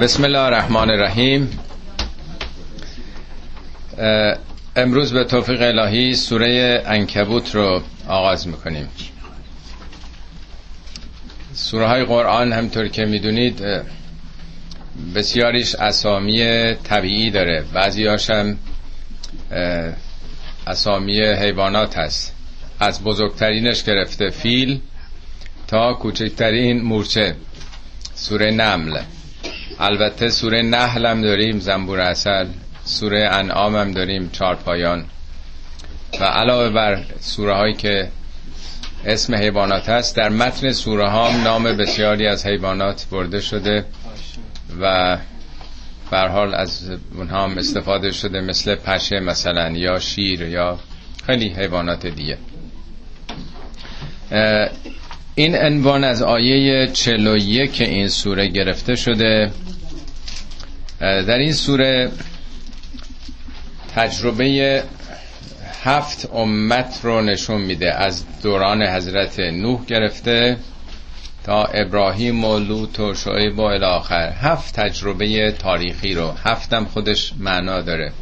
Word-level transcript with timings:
بسم 0.00 0.24
الله 0.24 0.38
الرحمن 0.38 0.90
الرحیم. 0.90 1.58
امروز 4.76 5.12
به 5.12 5.24
توفیق 5.24 5.62
الهی 5.62 6.14
سوره 6.14 6.82
انکبوت 6.86 7.54
رو 7.54 7.82
آغاز 8.08 8.48
می‌کنیم. 8.48 8.88
سوره 11.54 11.86
های 11.86 12.04
قرآن 12.04 12.52
همطور 12.52 12.88
که 12.88 13.04
می‌دونید 13.04 13.62
بسیاریش 15.14 15.74
اسامی 15.74 16.74
طبیعی 16.74 17.30
داره. 17.30 17.64
بعضی 17.74 18.06
هم 18.06 18.58
اسامی 20.66 21.20
حیوانات 21.20 21.98
هست. 21.98 22.34
از 22.80 23.02
بزرگترینش 23.02 23.84
گرفته 23.84 24.30
فیل 24.30 24.80
تا 25.66 25.94
کوچکترین 25.94 26.82
مورچه 26.82 27.36
سوره 28.14 28.50
نمل. 28.50 29.00
البته 29.80 30.28
سوره 30.28 30.62
نحل 30.62 31.06
هم 31.06 31.22
داریم 31.22 31.58
زنبور 31.58 32.00
اصل 32.00 32.46
سوره 32.84 33.28
انعام 33.32 33.76
هم 33.76 33.92
داریم 33.92 34.30
چهار 34.32 34.54
پایان. 34.54 35.04
و 36.20 36.24
علاوه 36.24 36.70
بر 36.70 37.02
سوره 37.20 37.54
هایی 37.54 37.74
که 37.74 38.08
اسم 39.06 39.34
حیوانات 39.34 39.88
هست 39.88 40.16
در 40.16 40.28
متن 40.28 40.72
سوره 40.72 41.08
ها 41.10 41.36
نام 41.36 41.62
بسیاری 41.62 42.26
از 42.26 42.46
حیوانات 42.46 43.06
برده 43.10 43.40
شده 43.40 43.84
و 44.80 45.18
بر 46.10 46.28
حال 46.28 46.54
از 46.54 46.90
اونها 47.14 47.44
هم 47.44 47.58
استفاده 47.58 48.12
شده 48.12 48.40
مثل 48.40 48.74
پشه 48.74 49.20
مثلا 49.20 49.70
یا 49.70 49.98
شیر 49.98 50.42
یا 50.42 50.78
خیلی 51.26 51.48
حیوانات 51.48 52.06
دیگه. 52.06 52.38
این 55.34 55.56
عنوان 55.56 56.04
از 56.04 56.22
آیه 56.22 56.88
41 56.92 57.80
این 57.80 58.08
سوره 58.08 58.48
گرفته 58.48 58.96
شده. 58.96 59.50
در 61.00 61.38
این 61.38 61.52
سوره 61.52 62.10
تجربه 63.94 64.82
هفت 65.82 66.30
امت 66.34 67.00
رو 67.02 67.22
نشون 67.22 67.60
میده. 67.60 67.94
از 67.94 68.24
دوران 68.42 68.82
حضرت 68.82 69.40
نوح 69.40 69.84
گرفته 69.84 70.56
تا 71.44 71.64
ابراهیم 71.64 72.44
و 72.44 72.58
لوط 72.58 73.00
و 73.00 73.14
شعیب 73.14 73.58
و 73.58 73.62
الاخر. 73.62 74.32
هفت 74.32 74.74
تجربه 74.74 75.52
تاریخی 75.52 76.14
رو. 76.14 76.32
هفتم 76.44 76.84
خودش 76.84 77.32
معنا 77.38 77.80
داره. 77.80 78.12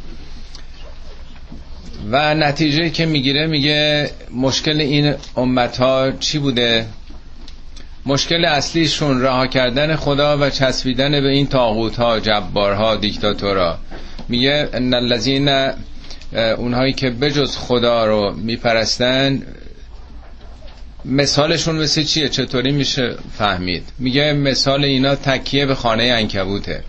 و 2.11 2.35
نتیجه 2.35 2.89
که 2.89 3.05
می‌گیره 3.05 3.47
میگه 3.47 4.09
مشکل 4.35 4.79
این 4.81 5.15
امت 5.37 5.77
ها 5.77 6.11
چی 6.11 6.39
بوده؟ 6.39 6.85
مشکل 8.05 8.45
اصلیشون 8.45 9.21
رها 9.21 9.47
کردن 9.47 9.95
خدا 9.95 10.37
و 10.37 10.49
چسبیدن 10.49 11.11
به 11.11 11.29
این 11.29 11.47
تاغوت 11.47 11.95
ها 11.95 12.19
جبارها 12.19 12.95
دیکتاتورا. 12.95 13.77
میگه 14.29 14.69
ان 14.73 14.93
الذین 14.93 15.71
اونهایی 16.57 16.93
که 16.93 17.09
بجز 17.09 17.57
خدا 17.57 18.05
رو 18.05 18.33
میپرستن 18.35 19.41
مثالشون 21.05 21.75
مثل 21.75 22.03
چیه؟ 22.03 22.29
چطوری 22.29 22.71
میشه 22.71 23.15
فهمید؟ 23.37 23.83
میگه 23.99 24.33
مثال 24.33 24.83
اینا 24.83 25.15
تکیه 25.15 25.65
به 25.65 25.75
خانه 25.75 26.03
انکبوته 26.03 26.83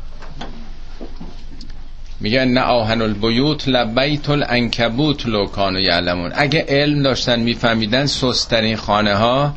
میگه 2.21 2.45
نه 2.45 2.61
آهن 2.61 3.03
البیوت 3.03 3.69
لبیت 3.69 4.31
الانکبوت 4.31 5.27
لو 5.27 5.47
کانو 5.47 5.81
یعلمون. 5.81 6.33
اگه 6.35 6.65
علم 6.69 7.03
داشتن 7.03 7.41
میفهمیدن 7.41 8.07
سسترین 8.07 8.77
خانه 8.77 9.15
ها 9.15 9.55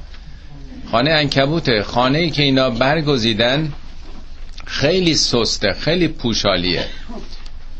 خانه 0.91 1.11
انکبوته 1.11 1.83
خانه 1.83 2.17
ای 2.17 2.29
که 2.29 2.43
اینا 2.43 2.69
برگزیدن 2.69 3.73
خیلی 4.65 5.15
سسته 5.15 5.73
خیلی 5.73 6.07
پوشالیه. 6.07 6.85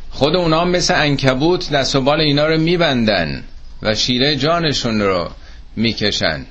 خود 0.10 0.36
اونا 0.36 0.66
مثل 0.66 0.94
انکبوت 1.02 1.70
دست 1.70 1.96
و 1.96 2.02
بال 2.02 2.22
اینا 2.22 2.48
رو 2.48 2.58
میبندن 2.58 3.44
و 3.82 3.96
شیره 3.96 4.36
جانشون 4.36 5.02
رو 5.02 5.30
می‌کشن. 5.76 6.46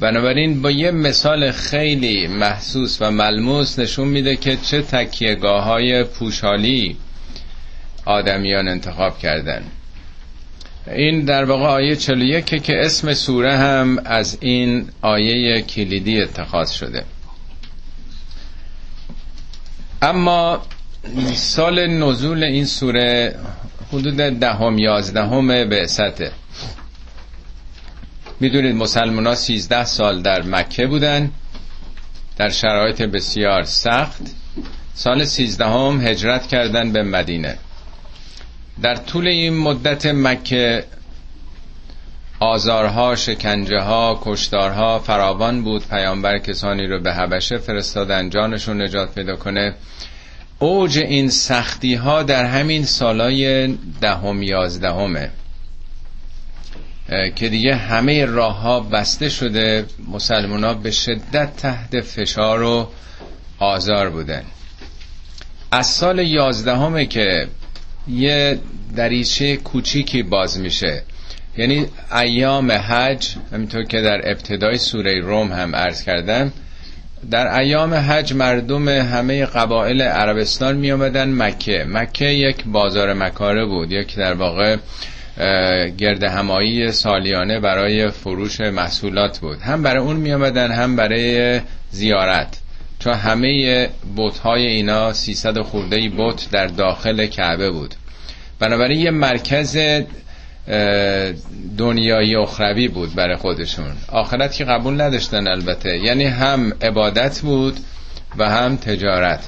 بنابراین 0.00 0.62
با 0.62 0.70
یه 0.70 0.90
مثال 0.90 1.50
خیلی 1.50 2.26
محسوس 2.26 3.02
و 3.02 3.10
ملموس 3.10 3.78
نشون 3.78 4.08
میده 4.08 4.36
که 4.36 4.56
چه 4.56 4.82
تکیهگاه 4.82 5.64
های 5.64 6.04
پوشالی 6.04 6.96
آدمیان 8.04 8.68
انتخاب 8.68 9.18
کردن. 9.18 9.64
این 10.86 11.24
در 11.24 11.44
واقع 11.44 11.66
آیه 11.66 11.96
41 11.96 12.62
که 12.62 12.86
اسم 12.86 13.14
سوره 13.14 13.56
هم 13.56 13.98
از 14.04 14.38
این 14.40 14.88
آیه 15.02 15.62
کلیدی 15.62 16.20
اتخاذ 16.22 16.70
شده. 16.70 17.04
اما 20.02 20.62
سال 21.34 21.86
نزول 21.86 22.44
این 22.44 22.64
سوره 22.64 23.38
حدود 23.92 24.16
دهم 24.16 24.78
یازدهم 24.78 25.68
بعثته. 25.68 26.32
می‌دونید 28.40 28.74
مسلمان 28.74 29.26
ها 29.26 29.34
سیزده 29.34 29.84
سال 29.84 30.22
در 30.22 30.42
مکه 30.42 30.86
بودن 30.86 31.30
در 32.36 32.50
شرایط 32.50 33.02
بسیار 33.02 33.64
سخت. 33.64 34.22
سال 34.94 35.24
سیزدهم 35.24 36.00
هجرت 36.06 36.46
کردن 36.46 36.92
به 36.92 37.02
مدینه. 37.02 37.58
در 38.82 38.96
طول 38.96 39.28
این 39.28 39.56
مدت 39.56 40.06
مکه 40.06 40.84
آزارها 42.40 43.16
شکنجه 43.16 43.80
ها 43.80 44.20
کشتارها 44.24 44.98
فراوان 44.98 45.62
بود. 45.62 45.88
پیامبر 45.88 46.38
کسانی 46.38 46.86
رو 46.86 47.00
به 47.00 47.14
حبشه 47.14 47.58
فرستادن 47.58 48.30
جانشون 48.30 48.82
نجات 48.82 49.14
پیدا 49.14 49.36
کنه. 49.36 49.74
اوج 50.58 50.98
این 50.98 51.30
سختی 51.30 51.94
ها 51.94 52.22
در 52.22 52.44
همین 52.44 52.84
سالای 52.84 53.66
دهم 54.00 54.42
یازدهمه. 54.42 55.30
که 57.36 57.48
دیگه 57.48 57.74
همه 57.76 58.24
راه 58.24 58.60
ها 58.60 58.80
بسته 58.80 59.28
شده 59.28 59.86
مسلمان 60.12 60.64
ها 60.64 60.74
به 60.74 60.90
شدت 60.90 61.56
تحت 61.56 62.00
فشار 62.00 62.62
و 62.62 62.88
آزار 63.58 64.10
بودن. 64.10 64.42
از 65.70 65.86
سال 65.86 66.18
یازدهمه 66.18 67.06
که 67.06 67.48
یه 68.08 68.58
دریچه 68.96 69.56
کوچیکی 69.56 70.22
باز 70.22 70.60
میشه. 70.60 71.02
یعنی 71.58 71.86
ایام 72.12 72.72
حج 72.72 73.28
همینطور 73.52 73.84
که 73.84 74.00
در 74.00 74.30
ابتدای 74.30 74.78
سوره 74.78 75.20
روم 75.20 75.52
هم 75.52 75.76
عرض 75.76 76.02
کردم 76.02 76.52
در 77.30 77.58
ایام 77.60 77.94
حج 77.94 78.32
مردم 78.32 78.88
همه 78.88 79.46
قبایل 79.46 80.02
عربستان 80.02 80.76
می 80.76 80.92
آمدن 80.92 81.42
مکه. 81.42 81.84
مکه 81.88 82.24
یک 82.24 82.64
بازار 82.64 83.12
مکاره 83.12 83.64
بود 83.64 83.92
یک 83.92 84.16
در 84.16 84.34
واقع 84.34 84.76
گرد 85.98 86.24
همایی 86.24 86.92
سالیانه 86.92 87.60
برای 87.60 88.10
فروش 88.10 88.60
محصولات 88.60 89.38
بود. 89.38 89.60
هم 89.60 89.82
برای 89.82 90.02
اون 90.02 90.16
می 90.16 90.32
آمدن 90.32 90.70
هم 90.72 90.96
برای 90.96 91.60
زیارت. 91.90 92.58
چون 92.98 93.14
همه 93.14 93.88
بوت 94.16 94.38
های 94.38 94.66
اینا 94.66 95.12
300 95.12 95.60
خورده 95.60 96.08
بوت 96.08 96.50
در 96.50 96.66
داخل 96.66 97.26
کعبه 97.26 97.70
بود. 97.70 97.94
بنابراین 98.58 99.00
یه 99.00 99.10
مرکز 99.10 99.78
دنیایی 101.78 102.36
اخروی 102.36 102.88
بود 102.88 103.14
برای 103.14 103.36
خودشون. 103.36 103.92
آخرت 104.08 104.54
که 104.54 104.64
قبول 104.64 105.00
نداشتن 105.00 105.48
البته. 105.48 105.98
یعنی 105.98 106.24
هم 106.24 106.72
عبادت 106.82 107.40
بود 107.40 107.76
و 108.38 108.50
هم 108.50 108.76
تجارت. 108.76 109.40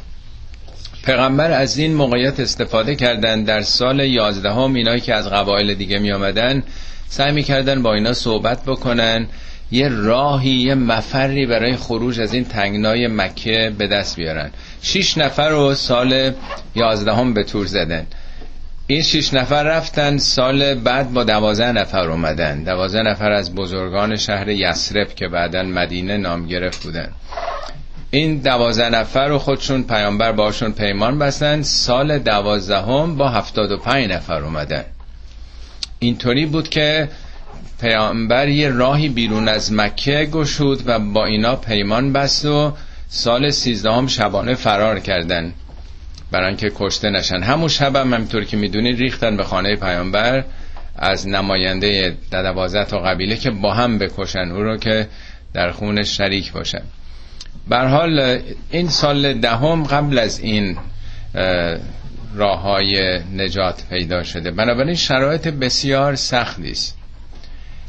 پیغمبر 1.05 1.51
از 1.51 1.79
این 1.79 1.95
موقعیت 1.95 2.41
استفاده 2.41 2.95
کردن. 2.95 3.45
در 3.45 3.63
سال 3.63 4.01
یازدهم 4.01 4.75
اینایی 4.75 5.01
که 5.01 5.15
از 5.15 5.31
قبایل 5.31 5.75
دیگه 5.75 5.99
می 5.99 6.13
آمدن 6.13 6.63
سعی 7.09 7.33
می‌کردن 7.33 7.83
با 7.83 7.95
اینا 7.95 8.13
صحبت 8.13 8.65
بکنن. 8.65 9.27
یه 9.71 9.89
راهی 9.89 10.51
یه 10.51 10.75
مفری 10.75 11.47
برای 11.47 11.77
خروج 11.77 12.21
از 12.21 12.35
این 12.35 12.45
تنگنای 12.45 13.07
مکه 13.07 13.73
به 13.79 13.87
دست 13.87 14.17
بیارن. 14.17 14.51
شیش 14.83 15.19
نفر 15.19 15.49
رو 15.49 15.75
سال 15.75 16.33
یازدهم 16.75 17.35
به 17.35 17.45
تور 17.45 17.67
زدن. 17.67 18.07
این 18.91 19.03
شش 19.03 19.35
نفر 19.35 19.63
رفتن 19.63 20.19
سال 20.19 20.75
بعد 20.75 21.13
با 21.13 21.25
دوازه 21.25 21.73
نفر 21.73 22.11
اومدن. 22.11 22.63
دوازه 22.65 23.03
نفر 23.03 23.31
از 23.31 23.55
بزرگان 23.55 24.17
شهر 24.17 24.49
یسرب 24.49 25.15
که 25.15 25.29
بعدا 25.29 25.63
مدینه 25.63 26.17
نام 26.17 26.47
گرفت 26.47 26.83
بودن. 26.83 27.09
این 28.11 28.39
دوازه 28.39 28.89
نفر 28.89 29.29
رو 29.29 29.39
خودشون 29.39 29.83
پیامبر 29.83 30.33
باشون 30.33 30.73
پیمان 30.73 31.19
بستن. 31.19 31.63
سال 31.63 32.19
دوازدهم 32.19 33.17
با 33.17 33.29
هفتاد 33.29 33.71
و 33.73 33.79
پنج 33.79 34.11
نفر 34.11 34.43
اومدن. 34.43 34.85
اینطوری 35.99 36.47
بود 36.47 36.69
که 36.69 37.09
پیامبر 37.81 38.49
یه 38.49 38.69
راهی 38.69 39.09
بیرون 39.09 39.49
از 39.49 39.73
مکه 39.73 40.29
گشود 40.33 40.83
و 40.87 40.99
با 40.99 41.27
اینا 41.27 41.57
پیمان 41.57 42.13
بست 42.13 42.45
و 42.45 42.73
سال 43.09 43.51
سیزدهم 43.51 44.07
شبانه 44.07 44.55
فرار 44.55 44.99
کردن. 44.99 45.53
برای 46.31 46.57
که 46.57 46.73
کشته 46.75 47.11
نشن. 47.11 47.43
همون 47.43 47.69
شب 47.69 47.97
هم 47.97 48.15
همینطور 48.15 48.45
که 48.45 48.57
می‌دونید 48.57 48.99
ریختن 48.99 49.37
به 49.37 49.45
خانه 49.45 49.77
پیامبر 49.77 50.45
از 50.97 51.29
نماینده 51.29 52.17
دوازده 52.31 52.85
تا 52.85 52.99
قبیله 52.99 53.37
که 53.37 53.51
با 53.51 53.75
هم 53.75 53.99
بکشن. 53.99 54.51
او 54.51 54.63
رو 54.63 54.77
که 54.77 55.09
در 55.53 55.71
خونش 55.71 56.17
شریک 56.17 56.53
باشن 56.53 56.83
حال 57.71 58.41
این 58.71 58.89
سال 58.89 59.35
دهم 59.35 59.85
قبل 59.85 60.19
از 60.19 60.41
این 60.41 60.77
راه 62.35 62.61
های 62.61 63.21
نجات 63.37 63.83
پیدا 63.91 64.23
شده. 64.23 64.51
بنابراین 64.51 64.95
شرایط 64.95 65.49
بسیار 65.49 66.15
سختی 66.15 66.71
است. 66.71 66.98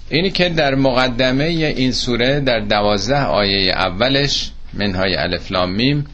اینی 0.09 0.31
که 0.31 0.49
در 0.49 0.75
مقدمه 0.75 1.43
این 1.43 1.91
سوره 1.91 2.39
در 2.39 2.59
دوازده 2.59 3.23
آیه 3.23 3.71
اولش 3.71 4.51
منهای 4.73 5.15
الفلام 5.15 5.71
میم 5.71 6.05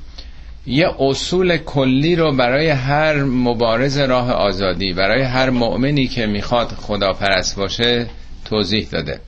یه 0.68 0.89
اصول 1.00 1.57
کلی 1.57 2.15
رو 2.15 2.36
برای 2.36 2.69
هر 2.69 3.24
مبارز 3.24 3.97
راه 3.97 4.31
آزادی 4.31 4.94
برای 4.94 5.21
هر 5.21 5.50
مؤمنی 5.50 6.07
که 6.07 6.25
می‌خواد 6.25 6.68
خدا 6.68 7.13
پرست 7.13 7.56
باشه 7.56 8.06
توضیح 8.45 8.88
داده. 8.92 9.19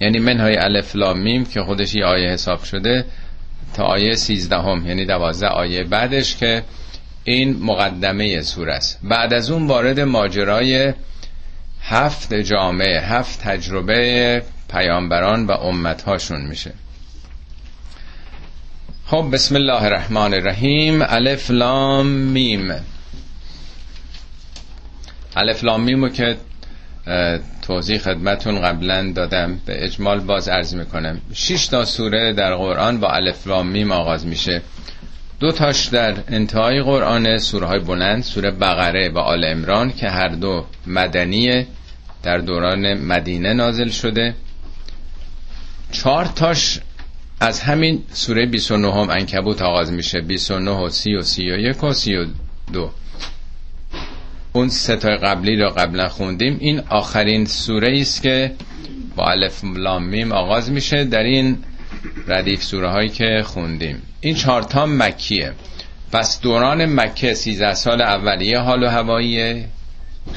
یعنی 0.00 0.18
منهای 0.18 0.56
الفلام 0.56 1.18
میم 1.18 1.44
که 1.44 1.62
خودش 1.62 1.94
یه 1.94 2.04
آیه 2.04 2.30
حساب 2.30 2.64
شده 2.64 3.04
تا 3.74 3.84
آیه 3.84 4.14
سیزدهم 4.14 4.86
یعنی 4.86 5.06
دوازده 5.06 5.46
آیه 5.46 5.84
بعدش 5.84 6.36
که 6.36 6.62
این 7.24 7.56
مقدمه 7.62 8.42
سوره 8.42 8.72
است. 8.72 8.98
بعد 9.02 9.34
از 9.34 9.50
اون 9.50 9.66
وارد 9.66 10.00
ماجرای 10.00 10.92
هفت 11.82 12.34
جامعه 12.34 13.00
هفت 13.00 13.40
تجربه 13.40 14.42
پیامبران 14.70 15.46
و 15.46 15.52
امتهاشون 15.52 16.40
میشه. 16.40 16.72
خب 19.06 19.28
بسم 19.32 19.54
الله 19.54 19.82
الرحمن 19.82 20.34
الرحیم. 20.34 21.02
الف 21.02 21.50
لام 21.50 22.06
میم. 22.06 22.74
الف 25.36 25.64
لام 25.64 25.82
میمو 25.82 26.08
که 26.08 26.36
توضیح 27.62 27.98
خدمتون 27.98 28.60
قبلا 28.60 29.12
دادم. 29.12 29.60
به 29.66 29.84
اجمال 29.84 30.20
باز 30.20 30.48
عرض 30.48 30.74
می‌کنم. 30.74 31.20
شش 31.34 31.66
تا 31.66 31.84
سوره 31.84 32.32
در 32.32 32.54
قرآن 32.54 33.00
با 33.00 33.08
الف 33.12 33.46
لام 33.46 33.66
میم 33.66 33.92
آغاز 33.92 34.26
میشه. 34.26 34.62
دو 35.40 35.52
تاش 35.52 35.86
در 35.86 36.14
انتهای 36.28 36.82
قرآن 36.82 37.38
سوره 37.38 37.66
های 37.66 37.78
بلند 37.78 38.22
سوره 38.22 38.50
بقره 38.50 39.08
و 39.14 39.18
آل 39.18 39.44
امران 39.44 39.92
که 39.92 40.08
هر 40.08 40.28
دو 40.28 40.64
مدنیه 40.86 41.66
در 42.22 42.38
دوران 42.38 42.94
مدینه 42.94 43.52
نازل 43.52 43.88
شده. 43.88 44.34
چهار 45.92 46.24
تاش 46.24 46.80
از 47.40 47.60
همین 47.60 48.02
سوره 48.12 48.46
29 48.46 48.92
هم 48.92 49.10
انکبوت 49.10 49.62
آغاز 49.62 49.92
میشه. 49.92 50.20
29 50.20 50.70
و 50.70 50.88
30 50.88 51.14
و 51.14 51.22
31 51.22 51.84
و 51.84 51.92
32 51.92 52.90
اون 54.52 54.68
ستای 54.68 55.16
قبلی 55.16 55.56
رو 55.56 55.70
قبلا 55.70 56.08
خوندیم. 56.08 56.56
این 56.60 56.80
آخرین 56.88 57.44
سوره 57.44 58.00
است 58.00 58.22
که 58.22 58.52
با 59.16 59.30
الف 59.30 59.64
لام 59.64 60.04
میم 60.04 60.32
آغاز 60.32 60.70
میشه. 60.70 61.04
در 61.04 61.22
این 61.22 61.58
ردیف 62.26 62.62
سوره 62.62 62.88
هایی 62.88 63.08
که 63.08 63.42
خوندیم. 63.44 64.02
این 64.20 64.34
چهارتا 64.34 64.86
مکیه. 64.86 65.52
پس 66.12 66.40
دوران 66.40 67.00
مکه 67.00 67.34
13 67.34 67.74
سال 67.74 68.02
اولیه 68.02 68.58
حال 68.58 68.82
و 68.82 68.88
هوایی 68.88 69.64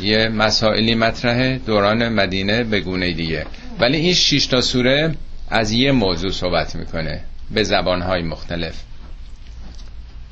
یه 0.01 0.29
مسائلی 0.29 0.95
مطرحه. 0.95 1.57
دوران 1.65 2.09
مدینه 2.09 2.63
به 2.63 2.79
گونه 2.79 3.11
دیگه. 3.11 3.45
ولی 3.79 3.97
این 3.97 4.13
6 4.13 4.45
تا 4.45 4.61
سوره 4.61 5.15
از 5.49 5.71
یه 5.71 5.91
موضوع 5.91 6.31
صحبت 6.31 6.75
می‌کنه. 6.75 7.21
به 7.51 7.63
زبانهای 7.63 8.21
مختلف. 8.21 8.75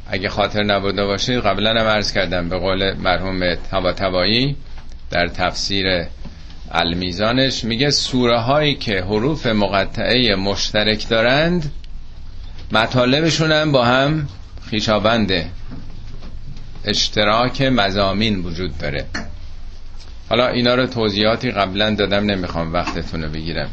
اگه 0.08 0.30
خاطر 0.30 0.64
نبوده 0.64 1.06
باشید 1.06 1.40
قبلا 1.40 1.70
هم 1.70 1.88
عرض 1.88 2.14
کردم 2.14 2.50
به 2.50 2.58
قول 2.58 2.94
مرحوم 2.94 3.56
تبا 3.56 3.94
در 5.12 5.28
تفسیر 5.28 5.86
المیزانش 6.72 7.64
میگه 7.64 7.90
سوره 7.90 8.40
هایی 8.40 8.76
که 8.76 9.02
حروف 9.02 9.46
مقطعه 9.48 10.36
مشترک 10.36 11.10
دارند 11.10 11.72
مطالبشون 12.72 13.52
هم 13.52 13.72
با 13.72 13.86
هم 13.86 14.28
خیشابنده 14.70 15.50
اشتراک 16.86 17.62
مزامین 17.62 18.40
وجود 18.40 18.78
داره. 18.78 19.06
حالا 20.30 20.48
اینا 20.48 20.76
رو 20.76 20.88
توضیحاتی 20.88 21.52
قبلا 21.52 21.96
دادم 21.96 22.26
نمی‌خوام 22.26 22.74
وقتتون 22.74 23.24
رو 23.24 23.30
بگیرم. 23.30 23.70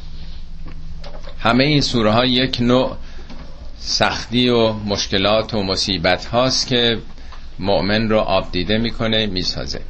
همه 1.38 1.64
این 1.64 1.80
سوره 1.80 2.12
ها 2.12 2.24
یک 2.24 2.58
نوع 2.60 2.96
سختی 3.78 4.48
و 4.48 4.72
مشکلات 4.72 5.54
و 5.54 5.62
مصیبت 5.62 6.24
هاست 6.24 6.66
که 6.66 6.98
مؤمن 7.58 8.08
رو 8.08 8.18
آب 8.18 8.52
دیده 8.52 8.78
می‌کنه 8.78 9.26
می‌سازه. 9.26 9.80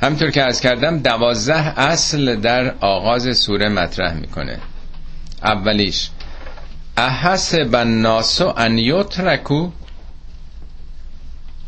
همطور 0.00 0.30
که 0.30 0.42
از 0.42 0.60
کردم 0.60 0.98
دوازده 0.98 1.80
اصل 1.80 2.36
در 2.36 2.74
آغاز 2.80 3.38
سوره 3.38 3.68
مطرح 3.68 4.14
می‌کنه. 4.14 4.58
اولیش 5.44 6.10
احسب 6.96 7.74
الناس 7.74 8.40
ان 8.40 8.78
یترکو؟ 8.78 9.70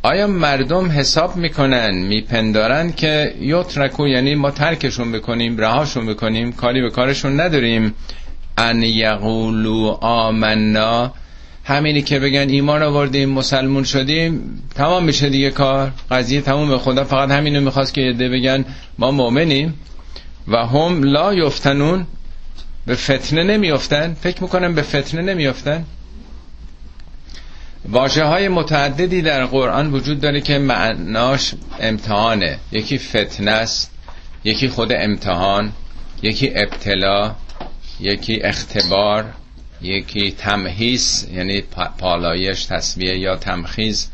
آیا 0.02 0.26
مردم 0.26 0.90
حساب 0.90 1.37
می‌کنن 1.37 1.94
میپندارن 1.94 2.93
که 2.93 3.34
یترکو 3.40 4.08
یعنی 4.08 4.35
ما 4.35 4.50
ترکشون 4.50 5.12
بکنیم 5.12 5.58
رهاشون 5.58 6.06
بکنیم 6.06 6.52
کاری 6.52 6.82
به 6.82 6.90
کارشون 6.90 7.40
نداریم؟ 7.40 7.94
ان 8.58 8.82
یقولو 8.82 9.87
آمنا 10.00 11.12
همینی 11.64 12.03
که 12.03 12.19
بگن 12.19 12.49
ایمان 12.49 12.82
آوردیم 12.82 13.29
مسلمون 13.29 13.85
شدیم 13.85 14.62
تمام 14.75 15.05
میشه 15.05 15.29
دیگه 15.29 15.50
کار. 15.50 15.93
قضیه 16.11 16.41
تمام 16.41 16.79
خدا 16.79 17.05
فقط 17.05 17.31
همینو 17.31 17.61
می‌خواست 17.61 17.94
که 17.94 18.00
یده 18.00 18.29
بگن 18.29 18.64
ما 18.99 19.11
مؤمنیم 19.11 19.75
و 20.49 20.56
هم 20.67 21.03
لا 21.03 21.35
یفتنون. 21.35 22.06
به 22.87 22.94
فتنه 22.94 23.43
نمیافتن. 23.43 24.14
فکر 24.14 24.43
می‌کنم 24.43 24.75
به 24.75 24.82
فتنه 24.82 25.23
نمیافتن. 25.23 25.85
واجه 27.88 28.25
های 28.25 28.49
متعددی 28.49 29.23
در 29.23 29.44
قرآن 29.44 29.93
وجود 29.93 30.20
داره 30.20 30.41
که 30.41 30.59
معناش 30.59 31.55
امتحانه. 31.81 32.59
یکی 32.73 32.99
فتنه 32.99 33.50
است 33.50 33.91
یکی 34.44 34.69
خود 34.69 34.93
امتحان 34.93 35.73
یکی 36.23 36.53
ابتلا 36.55 37.35
یکی 38.00 38.43
اختبار. 38.43 39.25
یکی 39.82 40.32
تمهیس 40.32 41.26
یعنی 41.32 41.62
پالایش 41.99 42.64
تصویه 42.64 43.19
یا 43.19 43.37
تمخیز. 43.37 44.08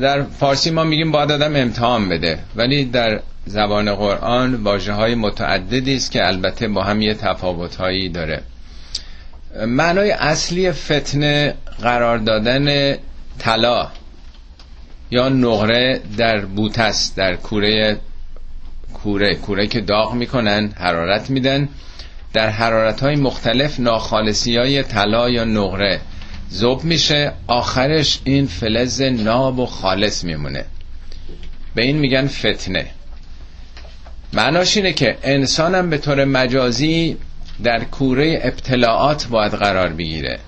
در 0.00 0.22
فارسی 0.22 0.70
ما 0.70 0.84
میگیم 0.84 1.12
باید 1.12 1.32
آدم 1.32 1.56
امتحان 1.56 2.08
بده 2.08 2.38
ولی 2.56 2.84
در 2.84 3.20
زبان 3.46 3.94
قرآن 3.94 4.54
واجه 4.54 4.92
های 4.92 5.14
متعددی 5.14 5.96
است 5.96 6.10
که 6.10 6.26
البته 6.26 6.68
با 6.68 6.82
هم 6.82 7.02
یه 7.02 7.14
تفاوت 7.14 7.76
هایی 7.76 8.08
داره. 8.08 8.42
معنای 9.66 10.10
اصلی 10.10 10.72
فتنه 10.72 11.54
قرار 11.82 12.18
دادن 12.18 12.96
طلا 13.38 13.88
یا 15.10 15.28
نقره 15.28 16.00
در 16.16 16.40
بوتس 16.40 17.14
در 17.14 17.36
کوره 17.36 17.96
کوره 18.94 19.34
کوره 19.34 19.66
که 19.66 19.80
داغ 19.80 20.14
می‌کنن 20.14 20.72
حرارت 20.76 21.30
میدن. 21.30 21.68
در 22.32 22.48
حرارت 22.48 23.00
های 23.00 23.16
مختلف 23.16 23.80
ناخالصی 23.80 24.56
های 24.56 24.82
طلا 24.82 25.30
یا 25.30 25.44
نقره. 25.44 26.00
زوب 26.48 26.84
میشه 26.84 27.32
آخرش 27.46 28.20
این 28.24 28.46
فلز 28.46 29.02
ناب 29.02 29.58
و 29.58 29.66
خالص 29.66 30.24
میمونه. 30.24 30.64
به 31.74 31.82
این 31.82 31.98
میگن 31.98 32.26
فتنه. 32.26 32.86
معناش 34.32 34.76
اینه 34.76 34.92
که 34.92 35.18
انسانم 35.22 35.90
به 35.90 35.98
طور 35.98 36.24
مجازی 36.24 37.16
در 37.62 37.84
کوره 37.84 38.40
ابتلاعات 38.42 39.26
باید 39.26 39.52
قرار 39.52 39.88
بگیره. 39.88 40.38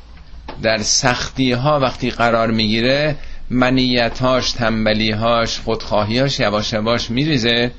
در 0.62 0.78
سختی 0.78 1.52
ها 1.52 1.80
وقتی 1.80 2.10
قرار 2.10 2.50
می‌گیره 2.50 3.16
منیتاش 3.50 4.52
تنبلیهاش 4.52 5.58
خودخواهیاش 5.58 6.40
یواش 6.40 6.72
یواش 6.72 7.10
میریزه. 7.10 7.70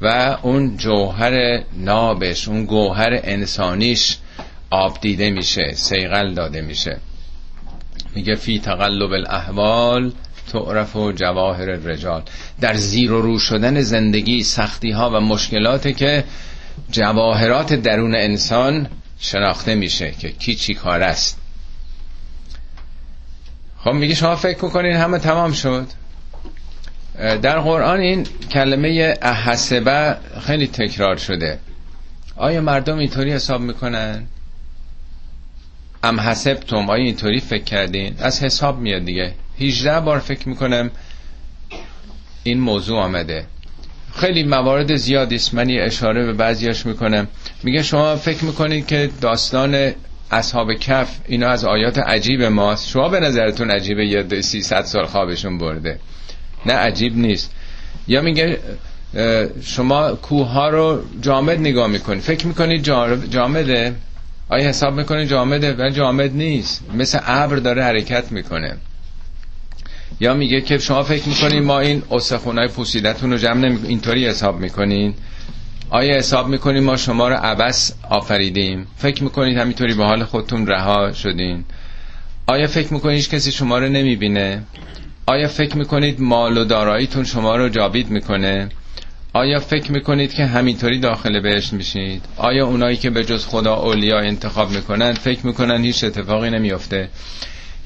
و 0.00 0.36
اون 0.42 0.76
جوهر 0.76 1.62
نابش 1.72 2.48
اون 2.48 2.64
گوهر 2.64 3.20
انسانیش 3.22 4.16
آب 4.70 5.00
دیده 5.00 5.30
میشه 5.30 5.72
سیغل 5.74 6.34
داده 6.34 6.60
میشه. 6.60 6.96
میگه 8.14 8.34
فی 8.34 8.58
تقلب 8.58 9.12
الاحوال 9.12 10.12
تعرف 10.52 10.96
و 10.96 11.12
جواهر 11.12 11.64
رجال 11.64 12.22
در 12.60 12.74
زیر 12.74 13.12
و 13.12 13.22
رو 13.22 13.38
شدن 13.38 13.80
زندگی 13.80 14.42
سختی 14.42 14.90
ها 14.90 15.10
و 15.10 15.20
مشکلاتی 15.20 15.92
که 15.92 16.24
جواهرات 16.90 17.74
درون 17.74 18.14
انسان 18.14 18.86
شناخته 19.20 19.74
میشه 19.74 20.10
که 20.10 20.32
کی 20.32 20.54
چی 20.54 20.74
کار 20.74 21.02
است. 21.02 21.40
خب 23.78 23.92
میگه 23.92 24.14
شما 24.14 24.36
فکر 24.36 24.64
می‌کنین 24.64 24.96
همه 24.96 25.18
تمام 25.18 25.52
شد. 25.52 25.86
در 27.18 27.58
قرآن 27.58 28.00
این 28.00 28.26
کلمه 28.50 29.14
احسبه 29.22 30.16
خیلی 30.46 30.66
تکرار 30.66 31.16
شده. 31.16 31.58
آیا 32.36 32.60
مردم 32.60 32.98
اینطوری 32.98 33.32
حساب 33.32 33.60
می‌کنن؟ 33.60 34.22
ام 36.02 36.20
حسبتم 36.20 36.90
آیا 36.90 37.04
اینطوری 37.04 37.40
فکر 37.40 37.64
کردین؟ 37.64 38.14
از 38.18 38.42
حساب 38.42 38.78
میاد 38.78 39.04
دیگه. 39.04 39.32
18 39.60 40.00
بار 40.00 40.18
فکر 40.18 40.48
می‌کنم 40.48 40.90
این 42.42 42.60
موضوع 42.60 42.98
آمده. 42.98 43.46
خیلی 44.14 44.42
موارد 44.42 44.96
زیادی 44.96 45.34
است. 45.34 45.54
من 45.54 45.70
اشاره 45.70 46.26
به 46.26 46.32
بعضیاش 46.32 46.86
می‌کنم. 46.86 47.28
میگه 47.62 47.82
شما 47.82 48.16
فکر 48.16 48.44
می‌کنید 48.44 48.86
که 48.86 49.10
داستان 49.20 49.92
اصحاب 50.30 50.74
کف 50.74 51.18
اینا 51.26 51.48
از 51.48 51.64
آیات 51.64 51.98
عجیب 51.98 52.42
ماست. 52.42 52.88
شما 52.88 53.08
به 53.08 53.20
نظرتون 53.20 53.70
عجیبه 53.70 54.06
یه 54.06 54.40
300 54.40 54.82
سال 54.84 55.06
خوابشون 55.06 55.58
برده؟ 55.58 55.98
نه 56.66 56.72
عجیب 56.72 57.16
نیست. 57.16 57.54
یا 58.08 58.22
میگه 58.22 58.58
شما 59.62 60.12
کوه 60.12 60.48
ها 60.48 60.68
رو 60.68 61.02
جامد 61.20 61.60
نگاه 61.60 61.86
می‌کنید 61.86 62.22
فکر 62.22 62.46
می‌کنید 62.46 62.82
جامده؟ 63.30 63.94
آیا 64.48 64.68
حساب 64.68 64.94
می‌کنید 64.94 65.28
جامده؟ 65.28 65.74
و 65.78 65.90
جامد 65.90 66.36
نیست. 66.36 66.84
مثل 66.94 67.18
ابر 67.26 67.56
داره 67.56 67.84
حرکت 67.84 68.32
می‌کنه. 68.32 68.76
یا 70.20 70.34
میگه 70.34 70.60
که 70.60 70.78
شما 70.78 71.02
فکر 71.02 71.28
می‌کنید 71.28 71.62
ما 71.62 71.80
این 71.80 72.02
استخونای 72.10 72.68
پوسیدتون 72.68 73.30
رو 73.30 73.38
جمع 73.38 73.68
نمی... 73.68 73.88
اینطوری 73.88 74.26
حساب 74.26 74.60
می‌کنین 74.60 75.14
آیا 75.90 76.16
حساب 76.16 76.48
می‌کنید 76.48 76.82
ما 76.82 76.96
شما 76.96 77.28
رو 77.28 77.36
عبس 77.36 77.92
آفریدیم؟ 78.10 78.86
فکر 78.96 79.24
می‌کنید 79.24 79.58
همینطوری 79.58 79.94
به 79.94 80.04
حال 80.04 80.24
خودتون 80.24 80.66
رها 80.66 81.12
شدین. 81.12 81.64
آیا 82.46 82.66
فکر 82.66 82.92
می‌کنید 82.92 83.28
کسی 83.28 83.52
شما 83.52 83.78
رو 83.78 83.88
نمی‌بینه؟ 83.88 84.62
آیا 85.28 85.48
فکر 85.48 85.76
می‌کنید 85.76 86.20
مال 86.20 86.58
و 86.58 86.64
داراییتون 86.64 87.24
شما 87.24 87.56
رو 87.56 87.68
جابید 87.68 88.10
می‌کنه؟ 88.10 88.68
آیا 89.32 89.60
فکر 89.60 89.92
می‌کنید 89.92 90.34
که 90.34 90.46
همینطوری 90.46 91.00
داخل 91.00 91.40
بهش 91.40 91.72
میشید؟ 91.72 92.22
آیا 92.36 92.66
اونایی 92.66 92.96
که 92.96 93.10
به 93.10 93.24
جز 93.24 93.46
خدا 93.46 93.74
اولیا 93.74 94.18
انتخاب 94.18 94.70
می‌کنن 94.70 95.12
فکر 95.12 95.46
می‌کنن 95.46 95.84
هیچ 95.84 96.04
اتفاقی 96.04 96.50
نمیافته؟ 96.50 97.08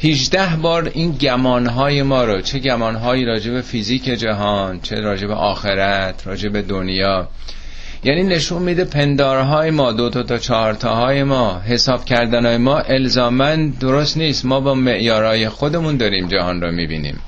18 0.01 0.57
بار 0.57 0.91
این 0.95 1.13
گمانهای 1.13 2.03
ما 2.03 2.25
رو 2.25 2.41
چه 2.41 2.59
گمانهایی 2.59 3.25
راجع 3.25 3.53
به 3.53 3.61
فیزیک 3.61 4.05
جهان 4.05 4.81
چه 4.81 5.01
راجع 5.01 5.27
به 5.27 5.35
آخرت 5.35 6.27
راجع 6.27 6.49
به 6.49 6.63
دنیا 6.63 7.29
یعنی 8.05 8.23
نشون 8.23 8.63
میده 8.63 8.85
پندارهای 8.85 9.71
ما 9.71 9.93
دو 9.93 10.11
تا 10.11 10.23
تا 10.23 10.39
چهار 10.39 10.75
تاهای 10.75 11.23
ما 11.23 11.61
حساب 11.61 12.05
کردنهای 12.05 12.57
ما 12.57 12.79
الزامن 12.79 13.71
درست 13.71 14.17
نیست. 14.17 14.45
ما 14.45 14.61
با 14.61 14.75
معیارهای 14.75 15.49
خودمون 15.49 15.97
داریم 15.97 16.29
جهان 16.29 16.61
رو 16.61 16.71
می‌بینیم. 16.71 17.21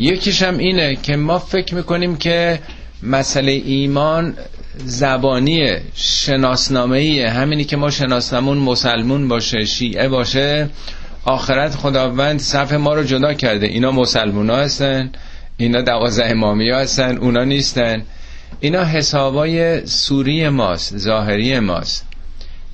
یکیش 0.00 0.42
هم 0.42 0.58
اینه 0.58 0.96
که 0.96 1.16
ما 1.16 1.38
فکر 1.38 1.74
می‌کنیم 1.74 2.16
که 2.16 2.58
مسئله 3.02 3.52
ایمان 3.52 4.34
زبانیه 4.84 5.82
شناسنامه 5.94 7.30
همینی 7.34 7.64
که 7.64 7.76
ما 7.76 7.90
شناسنامون 7.90 8.58
مسلمون 8.58 9.28
باشه 9.28 9.64
شیعه 9.64 10.08
باشه 10.08 10.68
آخرت 11.24 11.74
خداوند 11.74 12.40
صف 12.40 12.72
ما 12.72 12.94
رو 12.94 13.02
جدا 13.02 13.34
کرده. 13.34 13.66
اینا 13.66 13.92
مسلمون 13.92 14.50
ها 14.50 14.56
هستن 14.56 15.10
اینا 15.56 15.82
دوازه 15.82 16.24
امامی 16.24 16.70
ها 16.70 16.78
هستن 16.78 17.16
اونا 17.16 17.44
نیستن. 17.44 18.02
اینا 18.60 18.84
حسابای 18.84 19.86
سوری 19.86 20.48
ماست 20.48 20.98
ظاهری 20.98 21.60
ماست. 21.60 22.06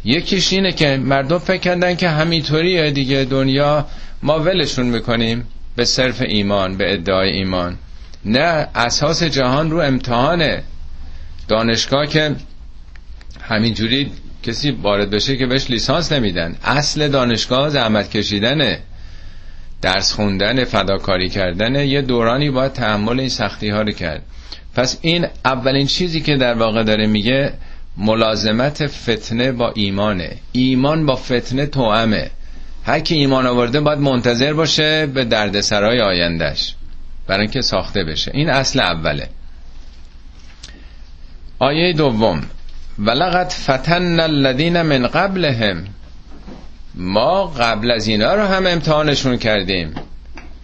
یکیش 0.05 0.53
اینه 0.53 0.73
که 0.73 0.97
مردم 0.97 1.39
فکر 1.39 1.61
کردن 1.61 1.95
که 1.95 2.09
همینطوریه 2.09 2.91
دیگه 2.91 3.27
دنیا 3.31 3.87
ما 4.23 4.39
ولشون 4.39 4.87
می‌کنیم. 4.87 5.45
به 5.77 5.85
صرف 5.85 6.23
ایمان 6.23 6.77
به 6.77 6.93
ادعای 6.93 7.31
ایمان. 7.31 7.79
نه 8.25 8.69
اساس 8.75 9.23
جهان 9.23 9.71
رو 9.71 9.79
امتحانه. 9.79 10.63
دانشگاه 11.49 12.07
که 12.07 12.37
همینجوری 13.41 14.13
کسی 14.43 14.71
وارد 14.71 15.11
بشه 15.11 15.37
که 15.37 15.47
بهش 15.47 15.71
لیسانس 15.71 16.13
نمیدن. 16.13 16.57
اصل 16.65 17.09
دانشگاه 17.09 17.69
زحمت 17.69 18.11
کشیدنه. 18.11 18.79
درس 19.83 20.13
خوندن 20.13 20.65
فداکاری 20.65 21.29
کردن 21.29 21.75
یه 21.75 22.03
دورانی 22.03 22.51
باید 22.51 22.73
تحمل 22.73 23.21
این 23.21 23.29
سختی 23.29 23.69
ها 23.69 23.83
رو 23.83 23.93
کرد. 23.93 24.23
پس 24.75 24.99
این 25.01 25.27
اولین 25.45 25.87
چیزی 25.87 26.21
که 26.21 26.37
در 26.37 26.55
واقع 26.55 26.83
داره 26.83 27.07
میگه 27.07 27.53
ملازمت 27.97 28.87
فتنه 28.87 29.53
با 29.53 29.73
ایمانه. 29.75 30.37
ایمان 30.53 31.07
با 31.07 31.17
فتنه 31.17 31.67
توامه 31.67 32.31
هر 32.87 33.01
کی 33.01 33.15
ایمان 33.15 33.47
آورده 33.47 33.81
باید 33.81 33.99
منتظر 33.99 34.53
باشه 34.53 35.07
به 35.07 35.25
دردسرای 35.25 36.01
آیندهش 36.01 36.75
برای 37.27 37.41
اینکه 37.41 37.61
ساخته 37.61 38.05
بشه. 38.05 38.31
این 38.35 38.51
اصل 38.51 38.81
اوله. 38.81 39.29
آیه 41.59 41.93
دوم. 41.93 42.43
ولقد 42.99 43.49
فتن 43.49 44.21
الذین 44.21 44.83
من 44.83 45.07
قبلهم. 45.07 45.85
ما 46.95 47.47
قبل 47.47 47.91
از 47.91 48.07
اینا 48.07 48.35
رو 48.35 48.43
هم 48.43 48.67
امتحانشون 48.67 49.37
کردیم. 49.37 49.95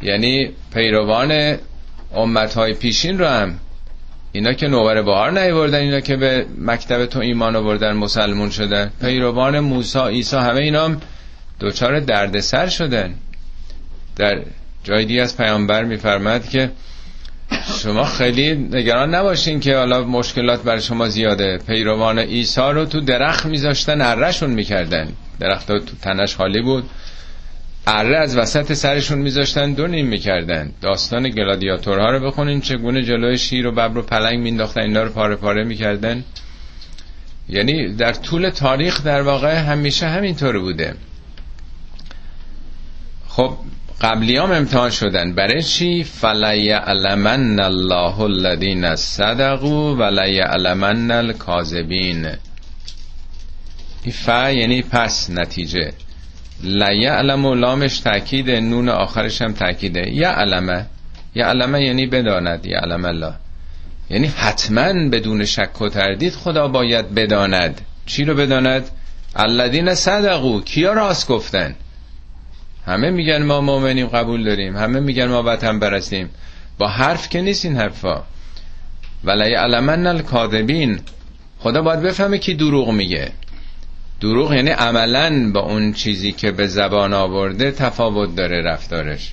یعنی 0.02 0.50
پیروان 0.74 1.56
امتهای 2.14 2.74
پیشین 2.74 3.18
رو 3.18 3.26
هم. 3.26 3.58
اینا 4.32 4.52
که 4.52 4.68
نوبر 4.68 5.02
بهار 5.02 5.40
نیوردن 5.40 5.78
اینا 5.78 6.00
که 6.00 6.16
به 6.16 6.46
مکتب 6.58 7.06
تو 7.06 7.18
ایمان 7.18 7.56
آوردن 7.56 7.92
مسلمون 7.92 8.50
شدن. 8.50 8.92
پیروان 9.00 9.60
موسی 9.60 9.98
عیسی 9.98 10.36
همه 10.36 10.60
اینا 10.60 10.84
هم 10.84 11.00
دوچار 11.62 12.00
دردسر 12.00 12.68
شدن. 12.68 13.14
در 14.16 14.42
جای 14.84 15.04
دی 15.04 15.20
از 15.20 15.36
پیامبر 15.36 15.84
میفرماد 15.84 16.48
که 16.48 16.70
شما 17.82 18.04
خیلی 18.04 18.54
نگران 18.54 19.14
نباشین 19.14 19.60
که 19.60 19.76
حالا 19.76 20.04
مشکلات 20.04 20.62
بر 20.62 20.78
شما 20.78 21.08
زیاده. 21.08 21.58
پیروان 21.66 22.18
عیسی 22.18 22.60
رو 22.60 22.84
تو 22.84 23.00
درخت 23.00 23.46
میذاشتن 23.46 24.00
ارهشون 24.00 24.50
می‌کردن. 24.50 25.08
درخت 25.40 25.66
تو 25.66 25.96
تنش 26.02 26.36
خالی 26.36 26.62
بود. 26.62 26.90
اره 27.86 28.18
از 28.18 28.36
وسط 28.36 28.72
سرشون 28.72 29.18
میذاشتن 29.18 29.72
دو 29.72 29.86
نیم 29.86 30.06
می‌کردن. 30.06 30.72
داستان 30.80 31.28
گلادیاتورها 31.30 32.10
رو 32.10 32.26
بخونین 32.26 32.60
چگونه 32.60 33.02
جلوی 33.02 33.38
شیر 33.38 33.66
و 33.66 33.72
ببر 33.72 33.98
و 33.98 34.02
پلنگ 34.02 34.38
مینداختن 34.38 34.80
اینا 34.80 35.02
رو 35.02 35.10
پاره 35.10 35.36
پاره 35.36 35.64
می‌کردن. 35.64 36.24
یعنی 37.48 37.94
در 37.94 38.12
طول 38.12 38.50
تاریخ 38.50 39.04
در 39.04 39.22
واقع 39.22 39.54
همیشه 39.54 40.06
همینطور 40.06 40.58
بوده. 40.58 40.94
خب 43.36 43.56
قبلیام 44.00 44.52
امتحان 44.52 44.90
شدن. 44.90 45.34
برای 45.34 45.62
چی؟ 45.62 46.04
فلیعلمن 46.04 47.60
الله 47.60 48.20
الذین 48.20 48.96
صدقوا 48.96 49.96
ولیعلمن 49.96 51.10
الکاذبین 51.10 52.26
این 54.02 54.12
ف 54.12 54.28
یعنی 54.28 54.82
پس 54.82 55.30
نتیجه. 55.30 55.92
لیعلم 56.62 57.44
و 57.44 57.54
لامش 57.54 57.98
تاکید 57.98 58.50
نون 58.50 58.88
آخرش 58.88 59.42
هم 59.42 59.52
تاکیده 59.52 60.10
یعلمه 60.10 60.86
یعلمه 61.34 61.82
یعنی 61.82 62.06
بداند. 62.06 62.66
یعلم 62.66 63.04
الله. 63.04 63.34
یعنی 64.10 64.26
حتما 64.26 65.08
بدون 65.08 65.44
شک 65.44 65.80
و 65.82 65.88
تردید 65.88 66.34
خدا 66.34 66.68
باید 66.68 67.14
بداند. 67.14 67.80
چی 68.06 68.24
رو 68.24 68.34
بداند؟ 68.34 68.88
الذین 69.36 69.94
صدقو 69.94 70.60
کیا 70.60 70.92
راست 70.92 71.28
گفتن؟ 71.28 71.74
همه 72.86 73.10
میگن 73.10 73.42
ما 73.42 73.60
مؤمنیم 73.60 74.06
قبول 74.06 74.44
داریم. 74.44 74.76
همه 74.76 75.00
میگن 75.00 75.26
ما 75.26 75.42
وطن 75.42 75.78
برستیم 75.78 76.30
با 76.78 76.88
حرف 76.88 77.28
که 77.28 77.40
نیست 77.40 77.64
این 77.64 77.76
حرفا. 77.76 78.22
ولی 79.24 79.54
علمن 79.54 80.06
الکاذبین. 80.06 81.00
خدا 81.58 81.82
باید 81.82 82.00
بفهمه 82.00 82.38
کی 82.38 82.54
دروغ 82.54 82.90
میگه. 82.90 83.32
دروغ 84.20 84.52
یعنی 84.52 84.70
عملا 84.70 85.50
با 85.54 85.60
اون 85.60 85.92
چیزی 85.92 86.32
که 86.32 86.50
به 86.52 86.66
زبان 86.66 87.12
آورده 87.12 87.70
تفاوت 87.70 88.36
داره 88.36 88.62
رفتارش. 88.62 89.32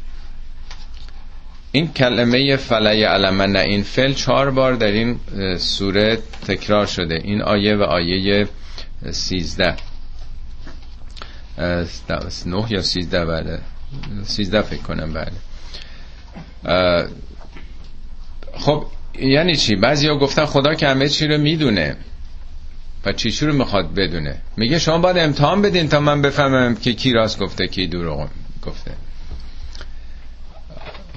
این 1.71 1.93
کلمه 1.93 2.55
فلی 2.55 3.03
علمن 3.03 3.55
این 3.55 3.83
فل 3.83 4.13
چهار 4.13 4.51
بار 4.51 4.73
در 4.73 4.91
این 4.91 5.19
سوره 5.57 6.17
تکرار 6.47 6.85
شده. 6.85 7.21
این 7.23 7.41
آیه 7.41 7.75
و 7.75 7.81
آیه 7.81 8.47
سیزده. 9.11 9.75
نه 12.45 12.65
یا 12.69 12.81
سیزده 12.81 13.25
بله. 13.25 13.59
سیزده 14.23 14.61
فکر 14.61 14.81
کنم 14.81 15.13
بله. 15.13 15.31
خب 18.53 18.85
یعنی 19.19 19.55
چی؟ 19.55 19.75
بعضی 19.75 20.07
ها 20.07 20.17
گفتن 20.17 20.45
خدا 20.45 20.73
که 20.73 20.87
همه 20.87 21.09
چی 21.09 21.27
رو 21.27 21.37
می‌دونه. 21.37 21.95
و 23.05 23.13
چی 23.13 23.31
چی 23.31 23.45
رو 23.45 23.53
می‌خواد 23.53 23.93
بدونه. 23.93 24.35
میگه 24.57 24.79
شما 24.79 24.97
باید 24.97 25.17
امتحان 25.17 25.61
بدین 25.61 25.89
تا 25.89 25.99
من 25.99 26.21
بفهمم 26.21 26.75
که 26.75 26.93
کی 26.93 27.13
راست 27.13 27.39
گفته 27.39 27.67
کی 27.67 27.87
دروغ 27.87 28.27
گفته. 28.65 28.91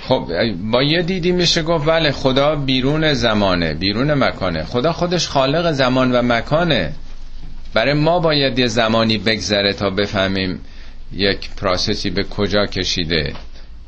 خب 0.09 0.29
با 0.73 0.83
یه 0.83 1.03
دیدی 1.03 1.33
میشه 1.33 1.63
گفت 1.63 1.87
بله 1.87 2.13
خدا 2.13 2.57
بیرون 2.57 3.13
زمانه 3.13 3.75
بیرون 3.75 4.15
مکانه. 4.15 4.65
خدا 4.65 4.93
خودش 4.93 5.29
خالق 5.29 5.73
زمان 5.73 6.13
و 6.13 6.23
مکانه. 6.23 6.93
برای 7.75 7.93
ما 7.93 8.19
باید 8.19 8.59
یه 8.59 8.67
زمانی 8.67 9.19
بگذره 9.19 9.73
تا 9.73 9.91
بفهمیم 9.91 10.61
یک 11.13 11.51
پراسسی 11.51 12.11
به 12.11 12.25
کجا 12.25 12.67
کشیده 12.67 13.33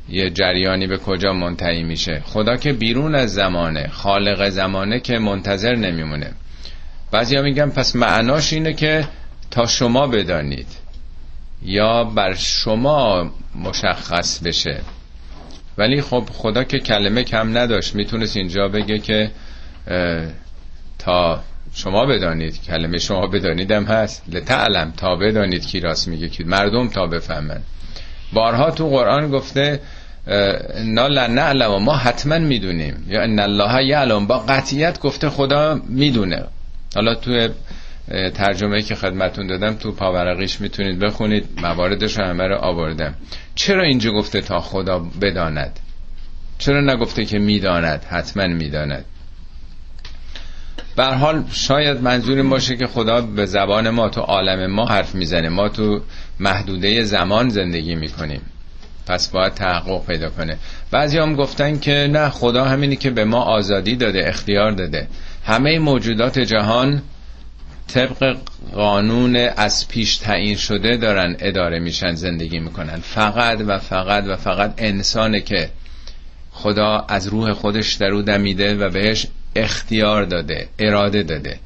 یه 0.09 0.29
جریانی 0.29 0.87
به 0.87 0.97
کجا 0.97 1.33
منتهی 1.33 1.83
میشه. 1.83 2.21
خدا 2.25 2.57
که 2.57 2.73
بیرون 2.73 3.15
از 3.15 3.33
زمانه 3.33 3.87
خالق 3.87 4.49
زمانه 4.49 4.99
که 4.99 5.19
منتظر 5.19 5.75
نمیمونه. 5.75 6.31
بعضی 7.11 7.35
ها 7.35 7.41
میگن 7.41 7.69
پس 7.69 7.95
معناش 7.95 8.53
اینه 8.53 8.73
که 8.73 9.07
تا 9.51 9.65
شما 9.65 10.07
بدانید 10.07 10.67
یا 11.61 12.03
بر 12.03 12.33
شما 12.33 13.31
مشخص 13.55 14.39
بشه. 14.39 14.81
ولی 15.77 16.01
خب 16.01 16.29
خدا 16.31 16.63
که 16.63 16.79
کلمه 16.79 17.23
کم 17.23 17.57
نداشت 17.57 17.95
می‌تونست 17.95 18.37
اینجا 18.37 18.67
بگه 18.67 18.99
که 18.99 19.31
تا 20.99 21.43
شما 21.75 22.05
بدانید 22.05 22.61
کلمه 22.61 22.97
شما 22.97 23.27
بدانیدم 23.27 23.83
هست. 23.83 24.23
لتعلم 24.31 24.93
تا 24.97 25.15
بدانید 25.15 25.65
کی 25.65 25.79
راست 25.79 26.07
میگه 26.07 26.29
کی 26.29 26.43
مردم 26.43 26.87
تا 26.87 27.07
بفهمن. 27.07 27.61
بارها 28.33 28.71
تو 28.71 28.89
قرآن 28.89 29.31
گفته 29.31 29.79
نا 30.85 31.07
لنعلم 31.07 31.71
و 31.71 31.79
ما 31.79 31.95
حتما 31.95 32.39
می‌دونیم. 32.39 33.05
یا 33.07 33.23
ان 33.23 33.39
الله 33.39 33.85
یعلم. 33.85 34.27
با 34.27 34.39
قطعیت 34.39 34.99
گفته 34.99 35.29
خدا 35.29 35.81
می‌دونه. 35.89 36.43
حالا 36.95 37.15
تو 37.15 37.49
ترجمه 38.33 38.81
که 38.81 38.95
خدمتون 38.95 39.47
دادم 39.47 39.73
تو 39.73 39.91
پاورقیش 39.91 40.61
می‌تونید 40.61 40.99
بخونید. 40.99 41.45
مواردش 41.61 42.19
همه 42.19 42.47
رو 42.47 42.55
آوردم. 42.55 43.15
چرا 43.55 43.83
اینجا 43.83 44.11
گفته 44.11 44.41
تا 44.41 44.59
خدا 44.59 44.99
بداند؟ 45.21 45.79
چرا 46.57 46.81
نگفته 46.81 47.25
که 47.25 47.39
می‌داند؟ 47.39 48.03
حتما 48.09 48.47
می‌داند. 48.47 49.05
به 50.95 51.05
حال 51.05 51.43
شاید 51.51 52.01
منظور 52.01 52.43
باشه 52.43 52.77
که 52.77 52.87
خدا 52.87 53.21
به 53.21 53.45
زبان 53.45 53.89
ما 53.89 54.09
تو 54.09 54.21
عالم 54.21 54.71
ما 54.71 54.85
حرف 54.85 55.15
می‌زنه. 55.15 55.49
ما 55.49 55.69
تو 55.69 56.01
محدوده 56.39 57.03
زمان 57.03 57.49
زندگی 57.49 57.95
می‌کنیم. 57.95 58.41
پس 59.07 59.29
باید 59.29 59.53
تحقق 59.53 60.05
پیدا 60.05 60.29
کنه. 60.29 60.57
بعضی 60.91 61.17
هم 61.17 61.35
گفتن 61.35 61.79
که 61.79 62.09
نه 62.11 62.29
خدا 62.29 62.65
همینی 62.65 62.95
که 62.95 63.09
به 63.09 63.25
ما 63.25 63.41
آزادی 63.41 63.95
داده 63.95 64.27
اختیار 64.27 64.71
داده. 64.71 65.07
همه 65.45 65.79
موجودات 65.79 66.39
جهان 66.39 67.01
طبق 67.87 68.37
قانون 68.73 69.35
از 69.35 69.87
پیش 69.87 70.17
تعیین 70.17 70.55
شده 70.55 70.97
دارن 70.97 71.35
اداره 71.39 71.79
میشن 71.79 72.11
زندگی 72.13 72.59
می‌کنن. 72.59 72.99
فقط 73.01 73.61
و 73.67 73.79
فقط 73.79 74.23
و 74.27 74.35
فقط 74.35 74.73
انسانه 74.77 75.41
که 75.41 75.69
خدا 76.51 77.05
از 77.09 77.27
روح 77.27 77.53
خودش 77.53 77.93
در 77.93 78.11
او 78.11 78.21
دمیده 78.21 78.75
و 78.75 78.89
بهش 78.89 79.27
اختیار 79.55 80.25
داده 80.25 80.67
اراده 80.79 81.23
داده. 81.23 81.59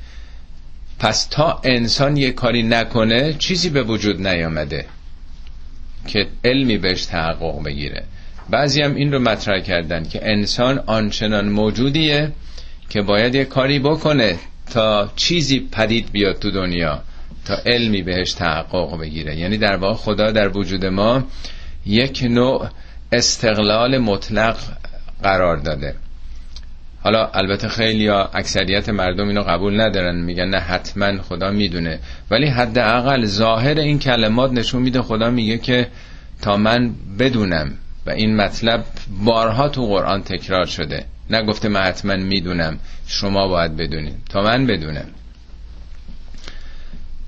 پس 0.99 1.25
تا 1.25 1.61
انسان 1.63 2.17
یه 2.17 2.31
کاری 2.31 2.63
نکنه 2.63 3.33
چیزی 3.33 3.69
به 3.69 3.83
وجود 3.83 4.27
نیامده 4.27 4.85
که 6.07 6.27
علمی 6.43 6.77
بهش 6.77 7.05
تحقق 7.05 7.63
بگیره. 7.63 8.03
بعضی 8.49 8.81
هم 8.81 8.95
این 8.95 9.11
رو 9.13 9.19
مطرح 9.19 9.59
کردن 9.59 10.03
که 10.03 10.19
انسان 10.23 10.79
آنچنان 10.79 11.49
موجودیه 11.49 12.31
که 12.89 13.01
باید 13.01 13.35
یه 13.35 13.45
کاری 13.45 13.79
بکنه 13.79 14.39
تا 14.73 15.11
چیزی 15.15 15.67
پدید 15.71 16.11
بیاد 16.11 16.39
تو 16.39 16.51
دنیا 16.51 17.01
تا 17.45 17.55
علمی 17.65 18.01
بهش 18.01 18.33
تحقق 18.33 18.99
بگیره. 18.99 19.35
یعنی 19.35 19.57
در 19.57 19.75
واقع 19.75 19.93
خدا 19.93 20.31
در 20.31 20.57
وجود 20.57 20.85
ما 20.85 21.23
یک 21.85 22.23
نوع 22.23 22.69
استقلال 23.11 23.97
مطلق 23.97 24.57
قرار 25.23 25.57
داده. 25.57 25.95
حالا 27.03 27.29
البته 27.33 27.67
خیلی 27.67 28.03
یا 28.03 28.29
اکثریت 28.33 28.89
مردم 28.89 29.27
اینو 29.27 29.43
قبول 29.43 29.81
ندارن 29.81 30.15
میگن 30.15 30.45
نه 30.45 30.59
حتما 30.59 31.21
خدا 31.21 31.51
می‌دونه. 31.51 31.99
ولی 32.31 32.47
حداقل 32.47 33.25
ظاهر 33.25 33.79
این 33.79 33.99
کلمات 33.99 34.51
نشون 34.51 34.81
میده 34.81 35.01
خدا 35.01 35.29
میگه 35.29 35.57
که 35.57 35.87
تا 36.41 36.57
من 36.57 36.93
بدونم. 37.19 37.73
و 38.05 38.09
این 38.09 38.35
مطلب 38.35 38.83
بارها 39.25 39.69
تو 39.69 39.85
قرآن 39.85 40.23
تکرار 40.23 40.65
شده. 40.65 41.05
نگفته 41.29 41.69
من 41.69 41.81
حتما 41.81 42.15
می‌دونم. 42.15 42.79
شما 43.07 43.47
باید 43.47 43.77
بدونید. 43.77 44.15
تا 44.29 44.41
من 44.41 44.65
بدونم. 44.65 45.07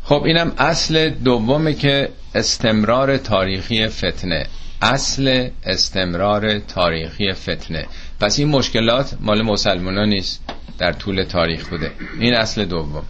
خب 0.04 0.24
اینم 0.24 0.51
اصل 0.58 1.10
دومه 1.10 1.74
که 1.74 2.10
استمرار 2.36 3.18
تاریخی 3.18 3.88
فتنه. 3.88 4.46
اصل 4.82 5.50
استمرار 5.66 6.60
تاریخی 6.60 7.34
فتنه. 7.34 7.86
پس 8.22 8.40
این 8.40 8.48
مشکلات 8.48 9.18
مال 9.20 9.42
مسلمان 9.42 10.10
نیست 10.10 10.44
در 10.78 10.92
طول 10.92 11.24
تاریخ 11.24 11.70
بوده. 11.70 11.92
این 12.20 12.34
اصل 12.34 12.66
دوم. 12.66 13.04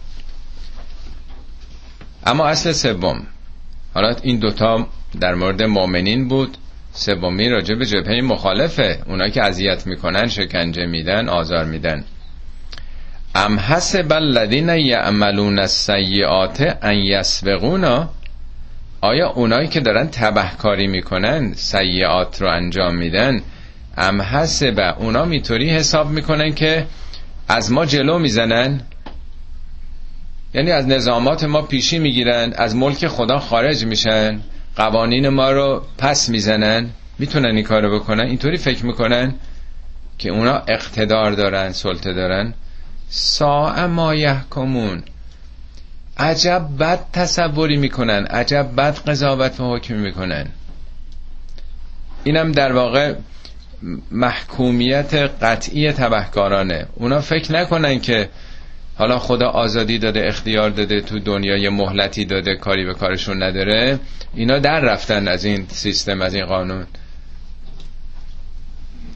اما 2.26 2.46
اصل 2.46 2.72
سوم. 2.72 3.26
حالا 3.94 4.14
این 4.22 4.38
دوتا 4.38 4.88
در 5.20 5.34
مورد 5.34 5.62
مؤمنین 5.62 6.28
بود. 6.28 6.56
سومی 6.92 7.48
راجع 7.48 7.74
به 7.74 7.86
جبهه 7.86 8.20
مخالفه. 8.20 9.02
اونا 9.06 9.28
که 9.28 9.42
اذیت 9.42 9.86
می‌کنن 9.86 10.28
شکنجه 10.28 10.86
میدن 10.86 11.28
آزار 11.28 11.64
میدن. 11.64 12.04
ام 13.34 13.58
حسب 13.58 14.12
الذین 14.12 14.68
یعملون 14.68 15.58
السیئات 15.58 16.78
ان 16.82 16.94
یسبقونا؟ 16.94 18.10
آیا 19.00 19.28
اونایی 19.28 19.68
که 19.68 19.80
دارن 19.80 20.08
تبهکاری 20.08 20.86
می‌کنن 20.86 21.52
سیعات 21.54 22.42
رو 22.42 22.48
انجام 22.48 22.96
میدن 22.96 23.42
ام 23.96 24.22
حسب 24.22 24.94
اونا 24.98 25.24
میطوری 25.24 25.70
حساب 25.70 26.10
می‌کنن 26.10 26.54
که 26.54 26.86
از 27.48 27.72
ما 27.72 27.86
جلو 27.86 28.18
می‌زنن. 28.18 28.80
یعنی 30.54 30.70
از 30.70 30.86
نظامات 30.86 31.44
ما 31.44 31.62
پیشی 31.62 31.98
می‌گیرن 31.98 32.52
از 32.56 32.76
ملک 32.76 33.06
خدا 33.06 33.38
خارج 33.38 33.84
میشن 33.84 34.40
قوانین 34.76 35.28
ما 35.28 35.50
رو 35.50 35.82
پس 35.98 36.28
می‌زنن. 36.28 36.90
می‌تونن 37.18 37.56
این 37.56 37.64
کارو 37.64 37.98
بکنن؟ 37.98 38.26
اینطوری 38.26 38.56
فکر 38.56 38.86
می‌کنن 38.86 39.34
که 40.18 40.30
اونا 40.30 40.62
اقتدار 40.68 41.32
دارن 41.32 41.72
سلطه 41.72 42.12
دارن. 42.12 42.54
سا 43.08 43.86
ما 43.86 44.14
یحکمون. 44.14 45.02
عجب 46.18 46.66
بد 46.80 47.00
تصوری 47.12 47.76
می‌کنن 47.76 48.24
عجب 48.26 48.68
بد 48.76 48.98
قضاوت 48.98 49.60
و 49.60 49.76
حکم 49.76 49.94
می‌کنن. 49.94 50.46
اینم 52.24 52.52
در 52.52 52.72
واقع 52.72 53.14
محکومیت 54.10 55.14
قطعی 55.14 55.92
تبهکارانه. 55.92 56.86
اونا 56.94 57.20
فکر 57.20 57.52
نکنن 57.52 58.00
که 58.00 58.28
حالا 58.94 59.18
خدا 59.18 59.48
آزادی 59.48 59.98
داده 59.98 60.26
اختیار 60.26 60.70
داده 60.70 61.00
تو 61.00 61.18
دنیا 61.18 61.56
یه 61.56 61.70
مهلتی 61.70 62.24
داده 62.24 62.56
کاری 62.56 62.84
به 62.84 62.94
کارشون 62.94 63.42
نداره. 63.42 63.98
اینا 64.34 64.58
در 64.58 64.80
رفتن 64.80 65.28
از 65.28 65.44
این 65.44 65.66
سیستم 65.68 66.22
از 66.22 66.34
این 66.34 66.46
قانون. 66.46 66.86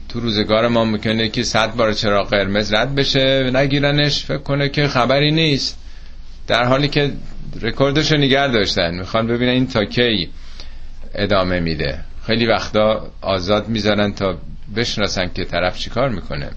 تو 0.09 0.19
روزگار 0.19 0.67
ما 0.67 0.85
می‌کنه 0.85 1.29
که 1.29 1.43
صد 1.43 1.75
بار 1.75 1.93
چرا 1.93 2.23
قرمز 2.23 2.73
رد 2.73 2.95
بشه 2.95 3.51
نگیرنش 3.53 4.25
فکر 4.25 4.37
کنه 4.37 4.69
که 4.69 4.87
خبری 4.87 5.31
نیست. 5.31 5.79
در 6.47 6.63
حالی 6.63 6.87
که 6.87 7.11
رکوردش 7.61 8.11
رو 8.11 8.17
نگر 8.17 8.47
داشتن. 8.47 8.95
می‌خوان 8.95 9.27
ببینن 9.27 9.51
این 9.51 9.67
تا 9.67 9.85
کی 9.85 10.29
ادامه 11.15 11.59
میده. 11.59 11.99
خیلی 12.27 12.45
وقتا 12.45 13.11
آزاد 13.21 13.67
می‌ذارن 13.67 14.13
تا 14.13 14.37
بشناسن 14.75 15.31
که 15.33 15.45
طرف 15.45 15.77
چیکار 15.77 16.09
می‌کنه. 16.09 16.49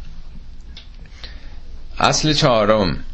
اصل 1.99 2.33
چهارم. 2.33 3.05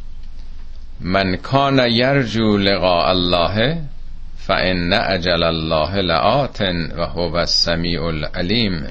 من 1.01 1.37
کان 1.37 1.79
یرجو 1.91 2.57
لقاء 2.57 3.09
الله 3.09 3.83
فان 4.39 4.93
اجل 4.93 5.43
الله 5.43 6.01
لآت 6.01 6.61
و 6.97 7.07
هو 7.07 7.37
السمیع 7.37 8.05
العلیم. 8.05 8.89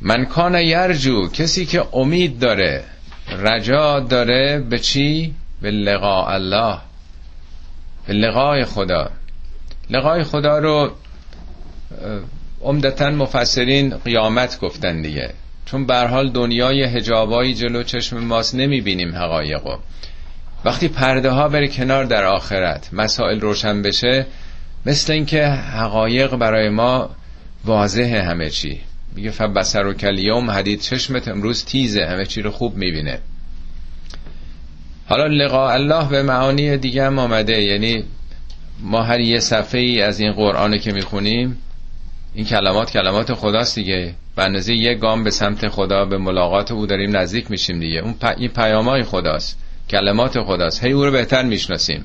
من 0.00 0.24
کان 0.24 0.54
یرجو 0.54 1.28
کسی 1.28 1.66
که 1.66 1.84
امید 1.92 2.38
داره 2.38 2.84
رجا 3.38 4.00
داره 4.00 4.58
به 4.70 4.78
چی؟ 4.78 5.34
به 5.62 5.70
لقاء 5.70 6.34
الله 6.34 6.78
به 8.06 8.12
لقای 8.12 8.64
خدا. 8.64 9.10
لقای 9.90 10.24
خدا 10.24 10.58
رو 10.58 10.92
عمدتا 12.62 13.10
مفسرین 13.10 13.96
قیامت 13.96 14.60
گفتن 14.60 15.02
دیگه. 15.02 15.30
چون 15.66 15.86
به 15.86 15.98
حال 15.98 16.30
دنیای 16.30 16.84
هجابایی 16.84 17.54
جلو 17.54 17.82
چشم 17.82 18.18
ماست 18.18 18.54
نمی‌بینیم 18.54 19.14
حقایقو 19.14 19.76
وقتی 20.64 20.88
پرده 20.88 21.30
ها 21.30 21.48
بره 21.48 21.68
کنار 21.68 22.04
در 22.04 22.24
آخرت 22.24 22.88
مسائل 22.92 23.40
روشن 23.40 23.82
بشه 23.82 24.26
مثل 24.86 25.12
اینکه 25.12 25.46
حقایق 25.46 26.36
برای 26.36 26.68
ما 26.68 27.10
واضحه 27.64 28.22
همه 28.22 28.50
چی. 28.50 28.80
میگه 29.16 29.30
فبصر 29.30 29.86
و 29.86 29.92
کلیوم 29.92 30.50
حدید 30.50 30.80
چشمت 30.80 31.28
امروز 31.28 31.64
تیزه 31.64 32.04
همه 32.04 32.26
چی 32.26 32.42
رو 32.42 32.50
خوب 32.50 32.76
می‌بینه. 32.76 33.18
حالا 35.08 35.26
لقاء 35.26 35.72
الله 35.72 36.08
به 36.08 36.22
معانی 36.22 36.76
دیگه 36.76 37.04
هم 37.04 37.18
آمده. 37.18 37.62
یعنی 37.62 38.04
ما 38.80 39.02
هر 39.02 39.20
یه 39.20 39.40
صفحه 39.40 39.80
ای 39.80 40.02
از 40.02 40.20
این 40.20 40.32
قرآن 40.32 40.78
که 40.78 40.92
می‌خونیم 40.92 41.58
این 42.34 42.44
کلمات 42.44 42.90
کلمات 42.90 43.34
خداست 43.34 43.74
دیگه. 43.74 44.14
به 44.36 44.62
یک 44.68 44.98
گام 44.98 45.24
به 45.24 45.30
سمت 45.30 45.68
خدا 45.68 46.04
به 46.04 46.18
ملاقات 46.18 46.72
او 46.72 46.86
داریم 46.86 47.16
نزدیک 47.16 47.50
میشیم 47.50 47.80
دیگه. 47.80 48.00
اون 48.00 48.14
پ... 48.14 48.34
این 48.36 48.48
پیامای 48.48 49.02
خداست. 49.02 49.58
کلمات 49.90 50.40
خداست. 50.40 50.84
هی 50.84 50.92
او 50.92 51.04
رو 51.04 51.12
بهتر 51.12 51.42
می‌شناسیم. 51.42 52.04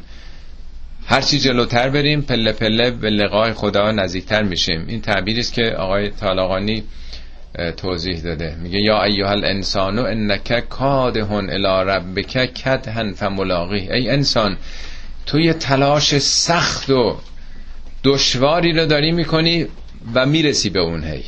هرچی 1.05 1.39
جلوتر 1.39 1.89
بریم 1.89 2.21
پله 2.21 2.51
پله 2.51 2.91
به 2.91 3.09
لقای 3.09 3.53
خدا 3.53 3.91
نزدیکتر 3.91 4.43
میشیم. 4.43 4.85
این 4.87 5.01
تعبیری 5.01 5.39
است 5.39 5.53
که 5.53 5.75
آقای 5.77 6.09
طالقانی 6.09 6.83
توضیح 7.77 8.21
داده. 8.21 8.55
میگه 8.55 8.79
یا 8.79 9.03
ایها 9.03 9.29
الانسان 9.29 9.99
انک 9.99 10.69
کادهن 10.69 11.49
الی 11.49 11.89
ربک 11.91 12.53
کدهن 12.53 13.13
فملاقی 13.13 13.91
ای 13.91 14.09
انسان 14.09 14.57
تو 15.25 15.39
یه 15.39 15.53
تلاش 15.53 16.17
سخت 16.17 16.89
و 16.89 17.17
دشواری 18.03 18.73
رو 18.73 18.85
داری 18.85 19.11
می‌کنی 19.11 19.67
و 20.13 20.25
می‌رسی 20.25 20.69
به 20.69 20.79
اون 20.79 21.03
هی. 21.03 21.23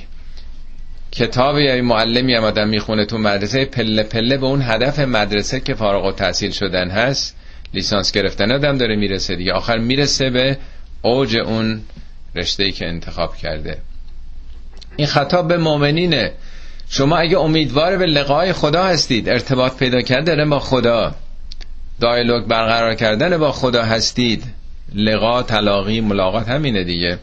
کتاب 1.11 1.59
یا 1.59 1.83
معلمی 1.83 2.33
هم 2.33 2.43
آدم 2.43 2.67
می‌خونه 2.67 3.05
تو 3.05 3.17
مدرسه 3.17 3.65
پله 3.65 4.03
پله 4.03 4.37
به 4.37 4.45
اون 4.45 4.61
هدف 4.61 4.99
مدرسه 4.99 5.59
که 5.59 5.73
فارغ 5.73 6.05
و 6.05 6.11
تحصیل 6.11 6.51
شدن 6.51 6.89
هست. 6.89 7.35
لیسانس 7.73 8.11
گرفتن 8.11 8.51
آدم 8.51 8.77
داره 8.77 8.95
می‌رسه 8.95 9.35
دیگه. 9.35 9.53
آخر 9.53 9.77
می‌رسه 9.77 10.29
به 10.29 10.57
اوج 11.01 11.37
اون 11.37 11.81
رشته 12.35 12.63
ای 12.63 12.71
که 12.71 12.87
انتخاب 12.87 13.37
کرده. 13.37 13.77
این 14.95 15.07
خطاب 15.07 15.47
به 15.47 15.57
مؤمنینه. 15.57 16.31
شما 16.89 17.17
اگه 17.17 17.39
امیدوار 17.39 17.97
به 17.97 18.05
لقای 18.05 18.53
خدا 18.53 18.83
هستید 18.83 19.29
ارتباط 19.29 19.77
پیدا 19.77 20.01
کردن 20.01 20.49
با 20.49 20.59
خدا 20.59 21.15
دایلوگ 21.99 22.47
برقرار 22.47 22.95
کردن 22.95 23.37
با 23.37 23.51
خدا 23.51 23.83
هستید 23.83 24.43
لقا 24.95 25.43
تلاقی 25.43 26.01
ملاقات 26.01 26.49
همینه 26.49 26.83
دیگه. 26.83 27.19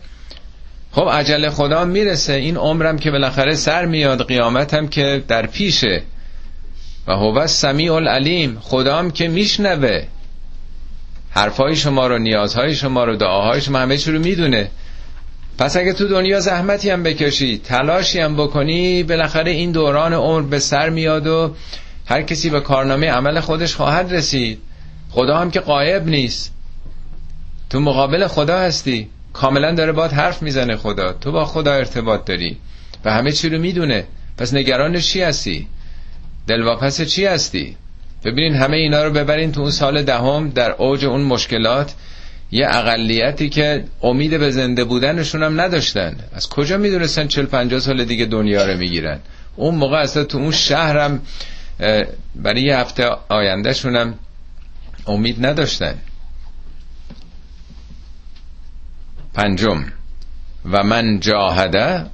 خب 0.94 1.09
عجل 1.12 1.50
خدا 1.50 1.85
می‌رسه. 1.85 2.33
این 2.33 2.57
عمرم 2.57 2.98
که 2.98 3.11
بالاخره 3.11 3.54
سر 3.54 3.87
میاد 3.87 4.28
قیامتم 4.28 4.87
که 4.87 5.24
در 5.28 5.46
پیشه. 5.46 6.02
و 7.07 7.12
هو 7.12 7.46
سمیع 7.46 7.94
العلیم. 7.94 8.59
خدام 8.61 9.11
که 9.11 9.28
میشنوه. 9.28 10.02
حرفای 11.30 11.76
شما 11.76 12.07
رو 12.07 12.18
نیازهای 12.18 12.74
شما 12.74 13.04
رو 13.04 13.16
دعاهای 13.16 13.61
شما 13.61 13.78
همه 13.78 13.96
چی 13.96 14.12
رو 14.12 14.18
می‌دونه. 14.18 14.70
پس 15.59 15.76
اگه 15.76 15.92
تو 15.92 16.09
دنیا 16.09 16.40
زحمتی 16.40 16.90
هم 16.90 17.02
بکشی 17.02 17.59
تلاشی 17.59 18.20
هم 18.20 18.37
بکنی 18.37 19.02
بالاخره 19.02 19.50
این 19.50 19.72
دوران 19.72 20.12
عمر 20.12 20.42
به 20.42 20.59
سر 20.59 20.90
میاد 20.90 21.26
و 21.26 21.54
هر 22.07 22.22
کسی 22.22 22.50
به 22.50 22.61
کارنامه 22.61 23.11
عمل 23.11 23.40
خودش 23.40 23.74
خواهد 23.74 24.12
رسید. 24.12 24.59
خدا 25.11 25.38
هم 25.38 25.50
که 25.50 25.61
قایب 25.61 26.07
نیست. 26.07 26.52
تو 27.70 27.80
مقابل 27.80 28.26
خدا 28.26 28.59
هستی. 28.59 29.09
کاملا 29.34 29.74
داره 29.74 29.92
باد 29.92 30.12
حرف 30.12 30.42
می‌زنه 30.42 30.76
خدا. 30.76 31.12
تو 31.12 31.32
با 31.32 31.44
خدا 31.44 31.72
ارتباط 31.72 32.24
داری. 32.24 32.56
و 33.04 33.12
همه 33.12 33.32
چی 33.32 33.48
رو 33.48 33.58
می‌دونه. 33.58 34.04
پس 34.38 34.54
نگران 34.54 35.00
چی 35.00 35.22
هستی؟ 35.22 35.68
دلواپس 36.46 37.00
چی 37.00 37.26
هستی؟ 37.26 37.76
ببینین 38.24 38.54
همه 38.54 38.76
اینا 38.76 39.04
رو 39.04 39.10
ببرین 39.10 39.52
تو 39.52 39.60
اون 39.60 39.70
سال 39.70 40.02
دهم 40.02 40.50
در 40.50 40.70
اوج 40.70 41.04
اون 41.04 41.22
مشکلات. 41.22 41.94
یه 42.52 42.66
اقلیتی 42.68 43.48
که 43.48 43.84
امید 44.02 44.38
به 44.38 44.50
زنده 44.50 44.84
بودنشون 44.84 45.42
هم 45.42 45.60
نداشتن. 45.60 46.16
از 46.32 46.48
کجا 46.48 46.76
می‌دونستن 46.76 47.26
40 47.28 47.46
50 47.46 47.80
سال 47.80 48.04
دیگه 48.04 48.24
دنیا 48.24 48.66
رو 48.66 48.78
می‌گیرن؟ 48.78 49.18
اون 49.56 49.74
موقع 49.74 49.96
اصلا 49.96 50.24
تو 50.24 50.38
اون 50.38 50.50
شهرم 50.50 51.22
برای 52.36 52.62
یه 52.62 52.76
هفته 52.76 53.08
آیندهشون 53.28 53.96
هم 53.96 54.14
امید 55.06 55.46
نداشتن. 55.46 55.94
پنجم. 59.34 59.84
و 60.72 60.82
من 60.82 61.20
جاهده 61.20 62.06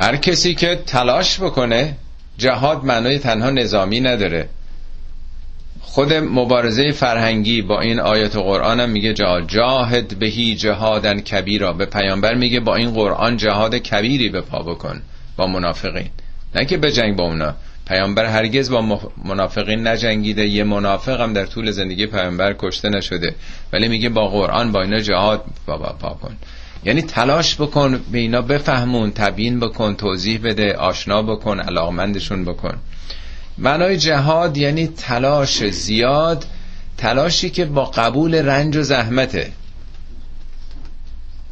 هر 0.00 0.16
کسی 0.16 0.54
که 0.54 0.82
تلاش 0.86 1.40
بکنه 1.40 1.96
جهاد 2.38 2.84
معنای 2.84 3.18
تنها 3.18 3.50
نظامی 3.50 4.00
نداره. 4.00 4.48
خود 5.80 6.12
مبارزه 6.12 6.92
فرهنگی 6.92 7.62
با 7.62 7.80
این 7.80 8.00
آیت 8.00 8.36
قرآن 8.36 8.80
هم 8.80 8.90
میگه 8.90 9.14
جهاد 9.14 9.48
جاهد 9.48 10.18
بهی 10.18 10.54
جهادن 10.54 11.20
کبیرا. 11.20 11.72
به 11.72 11.86
پیامبر 11.86 12.34
میگه 12.34 12.60
با 12.60 12.76
این 12.76 12.90
قرآن 12.90 13.36
جهاد 13.36 13.74
کبیری 13.74 14.28
به 14.28 14.40
پا 14.40 14.62
بکن 14.62 15.02
با 15.36 15.46
منافقین. 15.46 16.10
نه 16.54 16.64
که 16.64 16.76
به 16.76 16.92
جنگ 16.92 17.16
با 17.16 17.24
اونا. 17.24 17.54
پیامبر 17.86 18.24
هرگز 18.24 18.70
با 18.70 19.00
منافقین 19.24 19.86
نجنگیده 19.86 20.46
یه 20.46 20.64
منافق 20.64 21.20
هم 21.20 21.32
در 21.32 21.46
طول 21.46 21.70
زندگی 21.70 22.06
پیامبر 22.06 22.54
کشته 22.58 22.88
نشده. 22.88 23.34
ولی 23.72 23.88
میگه 23.88 24.08
با 24.08 24.28
قرآن 24.28 24.72
با 24.72 24.82
اینا 24.82 25.00
جهاد 25.00 25.44
با 25.66 25.76
پا 25.78 26.08
کن. 26.08 26.36
یعنی 26.84 27.02
تلاش 27.02 27.54
بکن 27.54 28.00
به 28.12 28.18
اینا 28.18 28.42
بفهمون 28.42 29.10
تبیین 29.10 29.60
بکن 29.60 29.94
توضیح 29.94 30.40
بده 30.44 30.74
آشنا 30.74 31.22
بکن 31.22 31.60
علاقمندشون 31.60 32.44
بکن. 32.44 32.74
معنای 33.58 33.96
جهاد 33.96 34.56
یعنی 34.56 34.86
تلاش 34.86 35.64
زیاد 35.64 36.44
تلاشی 36.98 37.50
که 37.50 37.64
با 37.64 37.84
قبول 37.84 38.34
رنج 38.34 38.76
و 38.76 38.82
زحمته. 38.82 39.50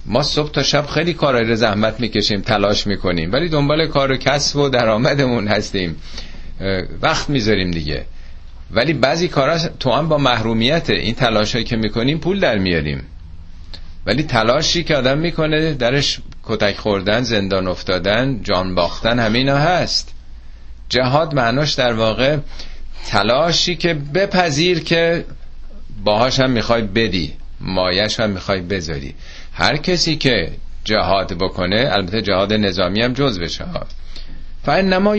ما 0.06 0.22
صبح 0.22 0.50
تا 0.50 0.62
شب 0.62 0.86
خیلی 0.86 1.14
کارهای 1.14 1.56
زحمت 1.56 2.00
می‌کشیم 2.00 2.40
تلاش 2.40 2.86
می‌کنیم. 2.86 3.32
ولی 3.32 3.48
دنبال 3.48 3.86
کار 3.86 4.12
و 4.12 4.16
کسب 4.16 4.56
و 4.56 4.68
درآمدمون 4.68 5.48
هستیم. 5.48 5.96
وقت 7.02 7.30
می‌ذاریم 7.30 7.70
دیگه. 7.70 8.04
ولی 8.70 8.92
بعضی 8.92 9.28
کارا 9.28 9.58
تو 9.58 9.90
هم 9.90 10.08
با 10.08 10.18
محرومیت 10.18 10.90
این 10.90 11.14
تلاشایی 11.14 11.64
که 11.64 11.76
می‌کنیم 11.76 12.18
پول 12.18 12.40
در 12.40 12.58
میاریم. 12.58 13.02
ولی 14.06 14.22
تلاشی 14.22 14.84
که 14.84 14.96
آدم 14.96 15.18
می‌کنه 15.18 15.74
درش 15.74 16.20
کتک 16.42 16.76
خوردن 16.76 17.22
زندان 17.22 17.66
افتادن 17.66 18.40
جان 18.42 18.74
باختن 18.74 19.18
همینا 19.18 19.56
هست. 19.56 20.14
جهاد 20.88 21.34
معناش 21.34 21.72
در 21.72 21.92
واقع 21.92 22.36
تلاشی 23.06 23.76
که 23.76 23.94
بپذیر 23.94 24.80
که 24.80 25.24
باهاش 26.04 26.40
هم 26.40 26.50
می‌خوای 26.50 26.82
بدی 26.82 27.32
مایش 27.60 28.20
هم 28.20 28.30
می‌خوای 28.30 28.60
بذاری. 28.60 29.14
هر 29.54 29.76
کسی 29.76 30.16
که 30.16 30.52
جهاد 30.84 31.32
بکنه 31.32 31.88
البته 31.92 32.22
جهاد 32.22 32.52
نظامی 32.52 33.02
هم 33.02 33.12
جز 33.12 33.38
بشه 33.38 33.64
ها. 33.64 33.86
فانما 34.64 35.16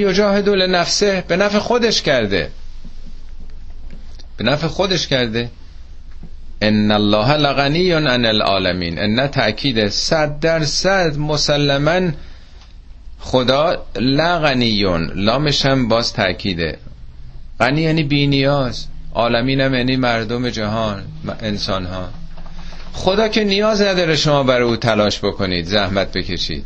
لنفسه 0.56 1.24
به 1.28 1.38
نفع 1.38 1.60
خودش 1.60 2.02
کرده. 2.02 2.52
به 4.38 4.44
نفع 4.44 4.68
خودش 4.68 5.08
کرده. 5.08 5.50
ان 6.62 6.92
الله 6.92 7.34
لغنی 7.38 7.92
عن 7.92 8.26
العالمین 8.26 9.00
ان 9.00 9.28
تاکید 9.28 9.88
صد 9.88 10.40
درصد 10.40 11.18
مسلما 11.18 12.12
خدا 13.20 13.86
لغنیون 13.96 15.12
لامش 15.16 15.66
هم 15.66 15.88
باز 15.88 16.14
تاکیده 16.14 16.78
غنی 17.60 17.82
یعنی 17.82 18.04
بینیاز. 18.04 18.88
عالمین 19.14 19.62
هم 19.62 19.74
یعنی 19.74 19.96
مردم 19.96 20.50
جهان 20.50 21.04
انسان 21.42 21.86
ها 21.86 22.10
خدا 22.96 23.28
که 23.28 23.44
نیاز 23.44 23.82
نداره 23.82 24.16
شما 24.16 24.44
برای 24.44 24.68
او 24.68 24.76
تلاش 24.76 25.20
بکنید 25.20 25.66
زحمت 25.66 26.12
بکشید. 26.12 26.66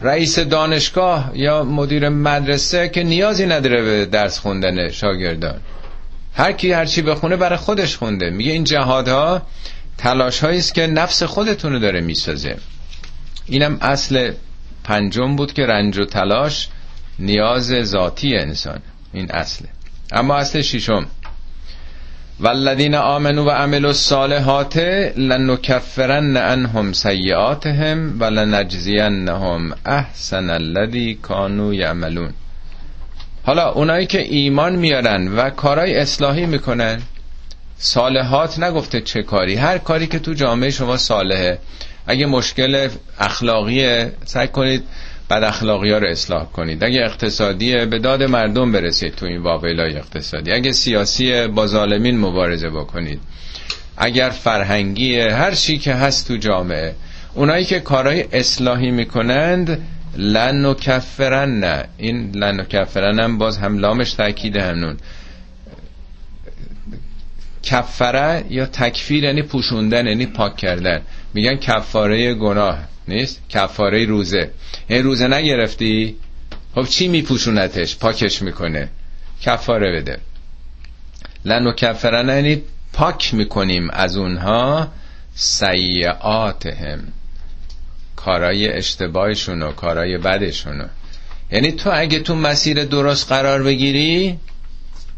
رئیس 0.00 0.38
دانشگاه 0.38 1.30
یا 1.34 1.64
مدیر 1.64 2.08
مدرسه 2.08 2.88
که 2.88 3.02
نیازی 3.02 3.46
نداره 3.46 3.82
به 3.82 4.06
درس 4.06 4.38
خوندن 4.38 4.90
شاگردان. 4.90 5.60
هر 6.34 6.52
کی 6.52 6.72
هر 6.72 6.84
چی 6.84 7.02
بخونه 7.02 7.36
برای 7.36 7.56
خودش 7.56 7.96
خونده. 7.96 8.30
میگه 8.30 8.52
این 8.52 8.64
جهادها 8.64 9.42
تلاش 9.98 10.44
است 10.44 10.74
که 10.74 10.86
نفس 10.86 11.22
خودتون 11.22 11.72
رو 11.72 11.78
داره 11.78 12.00
می‌سازه. 12.00 12.56
اینم 13.46 13.78
اصل 13.80 14.32
پنجم 14.84 15.36
بود 15.36 15.52
که 15.52 15.66
رنج 15.66 15.98
و 15.98 16.04
تلاش 16.04 16.68
نیاز 17.18 17.72
ذاتی 17.84 18.36
انسان. 18.36 18.80
این 19.12 19.30
اصله. 19.30 19.68
اما 20.12 20.36
اصل 20.36 20.60
ششم. 20.60 21.06
والذین 22.40 22.94
آمنوا 22.94 23.44
و 23.44 23.50
عملوا 23.50 23.88
الصالحات 23.88 24.76
لنکفرن 25.16 26.36
عنهم 26.36 26.92
سیئاتهم 26.92 28.20
ولنجزینهم 28.20 29.74
احسن 29.86 30.50
الذی 30.50 31.14
کانوا 31.22 31.74
یعملون. 31.74 32.32
حالا 33.46 33.70
اونایی 33.72 34.06
که 34.06 34.20
ایمان 34.20 34.76
میارن 34.76 35.28
و 35.36 35.50
کارهای 35.50 35.94
اصلاحی 35.94 36.46
می‌کنن 36.46 37.02
صالحات 37.78 38.58
نگفته 38.58 39.00
چه 39.00 39.22
کاری؟ 39.22 39.54
هر 39.54 39.78
کاری 39.78 40.06
که 40.06 40.18
تو 40.18 40.34
جامعه 40.34 40.70
شما 40.70 40.96
صالحه 40.96 41.58
اگه 42.06 42.26
مشکل 42.26 42.88
اخلاقیه 43.20 44.12
سعی 44.24 44.48
کنید 44.48 44.84
بد 45.30 45.44
اخلاقی 45.44 45.90
ها 45.92 45.98
رو 45.98 46.06
اصلاح 46.08 46.44
کنید. 46.44 46.84
اگه 46.84 47.00
اقتصادیه 47.00 47.86
به 47.86 47.98
داد 47.98 48.22
مردم 48.22 48.72
برسید 48.72 49.14
تو 49.14 49.26
این 49.26 49.42
واقعی 49.42 49.80
اقتصادی. 49.80 50.52
اگه 50.52 50.72
سیاسی 50.72 51.46
با 51.46 51.66
ظالمین 51.66 52.18
مبارزه 52.18 52.70
بکنید. 52.70 53.20
اگر 53.96 54.30
فرهنگی 54.30 55.20
هر 55.20 55.50
چی 55.50 55.78
که 55.78 55.94
هست 55.94 56.28
تو 56.28 56.36
جامعه. 56.36 56.94
اونایی 57.34 57.64
که 57.64 57.80
کارهای 57.80 58.24
اصلاحی 58.32 58.90
می‌کنند 58.90 59.80
لن 60.16 60.64
و 60.64 60.74
کفرن 60.74 61.60
نه 61.60 61.84
این 61.96 62.30
لن 62.34 62.60
و 62.60 62.64
کفرن 62.64 63.20
هم 63.20 63.38
باز 63.38 63.58
هم 63.58 63.78
لامش 63.78 64.12
تاکید 64.12 64.56
همنون. 64.56 64.96
کفره 67.62 68.44
یا 68.50 68.66
تکفیر 68.66 69.24
یعنی 69.24 69.42
پوشوندن 69.42 70.06
یعنی 70.06 70.26
پاک 70.26 70.56
کردن. 70.56 71.02
میگن 71.34 71.56
کفاره 71.56 72.34
گناه. 72.34 72.78
نیست؟ 73.08 73.40
کفاره 73.48 74.04
روزه. 74.04 74.50
این 74.88 75.02
روزه 75.02 75.28
نگرفتی؟ 75.28 76.16
خب 76.74 76.84
چی 76.84 77.08
میپوشونتش؟ 77.08 77.96
پاکش 77.96 78.42
می‌کنه. 78.42 78.88
کفاره 79.42 79.92
بده. 79.92 80.18
لن 81.44 81.66
و 81.66 81.72
کفرن 81.72 82.28
یعنی 82.28 82.62
پاک 82.92 83.34
می‌کنیم 83.34 83.90
از 83.90 84.16
اونها 84.16 84.88
سیعاتهم 85.34 87.12
کارای 88.16 88.68
اشتباهشون 88.68 89.62
و 89.62 89.72
کارای 89.72 90.18
بدشونو 90.18 90.84
یعنی 91.50 91.72
تو 91.72 91.90
اگه 91.92 92.20
تو 92.20 92.34
مسیر 92.34 92.84
درست 92.84 93.28
قرار 93.28 93.62
بگیری 93.62 94.38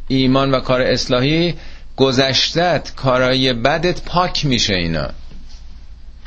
ایمان 0.09 0.51
و 0.51 0.61
کار 0.61 0.83
اصلاحی 0.83 1.55
گذشتت 1.97 2.93
کارای 2.97 3.53
بدت 3.53 4.03
پاک 4.03 4.47
میشه 4.47 4.75
اینا. 4.75 5.09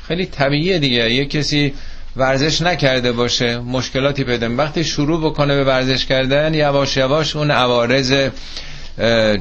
خیلی 0.08 0.26
طبیعیه 0.26 0.80
دیگه. 0.80 1.14
یه 1.14 1.26
کسی 1.26 1.74
ورزش 2.16 2.62
نکرده 2.62 3.12
باشه 3.12 3.58
مشکلاتی 3.58 4.24
پیدا 4.24 4.56
وقتی 4.56 4.84
شروع 4.84 5.22
بکنه 5.22 5.56
به 5.56 5.64
ورزش 5.64 6.06
کردن 6.06 6.54
یواش 6.54 6.98
یواش 6.98 7.36
اون 7.36 7.52
عوارض 7.52 8.14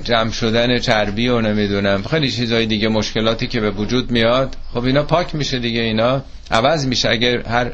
جمع 0.05 0.31
شدن 0.31 0.79
چربی 0.79 1.29
و 1.29 1.40
نمی‌دونم. 1.40 2.03
خیلی 2.03 2.31
چیزهای 2.31 2.66
دیگه 2.66 2.88
مشکلاتی 2.88 3.46
که 3.46 3.61
به 3.61 3.70
وجود 3.70 4.11
میاد. 4.11 4.57
خب 4.75 4.85
اینا 4.85 5.03
پاک 5.03 5.35
میشه 5.35 5.59
دیگه 5.59 5.81
اینا 5.81 6.25
عوض 6.51 6.87
میشه. 6.87 7.09
اگر 7.09 7.48
هر 7.48 7.70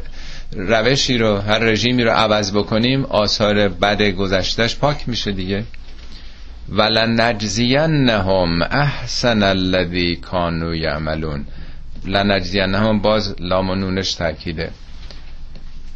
روشی 0.53 1.18
رو 1.18 1.37
هر 1.37 1.59
رژیمی 1.59 2.05
رو 2.05 2.11
عوض 2.11 2.53
بکنیم 2.53 3.05
آثار 3.05 3.68
بد 3.68 4.03
گذشتهش 4.03 4.77
پاک 4.77 5.09
میشه 5.09 5.33
دیگه. 5.33 5.64
ولنجزینهم 6.68 8.62
احسن 8.62 9.42
الذی 9.42 10.16
کانوا 10.16 10.74
یعملون. 10.74 11.44
لنجزینهم 12.04 13.00
باز 13.00 13.34
لام 13.40 13.70
و 13.70 13.74
نونش 13.74 14.14
تاکیده 14.14 14.70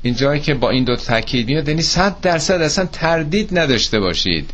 این 0.03 0.15
جایی 0.15 0.41
که 0.41 0.55
با 0.55 0.71
این 0.71 0.85
دو 0.85 0.97
تاکید 0.97 1.49
میاد 1.49 1.69
یعنی 1.69 1.83
صد 1.83 2.21
درصد 2.21 2.63
اصلا 2.63 2.87
تردید 2.87 3.59
نداشته 3.59 4.01
باشید. 4.01 4.51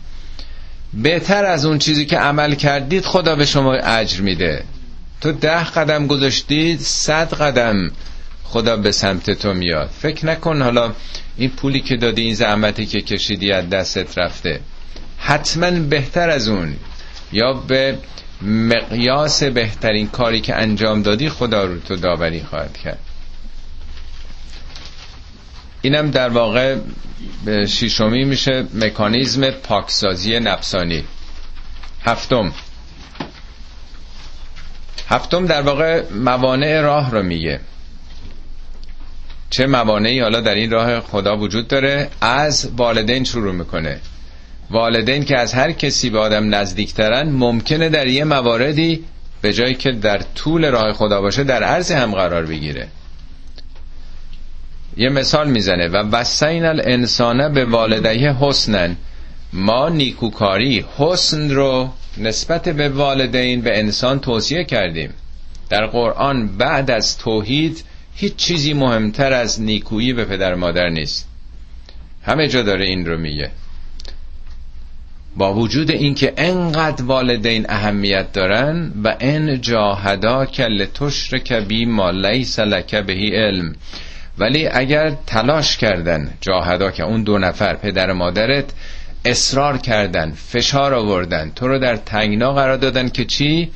بهتر 0.95 1.45
از 1.45 1.65
اون 1.65 1.79
چیزی 1.79 2.07
که 2.07 2.19
عمل 2.19 2.55
کردید 2.55 3.05
خدا 3.05 3.37
به 3.37 3.47
شما 3.47 3.73
اجر 3.75 4.21
میده. 4.21 4.65
تو 5.21 5.33
ده 5.33 5.65
قدم 5.65 6.07
گذاشتید 6.07 6.81
صد 6.81 7.35
قدم 7.35 7.91
خدا 8.45 8.77
به 8.77 8.93
سمت 8.93 9.31
تو 9.31 9.55
میاد. 9.55 9.91
فکر 10.01 10.27
نکن 10.27 10.63
حالا 10.63 10.93
این 11.37 11.51
پولی 11.51 11.81
که 11.81 11.97
دادی 11.97 12.23
این 12.23 12.35
زحمتی 12.35 12.87
که 12.87 13.01
کشیدی 13.01 13.53
از 13.53 13.71
دستت 13.71 14.19
رفته. 14.19 14.61
حتما 15.19 15.71
بهتر 15.71 16.31
از 16.31 16.49
اون. 16.49 16.77
یا 17.33 17.53
به 17.53 17.99
مقیاس 18.43 19.43
بهترین 19.43 20.09
کاری 20.09 20.41
که 20.41 20.55
انجام 20.55 21.03
دادی 21.03 21.29
خدا 21.29 21.65
رو 21.65 21.81
تو 21.81 21.97
داوری 21.97 22.43
خواهد 22.43 22.77
کرد. 22.77 22.99
اینم 25.83 26.11
در 26.11 26.29
واقع 26.29 26.77
شیشمی 27.69 28.25
میشه 28.25 28.65
مکانیزم 28.75 29.51
پاکسازی 29.51 30.41
نفسانی. 30.41 31.05
هفتم. 32.05 32.53
هفتم 35.09 35.47
در 35.47 35.63
واقع 35.63 36.03
موانع 36.11 36.81
راه 36.81 37.11
رو 37.11 37.23
میگه. 37.23 37.61
چه 39.51 39.67
موانعی؟ 39.67 40.21
حالا 40.21 40.41
در 40.41 40.55
این 40.55 40.71
راه 40.71 41.01
خدا 41.01 41.37
وجود 41.37 41.69
داره. 41.69 42.11
از 42.21 42.71
والدین 42.77 43.25
شروع 43.25 43.55
می‌کنه. 43.55 44.01
والدین 44.71 45.25
که 45.25 45.37
از 45.37 45.55
هر 45.55 45.73
کسی 45.73 46.11
به 46.11 46.19
آدم 46.19 46.55
نزدیکترن 46.55 47.29
ممکنه 47.29 47.89
در 47.89 48.07
یه 48.07 48.25
مواردی 48.25 49.05
به 49.41 49.53
جایی 49.53 49.75
که 49.75 49.93
در 49.93 50.19
طول 50.35 50.71
راه 50.71 50.93
خدا 50.93 51.21
باشه 51.21 51.45
در 51.45 51.63
عرض 51.63 51.91
هم 51.93 52.15
قرار 52.15 52.47
بگیره. 52.47 52.89
یه 54.97 55.09
مثال 55.09 55.51
می‌زنه. 55.51 55.89
و 55.89 55.97
وسین 55.97 56.65
الانسانه 56.65 57.49
به 57.49 57.65
والدیه 57.65 58.33
حسنن. 58.33 58.97
ما 59.53 59.89
نیکوکاری 59.89 60.85
حسن 60.97 61.51
رو 61.51 61.89
نسبت 62.19 62.69
به 62.69 62.89
والدین 62.89 63.61
به 63.61 63.79
انسان 63.79 64.21
توصیه 64.21 64.65
کردیم. 64.65 65.11
در 65.71 65.87
قرآن 65.87 66.57
بعد 66.57 66.91
از 66.91 67.19
توحید 67.19 67.85
هیچ 68.15 68.37
چیزی 68.37 68.73
مهمتر 68.73 69.33
از 69.33 69.63
نیکویی 69.63 70.13
به 70.13 70.25
پدر 70.25 70.55
مادر 70.55 70.89
نیست. 70.89 71.29
همه 72.23 72.49
جا 72.49 72.63
داره 72.63 72.85
این 72.85 73.07
رو 73.07 73.19
میگه. 73.19 73.51
با 75.37 75.55
وجود 75.55 75.91
اینکه 75.91 76.33
انقدر 76.37 77.05
والدین 77.05 77.67
اهمیت 77.69 78.33
دارن 78.33 78.93
و 79.05 79.17
ان 79.21 79.61
جاهدا 79.61 80.47
کل 80.47 80.85
تشرک 80.85 81.53
بی 81.53 81.87
ما 81.87 82.11
لیس 82.11 82.59
لک 82.59 82.95
بهی 82.95 83.37
علم. 83.37 83.75
ولی 84.39 84.67
اگر 84.67 85.11
تلاش 85.27 85.77
کردن 85.77 86.31
جاهدا 86.41 86.91
که 86.91 87.03
اون 87.03 87.23
دو 87.23 87.39
نفر 87.39 87.75
پدر 87.75 88.13
مادرت 88.13 88.65
اصرار 89.25 89.79
کردن 89.79 90.33
فشار 90.33 90.95
آوردن 90.95 91.53
تو 91.57 91.69
رو 91.69 91.79
در 91.79 91.97
تنگنا 91.97 92.53
قرار 92.53 92.77
دادن 92.77 93.09
که 93.09 93.25
چی؟ 93.25 93.71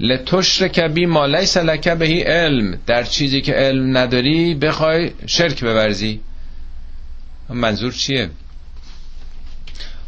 لتشرک 0.00 0.80
بی 0.80 1.06
ما 1.06 1.26
لیس 1.26 1.56
لک 1.56 1.88
بهی 1.88 2.22
علم. 2.22 2.78
در 2.86 3.02
چیزی 3.02 3.40
که 3.40 3.52
علم 3.52 3.96
نداری 3.96 4.54
بخوای 4.54 5.10
شرک 5.26 5.60
بورزی. 5.60 6.20
منظور 7.48 7.92
چیه؟ 7.92 8.30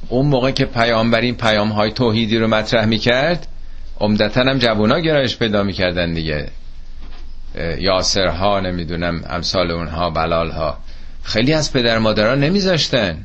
اون 0.08 0.26
موقع 0.26 0.50
که 0.50 0.64
پیامبرین 0.64 1.34
پیام 1.34 1.68
های 1.68 1.92
توحیدی 1.92 2.38
رو 2.38 2.46
مطرح 2.46 2.84
می‌کرد 2.84 3.46
عمدتا 4.00 4.40
هم 4.40 4.58
جوونا 4.58 5.00
گرایش 5.00 5.36
پیدا 5.36 5.62
می‌کردن 5.62 6.12
دیگه. 6.12 6.48
یاسرها 7.78 8.60
نمی‌دونم 8.60 9.24
امثال 9.28 9.70
اونها 9.70 10.10
بلالها. 10.10 10.78
خیلی 11.22 11.52
از 11.52 11.72
پدر 11.72 11.98
مادرها 11.98 12.34
نمیذاشتن. 12.34 13.18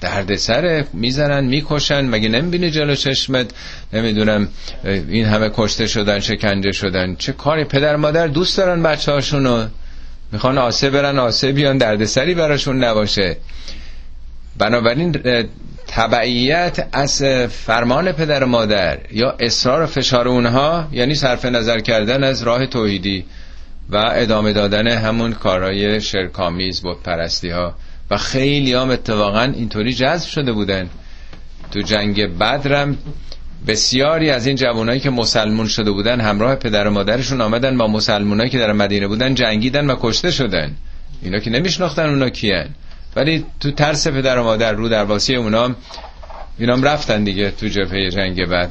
دردسره 0.00 0.86
می‌زنن 0.92 1.44
می‌کشن 1.44 2.04
مگه 2.04 2.28
نمی‌بینی 2.28 2.70
جلو 2.70 2.94
چشمت؟ 2.94 3.50
نمی‌دونم 3.92 4.48
این 4.84 5.24
همه 5.24 5.50
کشته 5.54 5.86
شدن 5.86 6.20
شکنجه 6.20 6.72
شدن. 6.72 7.14
چه 7.14 7.32
کاری؟ 7.32 7.64
پدر 7.64 7.96
مادر 7.96 8.26
دوست 8.26 8.58
دارن 8.58 8.82
بچه 8.82 9.12
هاشونو 9.12 9.66
می‌خوان 10.32 10.58
آسه 10.58 10.90
برن 10.90 11.18
آسه 11.18 11.52
بیان 11.52 11.78
دردسری 11.78 12.34
براشون 12.34 12.84
نباشه. 12.84 13.36
بنابراین 14.58 15.16
تبعیت 15.86 16.88
از 16.92 17.22
فرمان 17.50 18.12
پدر 18.12 18.44
مادر 18.44 18.98
یا 19.12 19.36
اصرار 19.40 19.82
و 19.82 19.86
فشار 19.86 20.28
اونها 20.28 20.88
یعنی 20.92 21.14
صرف 21.14 21.44
نظر 21.44 21.80
کردن 21.80 22.24
از 22.24 22.42
راه 22.42 22.66
توحیدی 22.66 23.24
و 23.90 24.10
ادامه 24.14 24.52
دادن 24.52 24.88
همون 24.88 25.32
کارهای 25.32 26.00
شرکامیز 26.00 26.82
بود 26.82 27.02
پرستی 27.02 27.50
ها 27.50 27.74
و 28.10 28.16
خیلی 28.16 28.72
هم 28.72 28.90
اتفاقا 28.90 29.42
اینطوری 29.42 29.92
جذب 29.92 30.28
شده 30.28 30.52
بودن. 30.52 30.90
تو 31.70 31.80
جنگ 31.80 32.38
بدرم 32.38 32.98
بسیاری 33.66 34.30
از 34.30 34.46
این 34.46 34.56
جوانایی 34.56 35.00
که 35.00 35.10
مسلمون 35.10 35.66
شده 35.66 35.90
بودن 35.90 36.20
همراه 36.20 36.54
پدر 36.54 36.86
و 36.86 36.90
مادرشون 36.90 37.40
آمدن 37.40 37.78
با 37.78 37.86
مسلمونایی 37.86 38.50
که 38.50 38.58
در 38.58 38.72
مدینه 38.72 39.08
بودن 39.08 39.34
جنگیدن 39.34 39.90
و 39.90 39.96
کشته 40.00 40.30
شدن. 40.30 40.76
اینا 41.22 41.38
که 41.38 41.50
نمیشناختن 41.50 42.08
اونا 42.08 42.28
کیان. 42.28 42.68
ولی 43.16 43.44
تو 43.60 43.70
ترس 43.70 44.08
پدر 44.08 44.38
و 44.38 44.44
مادر 44.44 44.72
رو 44.72 44.88
در 44.88 45.04
واسی 45.04 45.36
اونا 45.36 45.74
اینام 46.58 46.82
رفتن 46.82 47.24
دیگه 47.24 47.50
تو 47.50 47.68
جبهه 47.68 48.10
جنگ 48.10 48.46
بدر. 48.46 48.68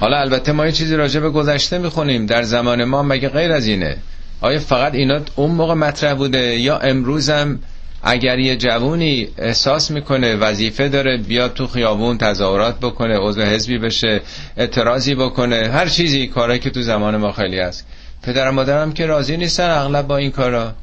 حالا 0.00 0.16
البته 0.16 0.52
ما 0.52 0.66
یه 0.66 0.72
چیزی 0.72 0.96
راجع 0.96 1.20
به 1.20 1.30
گذشته 1.30 1.78
می‌خونیم. 1.78 2.26
در 2.26 2.42
زمان 2.42 2.84
ما 2.84 3.02
مگه 3.02 3.28
غیر 3.28 3.52
از 3.52 3.66
اینه؟ 3.66 3.96
آیا 4.40 4.58
فقط 4.58 4.94
اینا 4.94 5.20
اون 5.36 5.50
موقع 5.50 5.74
مطرح 5.74 6.14
بوده 6.14 6.38
یا 6.38 6.78
امروزم 6.78 7.58
اگر 8.02 8.38
یه 8.38 8.56
جوونی 8.56 9.28
احساس 9.38 9.90
می‌کنه 9.90 10.36
وظیفه 10.36 10.88
داره 10.88 11.16
بیاد 11.16 11.54
تو 11.54 11.66
خیابون 11.66 12.18
تظاهرات 12.18 12.80
بکنه 12.80 13.18
عضو 13.18 13.42
حزبی 13.42 13.78
بشه 13.78 14.20
اعتراضی 14.56 15.14
بکنه 15.14 15.68
هر 15.72 15.86
چیزی 15.86 16.26
کاری 16.26 16.58
که 16.58 16.70
تو 16.70 16.82
زمان 16.82 17.16
ما 17.16 17.32
خیلی 17.32 17.58
هست. 17.58 17.86
پدر 18.22 18.50
مادرم 18.50 18.92
که 18.92 19.06
راضی 19.06 19.36
نیستن 19.36 19.70
اغلب 19.70 20.06
با 20.06 20.16
این 20.16 20.30
کارا. 20.30 20.74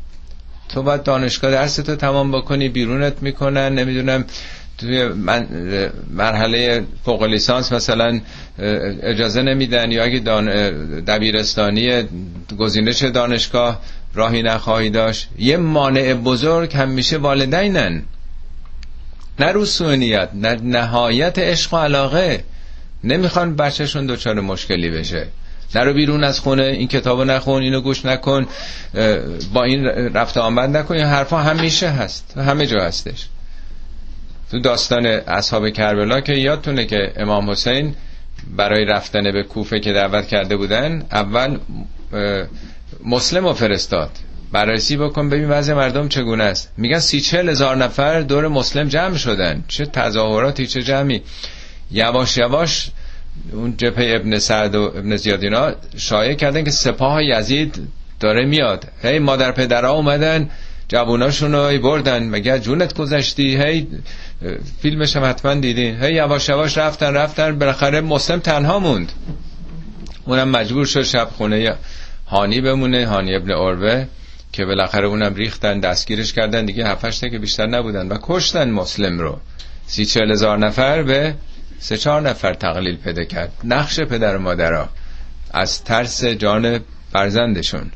تو 0.74 0.84
باید 0.84 1.04
دانشگاه 1.04 1.52
درس 1.52 1.76
تو 1.76 1.96
تمام 1.96 2.32
بکنی 2.32 2.70
بیرونت 2.70 3.14
می‌کنن. 3.22 3.74
نمی‌دونم 3.74 4.26
توی 4.78 5.08
من 5.08 5.48
مرحله 6.14 6.84
فوق 7.06 7.24
لیسانس 7.24 7.72
مثلا 7.72 8.20
اجازه 9.04 9.42
نمیدن 9.42 9.92
یا 9.92 10.04
اگه 10.04 10.20
دبیرستانی 11.08 12.04
گزینش 12.58 13.04
دانشگاه 13.04 13.82
راهی 14.14 14.42
نخواهی 14.42 14.90
داشت. 14.90 15.30
یه 15.40 15.58
مانع 15.58 16.14
بزرگ 16.14 16.76
همیشه 16.76 17.18
والدینن. 17.18 18.04
نه 19.40 19.52
رسونیت 19.54 20.30
نه 20.34 20.56
نهایت 20.56 21.40
عشق 21.40 21.74
و 21.74 21.78
علاقه. 21.78 22.44
نمی‌خوان 23.04 23.56
بچهشون 23.56 24.06
دچار 24.06 24.40
مشکلی 24.40 24.90
بشه. 24.90 25.28
نرو 25.76 25.94
بیرون 25.94 26.24
از 26.24 26.40
خونه 26.40 26.64
این 26.64 26.88
کتابو 26.88 27.24
نخون 27.24 27.64
اینو 27.64 27.82
گوش 27.82 28.06
نکن 28.06 28.48
با 29.54 29.64
این 29.64 29.86
رفت 30.14 30.38
آمد 30.38 30.78
نکن. 30.78 30.96
این 30.96 31.06
حرفا 31.06 31.38
همیشه 31.38 31.90
هست 31.90 32.38
همه 32.38 32.66
جا 32.68 32.84
هستش. 32.84 33.28
تو 34.52 34.60
داستان 34.60 35.06
اصحاب 35.06 35.70
کربلا 35.70 36.22
که 36.22 36.34
یادتونه 36.34 36.86
که 36.86 37.14
امام 37.16 37.52
حسین 37.52 37.96
برای 38.58 38.86
رفتن 38.86 39.32
به 39.32 39.44
کوفه 39.44 39.80
که 39.80 39.94
دعوت 39.94 40.28
کرده 40.28 40.58
بودن 40.58 41.06
اول 41.12 41.58
مسلم 43.06 43.46
رو 43.46 43.54
فرستاد. 43.54 44.10
بررسی 44.52 44.98
بکن 44.98 45.30
ببین 45.30 45.50
وضع 45.50 45.74
مردم 45.74 46.08
چگونه 46.08 46.44
است. 46.44 46.72
میگن 46.78 47.00
سی 47.00 47.22
چهل 47.22 47.50
هزار 47.50 47.76
نفر 47.76 48.22
دور 48.22 48.48
مسلم 48.48 48.88
جمع 48.88 49.18
شدن. 49.18 49.64
چه 49.68 49.86
تظاهراتی 49.86 50.68
چه 50.68 50.84
جمعی. 50.84 51.22
یواش 51.92 52.38
یواش 52.38 52.92
اون 53.54 53.78
جبهه 53.78 54.16
ابن 54.16 54.40
سعد 54.40 54.76
و 54.76 54.82
ابن 54.82 55.16
زیاد 55.16 55.44
اینا 55.44 55.72
شایع 55.98 56.34
کردن 56.34 56.64
که 56.64 56.72
سپاه 56.72 57.24
یزید 57.24 57.88
داره 58.20 58.46
میاد. 58.46 58.88
هی 59.04 59.20
مادر 59.20 59.52
پدرها 59.52 59.92
اومدن 59.92 60.50
جووناشون 60.88 61.52
رو 61.52 61.80
بردن. 61.80 62.24
مگه 62.30 62.60
جونت 62.60 62.94
گذشتی؟ 62.94 63.58
هی 63.58 63.88
فیلمش 64.82 65.16
هم 65.16 65.26
حتما 65.26 65.54
دیدین 65.54 66.04
هی 66.04 66.14
یواش 66.14 66.50
یواش 66.50 66.78
رفتن 66.78 67.14
رفتن. 67.14 67.60
بالاخره 67.60 68.02
مسلم 68.02 68.40
تنها 68.40 68.80
موند. 68.80 69.12
اونم 70.26 70.50
مجبور 70.50 70.86
شد 70.86 71.04
شب 71.04 71.30
خونه 71.38 71.76
هانی 72.28 72.62
بمونه 72.62 73.08
هانی 73.08 73.36
ابن 73.36 73.52
اروه 73.52 74.06
که 74.52 74.66
بالاخره 74.66 75.08
اونم 75.08 75.36
ریختن 75.36 75.80
دستگیرش 75.80 76.34
کردن. 76.34 76.66
دیگه 76.66 76.88
هفتشته 76.88 77.30
که 77.30 77.40
بیشتر 77.40 77.68
نبودن 77.68 78.08
و 78.08 78.18
کشتن 78.22 78.70
مسلم 78.72 79.20
رو. 79.20 79.40
سی 79.88 80.06
چهل 80.06 80.32
هزار 80.32 80.58
نفر 80.58 81.04
به 81.04 81.36
سه 81.82 81.98
چهار 81.98 82.22
نفر 82.22 82.54
تقلیل 82.54 82.98
پیدا 82.98 83.24
کرد. 83.24 83.52
نقش 83.64 84.00
پدر 84.00 84.38
و 84.38 84.40
مادرها. 84.40 84.90
از 85.54 85.84
ترس 85.84 86.26
جان 86.26 86.80
فرزندشون. 87.14 87.92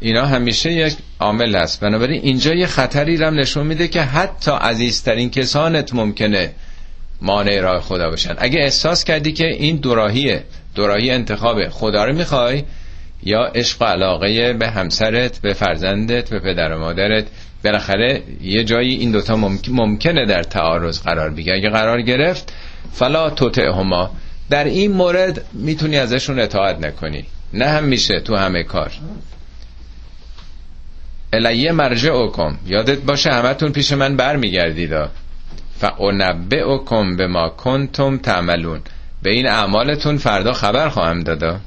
اینا 0.00 0.26
همیشه 0.26 0.72
یک 0.72 0.96
عامل 1.20 1.56
هست 1.56 1.80
بنابراین 1.80 2.22
اینجا 2.22 2.54
یه 2.54 2.66
خطری 2.66 3.16
رم 3.16 3.34
نشون 3.34 3.66
میده 3.66 3.88
که 3.88 4.02
حتی 4.02 4.50
عزیزترین 4.50 5.30
کسانت 5.30 5.94
ممکنه 5.94 6.52
مانع 7.22 7.60
راه 7.60 7.80
خدا 7.80 8.10
باشن 8.10 8.34
اگه 8.38 8.60
احساس 8.60 9.04
کردی 9.04 9.32
که 9.32 9.46
این 9.46 9.76
دوراهیه 9.76 10.44
دوراهی 10.74 11.10
انتخاب 11.10 11.68
خدا 11.68 12.04
رو 12.04 12.14
می‌خوای 12.14 12.64
یا 13.22 13.44
عشق 13.54 13.82
و 13.82 13.84
علاقه 13.84 14.52
به 14.52 14.70
همسرت 14.70 15.38
به 15.38 15.52
فرزندت 15.52 16.30
به 16.30 16.40
پدر 16.40 16.72
و 16.72 16.78
مادرت. 16.78 17.24
بالاخره 17.64 18.22
یه 18.42 18.64
جایی 18.64 18.94
این 18.94 19.10
دوتا 19.10 19.36
ممکنه 19.68 20.26
در 20.26 20.42
تعارض 20.42 21.00
قرار 21.00 21.30
بگیره. 21.30 21.56
اگه 21.56 21.70
قرار 21.70 22.02
گرفت 22.02 22.52
فلا 22.92 23.34
هما 23.56 24.10
در 24.50 24.64
این 24.64 24.92
مورد 24.92 25.44
می‌تونی 25.52 25.98
ازشون 25.98 26.40
اطاعت 26.40 26.80
نکنی. 26.80 27.24
نه 27.52 27.66
هم 27.66 27.84
میشه 27.84 28.20
تو 28.20 28.36
همه 28.36 28.62
کار. 28.62 28.92
الیه 31.32 31.72
مرجع 31.72 32.12
اکم 32.14 32.58
یادت 32.66 32.98
باشه 32.98 33.30
همتون 33.30 33.72
پیش 33.72 33.92
من 33.92 34.16
برمیگردید. 34.16 34.92
اکم 36.64 37.16
به 37.16 37.26
ما 37.26 37.48
کنتم 37.48 38.18
تعملون. 38.18 38.80
به 39.22 39.30
این 39.30 39.46
اعمالتون 39.46 40.16
فردا 40.16 40.52
خبر 40.52 40.88
خواهم 40.88 41.20
دادا 41.20 41.60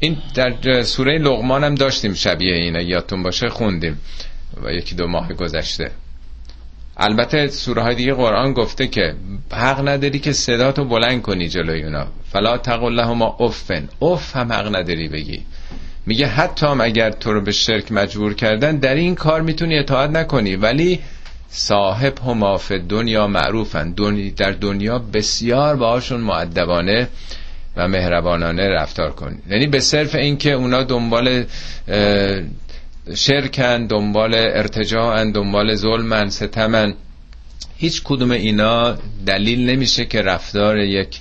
این 0.00 0.16
در 0.34 0.82
سوره 0.82 1.18
لغمان 1.18 1.64
هم 1.64 1.74
داشتیم 1.74 2.14
شبیه 2.14 2.54
اینه. 2.54 2.84
یادتون 2.84 3.22
باشه 3.22 3.48
خوندیم. 3.48 4.00
و 4.62 4.72
یکی 4.72 4.94
دو 4.94 5.06
ماه 5.06 5.32
گذشته. 5.32 5.90
البته 6.96 7.48
سوره 7.48 7.82
های 7.82 7.94
دیگه 7.94 8.14
قرآن 8.14 8.52
گفته 8.52 8.86
که 8.86 9.14
حق 9.52 9.88
نداری 9.88 10.18
که 10.18 10.32
صداتو 10.32 10.84
بلند 10.84 11.22
کنی 11.22 11.48
جلوی 11.48 11.82
اونا. 11.82 12.06
فلا 12.32 12.58
تقل 12.58 12.92
لهما 12.92 13.36
افن 13.40 13.88
اف 14.02 14.36
هم 14.36 14.52
حق 14.52 14.76
نداری 14.76 15.08
بگی. 15.08 15.42
میگه 16.06 16.26
حتی 16.26 16.66
هم 16.66 16.80
اگر 16.80 17.10
تو 17.10 17.32
رو 17.32 17.40
به 17.40 17.52
شرک 17.52 17.92
مجبور 17.92 18.34
کردن 18.34 18.76
در 18.76 18.94
این 18.94 19.14
کار 19.14 19.40
می‌تونی 19.40 19.78
اطاعت 19.78 20.10
نکنی. 20.10 20.56
ولی 20.56 21.00
صاحب 21.48 22.18
هم 22.18 22.58
دنیا 22.88 23.26
معروفن. 23.26 23.92
در 24.36 24.50
دنیا 24.50 24.98
بسیار 24.98 25.76
باهاشون 25.76 26.20
معدبانه 26.20 27.08
و 27.76 27.88
مهربانانه 27.88 28.68
رفتار 28.68 29.10
کن. 29.10 29.38
یعنی 29.50 29.66
به 29.66 29.80
صرف 29.80 30.14
اینکه 30.14 30.52
اونا 30.52 30.82
دنبال 30.82 31.44
شرکن 33.14 33.86
دنبال 33.86 34.34
ارتجاعن 34.34 35.30
دنبال 35.32 35.74
ظلمن 35.74 36.30
ستمن. 36.30 36.94
هیچ 37.76 38.02
کدوم 38.04 38.30
اینا 38.30 38.96
دلیل 39.26 39.70
نمیشه 39.70 40.04
که 40.04 40.22
رفتار 40.22 40.78
یک 40.78 41.20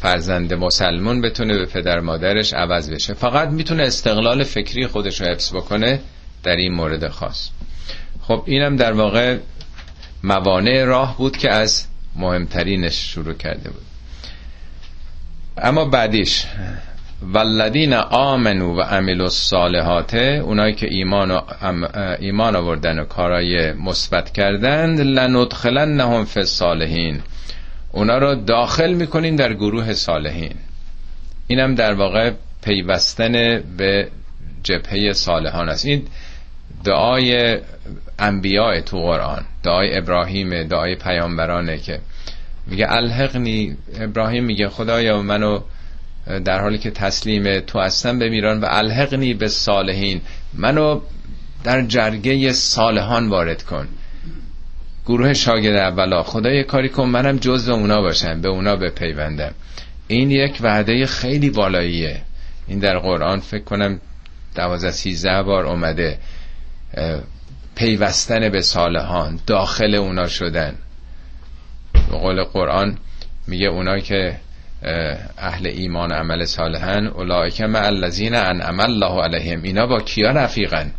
فرزند 0.00 0.54
مسلمان 0.54 1.20
بتونه 1.20 1.54
به 1.58 1.66
پدر 1.66 2.00
مادرش 2.00 2.54
عوض 2.54 2.90
بشه. 2.90 3.14
فقط 3.14 3.48
می‌تونه 3.48 3.82
استقلال 3.82 4.44
فکری 4.44 4.86
خودش 4.86 5.20
رو 5.20 5.26
حفظ 5.26 5.54
بکنه 5.54 6.00
در 6.42 6.56
این 6.56 6.74
مورد 6.74 7.08
خاص. 7.08 7.50
خب 8.22 8.42
اینم 8.46 8.76
در 8.76 8.92
واقع 8.92 9.38
موانع 10.22 10.84
راه 10.84 11.16
بود 11.18 11.36
که 11.36 11.50
از 11.50 11.86
مهمترینش 12.16 13.12
شروع 13.12 13.34
کرده 13.34 13.70
بود. 13.70 13.82
اما 15.58 15.84
بعدیش 15.84 16.44
والذین 17.22 17.92
آمنو 17.94 18.74
و 18.74 18.80
عملوا 18.80 19.24
الصالحات 19.24 20.14
اونایی 20.14 20.74
که 20.74 20.86
ایمان 20.90 21.30
و 21.30 21.40
ایمان 22.20 22.56
آوردن 22.56 22.98
و 22.98 23.04
کارای 23.04 23.72
مثبت 23.72 24.32
کردند 24.32 25.00
لندخلنهم 25.00 26.24
فی 26.24 26.40
الصالحین. 26.40 27.20
اونا 27.92 28.18
رو 28.18 28.34
داخل 28.34 28.92
می‌کنیم 28.92 29.36
در 29.36 29.54
گروه 29.54 29.92
صالحین. 29.92 30.54
اینم 31.46 31.74
در 31.74 31.94
واقع 31.94 32.32
پیوستن 32.62 33.32
به 33.76 34.08
جبهه 34.62 35.12
صالحان 35.12 35.68
است. 35.68 35.86
این 35.86 36.02
دعای 36.84 37.58
انبیاء 38.18 38.80
تو 38.80 39.00
قرآن 39.00 39.44
دعای 39.62 39.98
ابراهیم 39.98 40.62
دعای 40.62 40.94
پیامبرانه 40.94 41.78
که 41.78 41.98
میگه 42.66 42.92
الحقنی. 42.92 43.76
ابراهیم 44.00 44.44
میگه 44.44 44.68
خدایا 44.68 45.22
منو 45.22 45.60
در 46.26 46.60
حالی 46.60 46.78
که 46.78 46.90
تسلیم 46.90 47.60
تو 47.60 47.80
هستم 47.80 48.18
بمیران 48.18 48.60
و 48.60 48.66
الحقنی 48.70 49.34
به 49.34 49.48
صالحین. 49.48 50.20
منو 50.54 51.00
در 51.64 51.82
جرگه 51.82 52.52
صالحان 52.52 53.28
وارد 53.28 53.62
کن. 53.62 53.88
گروه 55.06 55.32
شاگرد 55.32 55.76
اولا. 55.76 56.22
خدای 56.22 56.64
کاری 56.64 56.88
کن 56.88 57.04
منم 57.04 57.36
جز 57.36 57.68
اونا 57.68 58.00
باشم 58.00 58.40
به 58.40 58.48
اونا 58.48 58.76
بپیوندم. 58.76 59.54
این 60.08 60.30
یک 60.30 60.58
وعده 60.60 61.06
خیلی 61.06 61.50
بالاییه 61.50 62.22
این 62.66 62.78
در 62.78 62.98
قرآن 62.98 63.40
فکر 63.40 63.64
کنم 63.64 64.00
دوازده 64.54 64.90
سیزده 64.90 65.42
بار 65.42 65.66
اومده 65.66 66.18
پیوستن 67.74 68.48
به 68.48 68.60
صالحان 68.60 69.40
داخل 69.46 69.94
اونا 69.94 70.28
شدن. 70.28 70.74
به 71.92 72.16
قول 72.16 72.44
قرآن 72.44 72.98
میگه 73.46 73.66
اونا 73.66 73.98
که 73.98 74.36
اهل 75.38 75.66
ایمان 75.66 76.12
عمل 76.12 76.44
صالحن 76.44 77.06
اولئک 77.06 77.60
مع 77.60 77.86
الذین 77.86 78.34
انعم 78.34 78.80
الله 78.80 79.22
علیهم. 79.22 79.62
اینا 79.62 79.86
با 79.86 80.00
کیا 80.00 80.30
رفیقن؟ 80.30 80.92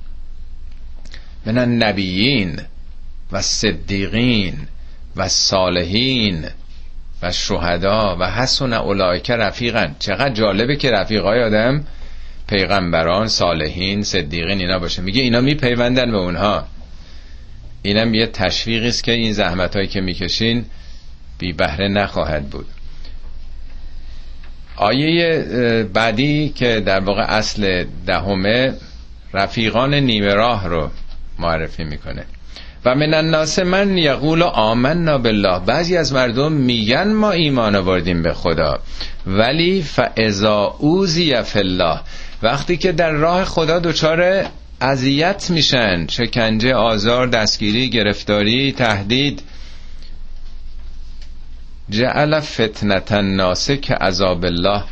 من 1.46 1.58
النبیین 1.58 2.62
و 3.32 3.42
صدیقین 3.42 4.54
و 5.16 5.28
صالحین 5.28 6.46
و 7.22 7.32
شهدا 7.32 8.18
و 8.20 8.32
حسن 8.32 8.74
اولئک 8.74 9.32
رفیقن. 9.32 9.96
چقدر 10.00 10.34
جالبه 10.34 10.76
که 10.76 10.92
رفیقای 10.92 11.44
آدم 11.44 11.84
پیغمبران 12.48 13.28
صالحین 13.28 14.04
صدیقین 14.04 14.60
اینا 14.60 14.80
باشه. 14.80 15.02
میگه 15.02 15.22
اینا 15.22 15.42
میپیوندن 15.42 16.12
به 16.12 16.18
اونها. 16.18 16.68
اینم 17.82 18.14
یه 18.14 18.28
تشویقی 18.28 18.88
است 18.88 19.04
که 19.04 19.12
این 19.12 19.34
زحمت 19.34 19.76
هایی 19.76 19.88
که 19.88 20.02
می‌کشین 20.02 20.66
بی 21.38 21.54
بهره 21.54 21.88
نخواهد 21.88 22.50
بود. 22.50 22.66
آیه 24.78 25.44
بعدی 25.94 26.50
که 26.50 26.80
در 26.86 27.00
واقع 27.00 27.22
اصل 27.22 27.86
دهمه 28.06 28.74
رفیقان 29.34 29.94
نیمه 29.94 30.34
راه 30.34 30.68
رو 30.68 30.90
معرفی 31.40 31.84
می‌کنه. 31.84 32.26
و 32.86 32.96
من 32.96 33.14
الناس 33.14 33.60
من 33.60 33.98
یقول 33.98 34.44
آمنا 34.44 35.18
بالله. 35.18 35.60
بعضی 35.60 35.98
از 35.98 36.14
مردم 36.14 36.52
میگن 36.52 37.08
ما 37.08 37.32
ایمان 37.32 37.76
آوردیم 37.76 38.22
به 38.22 38.34
خدا. 38.34 38.80
ولی 39.28 39.82
فاذا 39.82 40.76
اوذی 40.80 41.42
فی 41.42 41.60
الله. 41.60 42.00
وقتی 42.44 42.78
که 42.78 42.92
در 42.92 43.12
راه 43.12 43.46
خدا 43.46 43.80
دچار 43.80 44.46
اذیت 44.82 45.50
میشن 45.50 46.08
شکنجه 46.08 46.74
آزار 46.74 47.28
دستگیری 47.28 47.90
گرفتاری 47.90 48.72
تهدید 48.72 49.42
جعل 51.90 52.40
فتنت 52.40 53.12
الناس 53.12 53.72
که 53.72 53.94
عذاب 53.94 54.46
الله. 54.46 54.84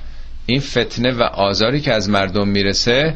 این 0.46 0.60
فتنه 0.60 1.12
و 1.12 1.22
آزاری 1.22 1.82
که 1.82 1.94
از 1.94 2.10
مردم 2.10 2.48
می‌رسه 2.48 3.16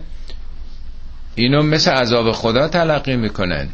اینو 1.36 1.64
مثل 1.64 1.92
عذاب 1.92 2.32
خدا 2.32 2.68
تلقی 2.68 3.16
می‌کنن 3.16 3.70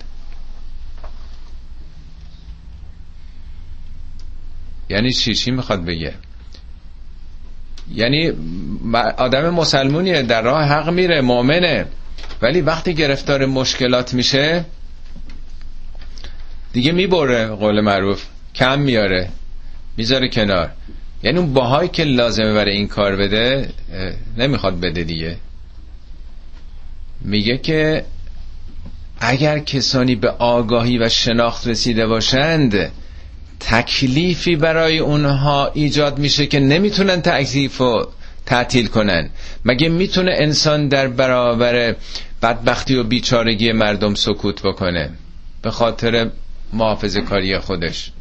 یعنی 4.89 5.12
چی؟ 5.12 5.36
چی 5.36 5.52
می‌خواد 5.52 5.86
بگه؟ 5.86 6.13
یعنی 7.92 8.32
آدم 9.18 9.50
مسلمونیه 9.50 10.22
در 10.22 10.42
راه 10.42 10.63
حق 10.63 10.89
میره 10.89 11.22
مؤمنه. 11.22 11.86
ولی 12.42 12.62
وقتی 12.62 12.94
گرفتار 12.94 13.46
مشکلات 13.46 14.13
میشه 14.13 14.66
دیگه 16.74 16.92
می‌بره 16.92 17.48
قول 17.48 17.82
معروف 17.82 18.25
کم 18.56 18.80
میاره. 18.80 19.30
می‌ذاره 19.98 20.27
کنار. 20.27 20.71
یعنی 21.23 21.37
اون 21.37 21.54
باهایی 21.54 21.89
که 21.89 22.04
لازمه 22.04 22.54
برای 22.54 22.75
این 22.75 22.87
کار 22.87 23.15
بده 23.15 23.69
نمی‌خواد 24.37 24.79
بده 24.79 25.04
دیگه. 25.04 25.37
میگه 27.21 27.58
که 27.58 28.06
اگر 29.19 29.60
کسانی 29.60 30.15
به 30.15 30.29
آگاهی 30.29 30.98
و 30.98 31.10
شناخت 31.10 31.67
رسیده 31.67 32.08
باشند 32.08 32.91
تکلیفی 33.60 34.56
برای 34.56 35.00
اونها 35.00 35.71
ایجاد 35.73 36.17
میشه 36.17 36.46
که 36.46 36.60
نمی‌تونن 36.60 37.21
تکلیف 37.21 37.81
و 37.81 38.08
تعطیل 38.46 38.87
کنن. 38.87 39.29
مگه 39.65 39.89
می‌تونه 39.89 40.31
انسان 40.35 40.87
در 40.87 41.08
برابر 41.08 41.96
بدبختی 42.41 42.96
و 42.96 43.04
بیچارگی 43.04 43.71
مردم 43.71 44.15
سکوت 44.15 44.62
بکنه؟ 44.62 45.10
به 45.62 45.71
خاطر 45.71 46.29
محافظه 46.73 47.21
کاری 47.21 47.60
خودش. 47.60 48.12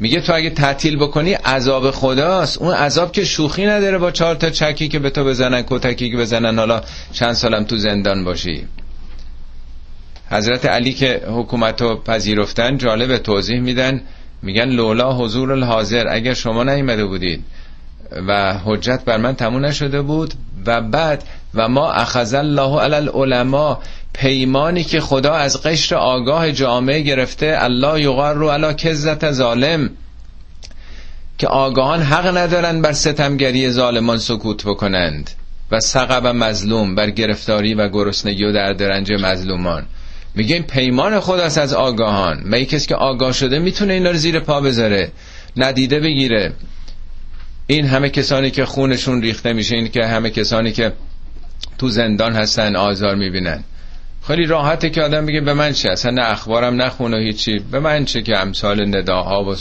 میگه 0.00 0.20
تو 0.20 0.34
اگه 0.34 0.50
تعطیل 0.50 0.96
بکنی 0.96 1.32
عذاب 1.32 1.90
خداست. 1.90 2.58
اون 2.58 2.74
عذاب 2.74 3.12
که 3.12 3.24
شوخی 3.24 3.66
نداره 3.66 3.98
با 3.98 4.10
چهار 4.10 4.34
تا 4.34 4.50
چکی 4.50 4.88
که 4.88 4.98
به 4.98 5.10
تو 5.10 5.24
بزنن 5.24 5.64
کتکی 5.66 6.10
که 6.10 6.16
بزنن. 6.16 6.58
حالا 6.58 6.80
چند 7.12 7.32
سالم 7.32 7.64
تو 7.64 7.76
زندان 7.76 8.24
باشی. 8.24 8.66
حضرت 10.30 10.66
علی 10.66 10.92
که 10.92 11.22
حکومت 11.26 11.82
رو 11.82 12.02
پذیرفتن 12.02 12.78
جالب 12.78 13.18
توضیح 13.18 13.60
میدن. 13.60 14.02
میگن 14.42 14.68
لولا 14.68 15.12
حضور 15.12 15.52
الحاضر. 15.52 16.06
اگر 16.08 16.34
شما 16.34 16.64
نیمده 16.64 17.04
بودید 17.04 17.44
و 18.28 18.58
حجت 18.64 19.04
بر 19.04 19.16
من 19.16 19.34
تموم 19.34 19.64
نشده 19.64 20.02
بود 20.02 20.34
و 20.66 20.80
بعد 20.80 21.24
و 21.54 21.68
ما 21.68 21.92
اخذ 21.92 22.34
الله 22.34 22.80
علی 22.80 22.94
العلماء 22.94 23.78
پیمانی 24.16 24.84
که 24.84 25.00
خدا 25.00 25.34
از 25.34 25.62
قشر 25.62 25.94
آگاه 25.94 26.52
جامعه 26.52 27.00
گرفته 27.00 27.56
الله 27.58 28.00
یغار 28.00 28.34
رو 28.34 28.50
علا 28.50 28.72
کذت 28.72 29.32
ظالم 29.32 29.90
که 31.38 31.46
آگاهان 31.46 32.02
حق 32.02 32.36
ندارن 32.36 32.82
بر 32.82 32.92
ستمگری 32.92 33.70
ظالمان 33.70 34.18
سکوت 34.18 34.64
بکنند 34.64 35.30
و 35.70 35.80
سقب 35.80 36.26
مظلوم 36.26 36.94
بر 36.94 37.10
گرفتاری 37.10 37.74
و 37.74 37.88
گرسنگی 37.88 38.44
و 38.44 38.52
در 38.52 38.72
درنج 38.72 39.12
مظلومان. 39.12 39.86
میگه 40.34 40.54
این 40.54 40.64
پیمان 40.64 41.20
خداست 41.20 41.58
از 41.58 41.74
آگاهان. 41.74 42.42
می 42.44 42.64
کسی 42.64 42.86
که 42.86 42.94
آگاه 42.94 43.32
شده 43.32 43.58
می‌تونه 43.58 43.92
اینا 43.92 44.10
رو 44.10 44.16
زیر 44.16 44.40
پا 44.40 44.60
بذاره 44.60 45.12
ندیده 45.56 46.00
بگیره؟ 46.00 46.52
این 47.66 47.86
همه 47.86 48.10
کسانی 48.10 48.50
که 48.50 48.64
خونشون 48.64 49.22
ریخته 49.22 49.52
میشه 49.52 49.76
این 49.76 49.88
که 49.88 50.06
همه 50.06 50.30
کسانی 50.30 50.72
که 50.72 50.92
تو 51.78 51.88
زندان 51.88 52.32
هستن 52.32 52.76
آزار 52.76 53.14
می‌بینن. 53.14 53.64
خیلی 54.26 54.46
راحته 54.46 54.90
که 54.90 55.02
آدم 55.02 55.26
بگه 55.26 55.40
به 55.40 55.54
من 55.54 55.72
چه؟ 55.72 55.90
اصلا 55.90 56.10
نه 56.10 56.30
اخبارم 56.30 56.82
نخونه 56.82 57.16
هیچی. 57.16 57.58
به 57.58 57.80
من 57.80 58.04
چه 58.04 58.22
که 58.22 58.38
امثال 58.38 58.96
نداها 58.96 59.44
و 59.44 59.54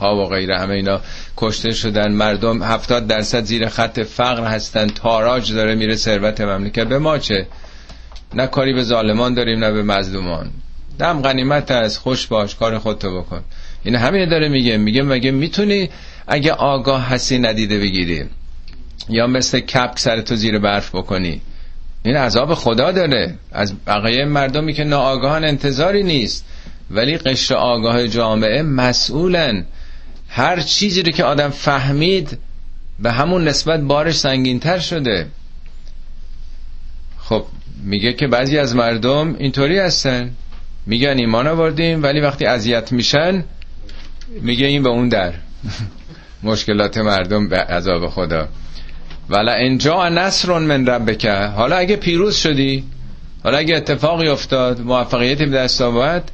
ها 0.00 0.16
و 0.16 0.28
غیره 0.28 0.58
همه 0.58 0.74
اینا 0.74 1.00
کشته 1.36 1.70
شدن. 1.70 2.12
مردم 2.12 2.62
هفتاد 2.62 3.06
درصد 3.06 3.44
زیر 3.44 3.68
خط 3.68 4.00
فقر 4.00 4.44
هستن. 4.44 4.86
تاراج 4.86 5.52
داره 5.52 5.74
میره 5.74 5.96
ثروت 5.96 6.40
مملکت. 6.40 6.86
به 6.86 6.98
ما 6.98 7.18
چه؟ 7.18 7.46
نه 8.34 8.46
کاری 8.46 8.72
به 8.72 8.82
ظالمان 8.82 9.34
داریم 9.34 9.58
نه 9.58 9.72
به 9.72 9.82
مظلومان. 9.82 10.50
دم 10.98 11.22
غنیمت 11.22 11.70
از 11.70 11.98
خوش 11.98 12.26
باش 12.26 12.54
کار 12.54 12.78
خودتو 12.78 13.20
بکن. 13.20 13.40
این 13.84 13.94
همین 13.94 14.28
داره 14.28 14.48
میگه. 14.48 14.76
میگه 14.76 15.02
مگه 15.02 15.30
می‌تونی 15.30 15.90
اگه 16.26 16.52
آگاه 16.52 17.08
هستی 17.08 17.38
ندیده 17.38 17.78
بگیری؟ 17.78 18.24
یا 19.08 19.26
مثل 19.26 19.60
کپک 19.60 19.98
سرتو 19.98 20.36
زیر 20.36 20.58
برف 20.58 20.94
بکنی. 20.94 21.40
این 22.02 22.16
عذاب 22.16 22.54
خدا 22.54 22.92
داره. 22.92 23.34
از 23.52 23.74
بقیه 23.86 24.24
مردمی 24.24 24.72
که 24.72 24.84
ناآگاهان 24.84 25.44
انتظاری 25.44 26.02
نیست. 26.02 26.44
ولی 26.90 27.18
قشر 27.18 27.54
آگاه 27.54 28.08
جامعه 28.08 28.62
مسئولن. 28.62 29.66
هر 30.28 30.60
چیزی 30.60 31.02
رو 31.02 31.12
که 31.12 31.24
آدم 31.24 31.50
فهمید 31.50 32.38
به 32.98 33.12
همون 33.12 33.48
نسبت 33.48 33.80
بارش 33.80 34.14
سنگینتر 34.14 34.78
شده. 34.78 35.26
خب 37.18 37.44
میگه 37.84 38.12
که 38.12 38.26
بعضی 38.26 38.58
از 38.58 38.76
مردم 38.76 39.36
اینطوری 39.38 39.78
هستن. 39.78 40.30
میگن 40.86 41.18
ایمان 41.18 41.46
آوردیم 41.46 42.02
ولی 42.02 42.20
وقتی 42.20 42.46
اذیت 42.46 42.92
میشن 42.92 43.44
میگه 44.40 44.66
این 44.66 44.82
به 44.82 44.88
اون 44.88 45.08
در. 45.08 45.32
مشکلات 46.42 46.98
مردم 46.98 47.48
به 47.48 47.56
عذاب 47.56 48.08
خدا. 48.08 48.48
ولا 49.30 49.52
انجا 49.52 50.08
نصر 50.08 50.58
من 50.58 50.86
ربک 50.86 51.26
حالا 51.26 51.76
اگه 51.76 51.96
پیروز 51.96 52.36
شدی 52.36 52.84
حالا 53.44 53.58
اگه 53.58 53.76
اتفاقی 53.76 54.28
افتاد 54.28 54.80
موفقیتی 54.80 55.46
به 55.46 55.56
دست 55.56 55.80
آورد 55.80 56.32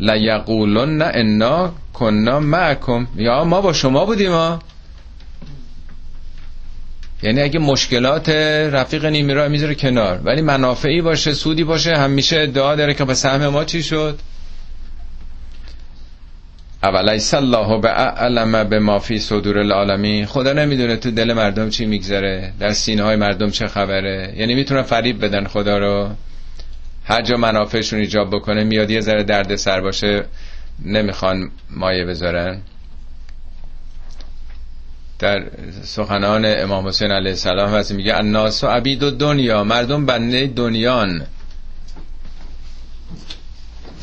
لیقولن 0.00 1.02
انا 1.02 1.72
کنا 1.92 2.40
معکم 2.40 3.06
یا 3.16 3.44
ما 3.44 3.60
با 3.60 3.72
شما 3.72 4.04
بودیم 4.04 4.30
ها. 4.30 4.58
یعنی 7.22 7.42
اگه 7.42 7.58
مشکلات 7.58 8.28
رفیق 8.72 9.04
نیمی 9.04 9.34
را 9.34 9.48
می‌ذاره 9.48 9.74
کنار. 9.74 10.20
ولی 10.24 10.42
منافعی 10.42 11.02
باشه 11.02 11.32
سودی 11.32 11.64
باشه 11.64 11.96
همیشه 11.96 12.40
ادعا 12.40 12.74
داره 12.74 12.94
که 12.94 13.04
به 13.04 13.14
سهم 13.14 13.48
ما 13.48 13.64
چی 13.64 13.82
شد؟ 13.82 14.18
اولیس 16.84 17.34
الله 17.34 17.80
به 17.80 17.90
اعلم 17.90 18.64
به 18.68 18.78
ما 18.78 18.98
فی 18.98 19.18
صدور 19.18 19.58
العالمین. 19.58 20.26
خدا 20.26 20.52
نمی‌دونه 20.52 20.96
تو 20.96 21.10
دل 21.10 21.32
مردم 21.32 21.68
چی 21.68 21.86
میگذره 21.86 22.52
در 22.60 22.72
سینه 22.72 23.02
های 23.02 23.16
مردم 23.16 23.50
چه 23.50 23.66
خبره. 23.66 24.34
یعنی 24.36 24.54
می‌تونن 24.54 24.82
فریب 24.82 25.24
بدن 25.24 25.44
خدا 25.44 25.78
رو. 25.78 26.08
هر 27.04 27.22
جا 27.22 27.36
منافعشون 27.36 28.00
ایجاب 28.00 28.30
بکنه 28.30 28.64
میاد 28.64 28.90
یه 28.90 29.00
ذره 29.00 29.22
درد 29.22 29.56
سر 29.56 29.80
باشه 29.80 30.24
نمی‌خوان 30.84 31.50
مایه 31.70 32.04
بذارن. 32.04 32.60
در 35.18 35.42
سخنان 35.82 36.44
امام 36.46 36.88
حسین 36.88 37.10
علیه 37.10 37.30
السلام 37.30 37.74
هست 37.74 37.92
میگه 37.92 38.16
الناس 38.16 38.64
و 38.64 38.66
عبید 38.66 39.02
و 39.02 39.10
دنیا 39.10 39.64
مردم 39.64 40.06
بنده 40.06 40.46
دنیان. 40.46 41.26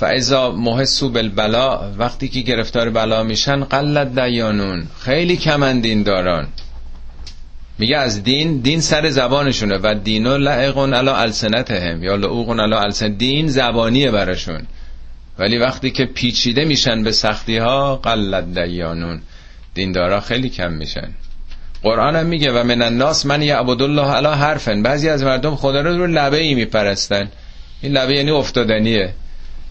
فعضا 0.01 0.51
محسو 0.51 1.09
بالبلا 1.09 1.91
وقتی 1.97 2.27
که 2.27 2.41
گرفتار 2.41 2.89
بلا 2.89 3.23
میشن 3.23 3.63
قلت 3.63 4.15
دیانون 4.19 4.87
خیلی 4.99 5.37
کمن 5.37 5.79
دین 5.79 6.03
داران 6.03 6.47
میگه 7.79 7.97
از 7.97 8.23
دین 8.23 8.57
دین 8.57 8.81
سر 8.81 9.09
زبانشونه 9.09 9.77
و 9.83 9.95
دینو 10.03 10.37
لعقون 10.37 10.93
علا 10.93 11.15
السنتهم 11.15 12.03
یا 12.03 12.15
لعوقون 12.15 12.59
علا 12.59 12.79
السن 12.79 13.13
دین 13.13 13.47
زبانیه 13.47 14.11
براشون. 14.11 14.61
ولی 15.39 15.57
وقتی 15.57 15.91
که 15.91 16.05
پیچیده 16.05 16.65
میشن 16.65 17.03
به 17.03 17.11
سختی 17.11 17.57
ها 17.57 17.95
قلت 17.95 18.53
دیانون 18.53 19.21
دیندارا 19.73 20.19
خیلی 20.19 20.49
کم 20.49 20.71
میشن. 20.73 21.09
قرآن 21.83 22.15
هم 22.15 22.25
میگه 22.25 22.51
و 22.51 22.63
من 22.63 22.81
الناس 22.81 23.25
من 23.25 23.41
یعبد 23.41 23.81
الله 23.81 24.11
علی 24.11 24.27
حرفن. 24.27 24.83
بعضی 24.83 25.09
از 25.09 25.23
مردم 25.23 25.55
خدا 25.55 25.81
رو 25.81 25.97
رو 25.97 26.07
لبه 26.07 26.37
ای 26.37 26.53
میپرستن. 26.55 27.31
این 27.81 27.91
لبه 27.91 28.15
یعنی 28.17 28.31
افتادنیه. 28.31 29.13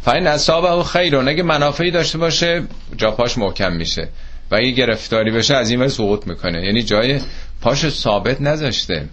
فاین 0.03 0.27
اصابه 0.27 0.85
خیرون 0.85 1.29
اگه 1.29 1.43
منافعی 1.43 1.91
داشته 1.91 2.19
باشه 2.19 2.63
جا 2.97 3.11
پاش 3.11 3.39
محکم 3.39 3.73
میشه. 3.73 4.09
و 4.51 4.55
اگه 4.55 4.71
گرفتاری 4.71 5.31
بشه 5.31 5.55
از 5.55 5.71
این 5.71 5.89
سقوط 5.89 6.27
می‌کنه. 6.27 6.65
یعنی 6.65 6.83
جای 6.83 7.21
پاش 7.61 7.89
ثابت 7.89 8.41
نذاشته. 8.41 9.09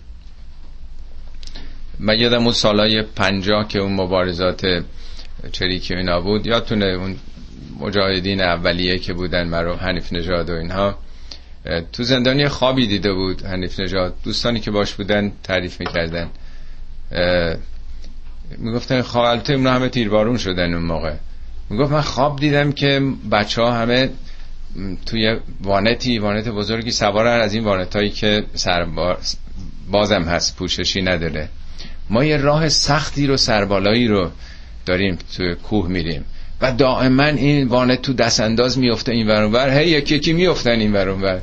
من 1.99 2.19
یادم 2.19 2.43
اون 2.43 2.51
سالای 2.51 3.01
پنجاه 3.01 3.67
که 3.67 3.79
اون 3.79 3.93
مبارزات 3.93 4.61
چریکی 5.51 5.95
اینا 5.95 6.21
بود. 6.21 6.47
یادتونه 6.47 6.85
اون 6.85 7.15
مجاهدین 7.79 8.41
اولیه 8.41 8.99
که 8.99 9.13
بودن 9.13 9.47
مرو 9.47 9.75
حنیف 9.75 10.13
نژاد 10.13 10.49
و 10.49 10.53
اینها. 10.53 10.97
تو 11.93 12.03
زندانی 12.03 12.47
خوابی 12.47 12.87
دیده 12.87 13.13
بود 13.13 13.45
حنیف 13.45 13.79
نژاد. 13.79 14.13
دوستانی 14.23 14.59
که 14.59 14.71
باش 14.71 14.93
بودن 14.93 15.31
تعریف 15.43 15.79
می‌کردن. 15.79 16.29
می‌گفتن 18.57 19.01
خالته 19.01 19.53
اون 19.53 19.67
همه 19.67 19.89
تیربارون 19.89 20.37
شدن 20.37 20.73
اون 20.73 20.83
موقع. 20.83 21.13
می‌گفت 21.69 21.91
من 21.91 22.01
خواب 22.01 22.39
دیدم 22.39 22.71
که 22.71 23.01
بچه 23.31 23.61
ها 23.61 23.71
همه 23.71 24.09
توی 25.05 25.37
وانتی 25.61 26.19
وانت 26.19 26.47
بزرگی 26.47 26.91
سوار 26.91 27.27
از 27.27 27.53
این 27.53 27.63
وانت 27.63 27.95
هایی 27.95 28.09
که 28.09 28.43
سربار 28.53 29.17
بازم 29.91 30.23
هست 30.23 30.55
پوششی 30.55 31.01
نداره. 31.01 31.49
ما 32.09 32.23
یه 32.23 32.37
راه 32.37 32.69
سختی 32.69 33.27
رو 33.27 33.37
سربالایی 33.37 34.07
رو 34.07 34.31
داریم 34.85 35.17
توی 35.37 35.55
کوه 35.55 35.87
میریم. 35.87 36.25
و 36.61 36.71
دائما 36.71 37.23
این 37.23 37.67
وانت 37.67 38.01
تو 38.01 38.13
دست 38.13 38.39
انداز 38.39 38.79
میفته 38.79 39.11
این 39.11 39.27
ور 39.27 39.69
هی 39.69 39.89
یکی 39.89 40.15
یکی 40.15 40.33
میفتن 40.33 40.79
این 40.79 40.93
ور. 40.93 41.41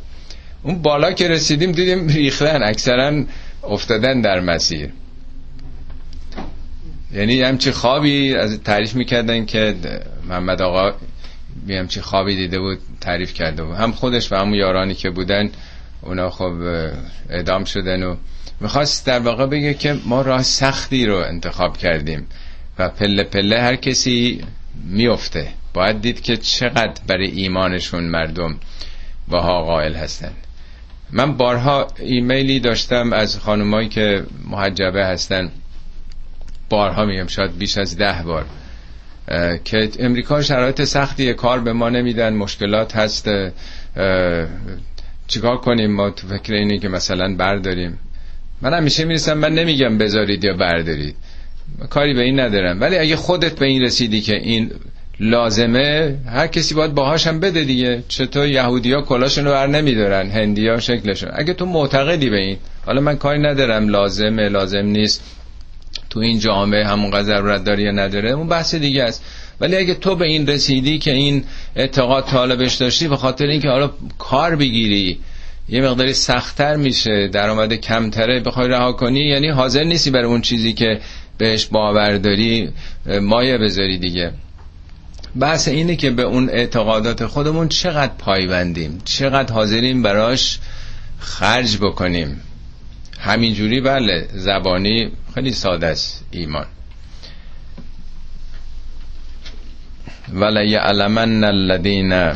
اون 0.63 0.83
بالا 0.83 1.13
که 1.13 1.29
رسیدیم 1.29 1.73
دیدیم 1.73 2.09
ریختن 2.09 2.63
اکثرا 2.63 3.25
افتادن 3.63 4.21
در 4.21 4.41
مسیر. 4.41 4.91
یعنی 7.15 7.43
همچی 7.43 7.73
خوابی 7.73 8.35
از 8.35 8.61
تعریف 8.61 8.95
می‌کردن 8.95 9.45
که 9.47 9.75
محمد 10.29 10.63
آقا 10.63 10.93
همچی 11.69 12.01
خوابی 12.01 12.37
دیده 12.37 12.59
بود 12.59 12.79
تعریف 13.01 13.35
کرده 13.35 13.65
بود. 13.65 13.77
هم 13.77 13.93
خودش 13.93 14.33
و 14.33 14.37
همون 14.37 14.55
یارانی 14.55 14.95
که 14.95 15.11
بودن 15.11 15.51
اونا 16.03 16.31
خب 16.31 16.53
اعدام 17.31 17.65
شدن 17.65 18.03
و 18.03 18.17
می‌خواست 18.61 19.07
در 19.07 19.19
واقع 19.19 19.47
بگه 19.47 19.75
که 19.75 19.97
ما 20.07 20.23
راه 20.23 20.43
سختی 20.43 21.07
رو 21.07 21.17
انتخاب 21.17 21.77
کردیم 21.77 22.27
و 22.79 22.89
پله 22.89 23.25
پله 23.25 23.61
هر 23.61 23.77
کسی 23.77 24.45
میفته 24.85 25.49
باید 25.75 26.01
دید 26.01 26.21
که 26.21 26.37
چقدر 26.37 27.01
برای 27.07 27.31
ایمانشون 27.31 28.05
مردم 28.05 28.59
باها 29.29 29.65
قائل 29.65 29.95
هستن. 29.95 30.33
من 31.11 31.37
بارها 31.37 31.87
ایمیلی 31.99 32.61
داشتم 32.61 33.13
از 33.13 33.39
خانمایی 33.39 33.89
که 33.89 34.25
محجبه 34.51 35.07
هستن. 35.07 35.51
بارها 36.75 37.05
میگم 37.05 37.27
شاید 37.27 37.59
بیش 37.59 37.79
از 37.79 37.97
ده 37.97 38.23
بار 38.27 38.45
که 39.65 39.89
امریکا 39.99 40.43
شرایط 40.43 40.85
سختی 40.85 41.35
کار 41.35 41.61
به 41.61 41.73
ما 41.73 41.89
نمیدن 41.89 42.35
مشکلات 42.35 42.97
هست 42.97 43.29
چیکار 45.27 45.57
کنیم؟ 45.57 45.91
ما 45.91 46.11
تو 46.11 46.27
فکر 46.27 46.53
اینه 46.55 46.79
که 46.79 46.89
مثلا 46.89 47.35
برداریم. 47.37 47.99
من 48.63 48.75
همیشه 48.75 49.05
می‌رسم 49.05 49.39
من 49.39 49.53
نمیگم 49.53 49.99
بذارید 49.99 50.45
یا 50.45 50.55
بردارید. 50.55 51.17
کاری 51.91 52.15
به 52.15 52.23
این 52.23 52.41
ندارم. 52.41 52.81
ولی 52.81 52.99
اگه 52.99 53.17
خودت 53.17 53.59
به 53.59 53.67
این 53.67 53.83
رسیدی 53.83 54.21
که 54.21 54.37
این 54.37 54.71
لازمه 55.21 56.17
هر 56.27 56.47
کسی 56.47 56.75
باید 56.75 56.95
باهاش 56.95 57.27
هم 57.27 57.41
بده 57.41 57.65
دیگه. 57.65 58.03
چطور 58.09 58.47
یهودیا 58.49 59.03
کلاشون 59.03 59.45
رو 59.45 59.51
بر 59.51 59.67
نمیدارن 59.67 60.31
هندیا 60.31 60.81
شکلشون. 60.81 61.31
اگه 61.35 61.55
تو 61.55 61.67
معتقدی 61.67 62.31
به 62.31 62.37
این 62.37 62.57
حالا 62.87 63.01
من 63.01 63.17
کاری 63.17 63.43
ندارم 63.43 63.89
لازمه 63.89 64.49
لازم 64.49 64.87
نیست. 64.87 65.23
تو 66.15 66.21
این 66.21 66.39
جامعه 66.39 66.87
همون 66.87 67.23
ضرورت 67.23 67.65
داری 67.65 67.83
یا 67.83 67.91
نداره 67.91 68.31
اون 68.31 68.49
بحث 68.49 68.75
دیگه 68.75 69.03
است. 69.03 69.25
ولی 69.61 69.77
اگه 69.77 69.95
تو 69.95 70.17
به 70.17 70.25
این 70.25 70.47
رسیدی 70.47 70.99
که 70.99 71.13
این 71.13 71.45
اعتقاد 71.77 72.25
طالبش 72.25 72.75
داشتی 72.75 73.09
به 73.09 73.17
خاطر 73.17 73.47
اینکه 73.47 73.69
حالا 73.69 73.91
کار 74.19 74.57
بگیری 74.57 75.19
یه 75.69 75.83
مقداری 75.83 76.13
سختتر 76.13 76.77
میشه 76.77 77.29
درآمد 77.33 77.75
کمتره 77.75 78.41
بخوای 78.41 78.69
رها 78.69 78.93
کنی 78.93 79.21
یعنی 79.21 79.49
حاضر 79.49 79.85
نیستی 79.85 80.11
برای 80.11 80.27
اون 80.27 80.41
چیزی 80.41 80.73
که 80.73 81.01
بهش 81.39 81.67
باور 81.67 82.17
داری 82.17 82.69
مایه 83.23 83.59
بذاری 83.59 83.99
دیگه. 83.99 84.33
بحث 85.41 85.69
اینه 85.69 85.97
که 85.97 86.11
به 86.11 86.23
اون 86.23 86.49
اعتقادات 86.49 87.27
خودمون 87.27 87.69
چقدر 87.69 88.13
پایبندیم 88.19 89.03
چقدر 89.05 89.53
حاضریم 89.53 90.03
براش 90.03 90.59
خرج 91.19 91.77
بکنیم. 91.77 92.41
همینجوری 93.25 93.81
بله 93.81 94.29
زبانی 94.33 95.11
خیلی 95.35 95.51
ساده 95.51 95.87
است 95.87 96.25
ایمان. 96.31 96.67
یعلمن 100.67 101.45
الذین 101.45 102.33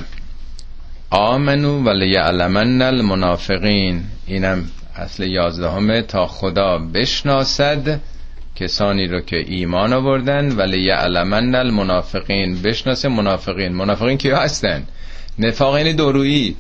آمنو 1.11 2.05
یعلمن 2.05 2.83
المنافقین. 2.83 4.05
اینم 4.27 4.65
اصل 4.97 5.23
یازدهمه 5.23 6.03
تا 6.03 6.27
خدا 6.27 6.79
بشناسد 6.79 8.01
کسانی 8.57 9.07
رو 9.07 9.21
که 9.21 9.37
ایمان 9.37 9.93
آوردن. 9.93 10.57
ولی 10.57 10.81
یعلمن 10.81 11.55
المنافقین. 11.55 12.63
بشناسه 12.63 13.09
منافقین. 13.09 13.73
منافقین 13.73 14.19
کیا 14.19 14.39
هستن؟ 14.39 14.85
نفاق 15.39 15.75
این 15.75 15.97
دورویی 15.97 16.57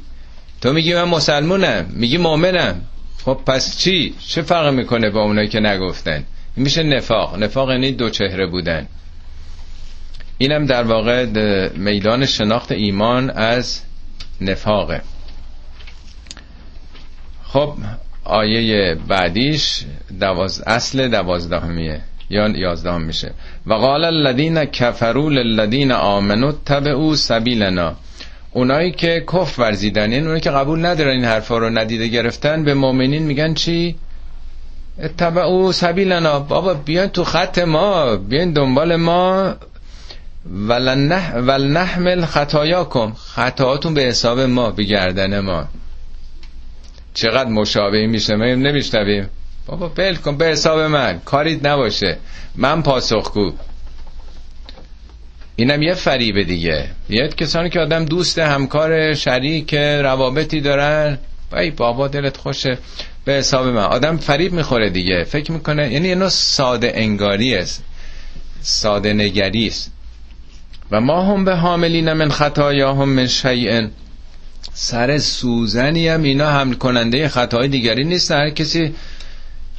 تو 0.60 0.72
میگی 0.72 0.94
من 0.94 1.04
مسلمونم 1.04 1.86
میگی 1.90 2.18
مؤمنم. 2.18 2.80
خب 3.24 3.40
پس 3.46 3.78
چی؟ 3.78 4.14
چه 4.26 4.42
فرق 4.42 4.74
می‌کنه 4.74 5.10
با 5.10 5.22
اونایی 5.22 5.48
که 5.48 5.60
نگفتن؟ 5.60 6.24
میشه 6.56 6.82
نفاق. 6.82 7.38
نفاق 7.38 7.70
یعنی 7.70 7.92
دو 7.92 8.10
چهره 8.10 8.46
بودن. 8.46 8.86
اینم 10.38 10.66
در 10.66 10.82
واقع 10.82 11.26
میدان 11.76 12.26
شناخت 12.26 12.72
ایمان 12.72 13.30
از 13.30 13.82
نفاقه. 14.40 15.00
خب 17.44 17.74
آیه 18.24 18.94
بعدیش 19.08 19.84
دواز 20.20 20.62
اصل 20.66 21.08
دوازدهمیه. 21.08 22.00
یا 22.30 22.48
یازدهم 22.48 23.02
میشه. 23.02 23.32
و 23.66 23.74
قال 23.74 24.04
الذین 24.04 24.64
کفروا 24.64 25.28
للذین 25.28 25.92
آمنوا 25.92 26.52
تبعوا 26.66 27.16
سبیلنا. 27.16 27.96
اونایی 28.52 28.90
که 28.90 29.24
کف 29.32 29.58
ورزیدن 29.58 30.02
این 30.02 30.12
یعنی 30.12 30.24
اونایی 30.24 30.40
که 30.40 30.50
قبول 30.50 30.86
ندارن 30.86 31.10
این 31.10 31.24
حرفا 31.24 31.58
رو 31.58 31.70
ندیده 31.70 32.08
گرفتن 32.08 32.64
به 32.64 32.74
مؤمنین 32.74 33.22
میگن 33.22 33.54
چی؟ 33.54 33.96
اتبعوا 35.02 35.72
سبیلنا. 35.72 36.40
بابا 36.40 36.74
بیان 36.74 37.06
تو 37.06 37.24
خط 37.24 37.58
ما 37.58 38.16
بیان 38.16 38.52
دنبال 38.52 38.96
ما. 38.96 39.54
ول 40.46 41.64
نحمل 41.68 42.24
خطایاکم. 42.24 43.12
خطااتون 43.12 43.94
به 43.94 44.00
حساب 44.00 44.40
ما 44.40 44.70
به 44.70 44.84
گردن 44.84 45.40
ما. 45.40 45.64
چقدر 47.14 47.50
مشابه 47.50 48.06
میشه؟ 48.06 48.36
ما 48.36 48.44
نمیشنویم. 48.44 49.28
بابا 49.66 49.88
بل 49.88 50.14
کن 50.14 50.36
به 50.36 50.46
حساب 50.46 50.80
من. 50.80 51.20
کاریت 51.24 51.66
نباشه. 51.66 52.18
من 52.56 52.82
پاسخگو. 52.82 53.52
اینم 55.60 55.82
یه 55.82 55.94
فریبه 55.94 56.44
دیگه. 56.44 56.88
یه 57.08 57.28
کسانی 57.28 57.70
که 57.70 57.80
آدم 57.80 58.04
دوست 58.04 58.38
همکار 58.38 59.14
شریک 59.14 59.74
روابطی 59.74 60.60
دارن. 60.60 61.18
ای 61.52 61.70
بابا 61.70 62.08
دلت 62.08 62.36
خوشه. 62.36 62.78
به 63.24 63.32
حساب 63.32 63.66
من. 63.66 63.82
آدم 63.82 64.16
فریب 64.16 64.52
می‌خوره 64.52 64.90
دیگه. 64.90 65.24
فکر 65.24 65.52
می‌کنه 65.52 65.92
یعنی 65.92 66.08
یه 66.08 66.28
ساده 66.28 66.92
انگاری 66.94 67.54
است. 67.54 67.84
ساده 68.60 69.12
نگری 69.12 69.66
است. 69.66 69.92
و 70.90 71.00
ما 71.00 71.22
هم 71.22 71.44
به 71.44 71.56
حاملین 71.56 72.12
من 72.12 72.28
خطایا 72.28 72.94
من 72.94 73.26
شیئن. 73.26 73.90
سر 74.72 75.18
سوزنی 75.18 76.08
هم 76.08 76.22
اینا 76.22 76.50
حمل 76.50 76.74
کننده 76.74 77.28
خطای 77.28 77.68
دیگری 77.68 78.04
نیست. 78.04 78.30
هر 78.30 78.50
کسی 78.50 78.94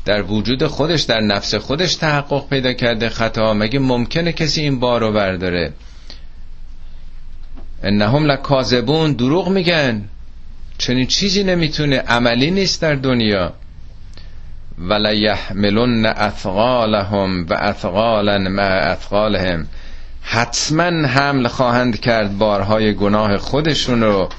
در 0.09 0.21
وجود 0.21 0.67
خودش 0.67 1.01
در 1.01 1.19
نفس 1.19 1.55
خودش 1.55 1.95
تحقق 1.95 2.49
پیدا 2.49 2.73
کرده 2.73 3.09
خطا. 3.09 3.53
مگه 3.53 3.79
ممکنه 3.79 4.31
کسی 4.31 4.61
این 4.61 4.79
بار 4.79 5.01
رو 5.01 5.11
برداره؟ 5.11 5.73
انهم 7.83 8.25
لکاذبون. 8.25 9.13
دروغ 9.13 9.49
میگن. 9.49 10.03
چنین 10.77 11.07
چیزی 11.07 11.43
نمی‌تونه. 11.43 11.97
عملی 11.97 12.51
نیست 12.51 12.81
در 12.81 12.95
دنیا. 12.95 13.53
ولا 14.77 15.13
یحملن 15.13 16.05
اثقالهم 16.05 17.45
و 17.49 17.53
اثقالا 17.53 18.37
مع 18.37 18.63
اثقالهم. 18.63 19.67
حتما 20.21 21.07
حمل 21.07 21.47
خواهند 21.47 21.99
کرد 21.99 22.37
بارهای 22.37 22.93
گناه 22.93 23.37
خودشون 23.37 24.01
رو. 24.01 24.29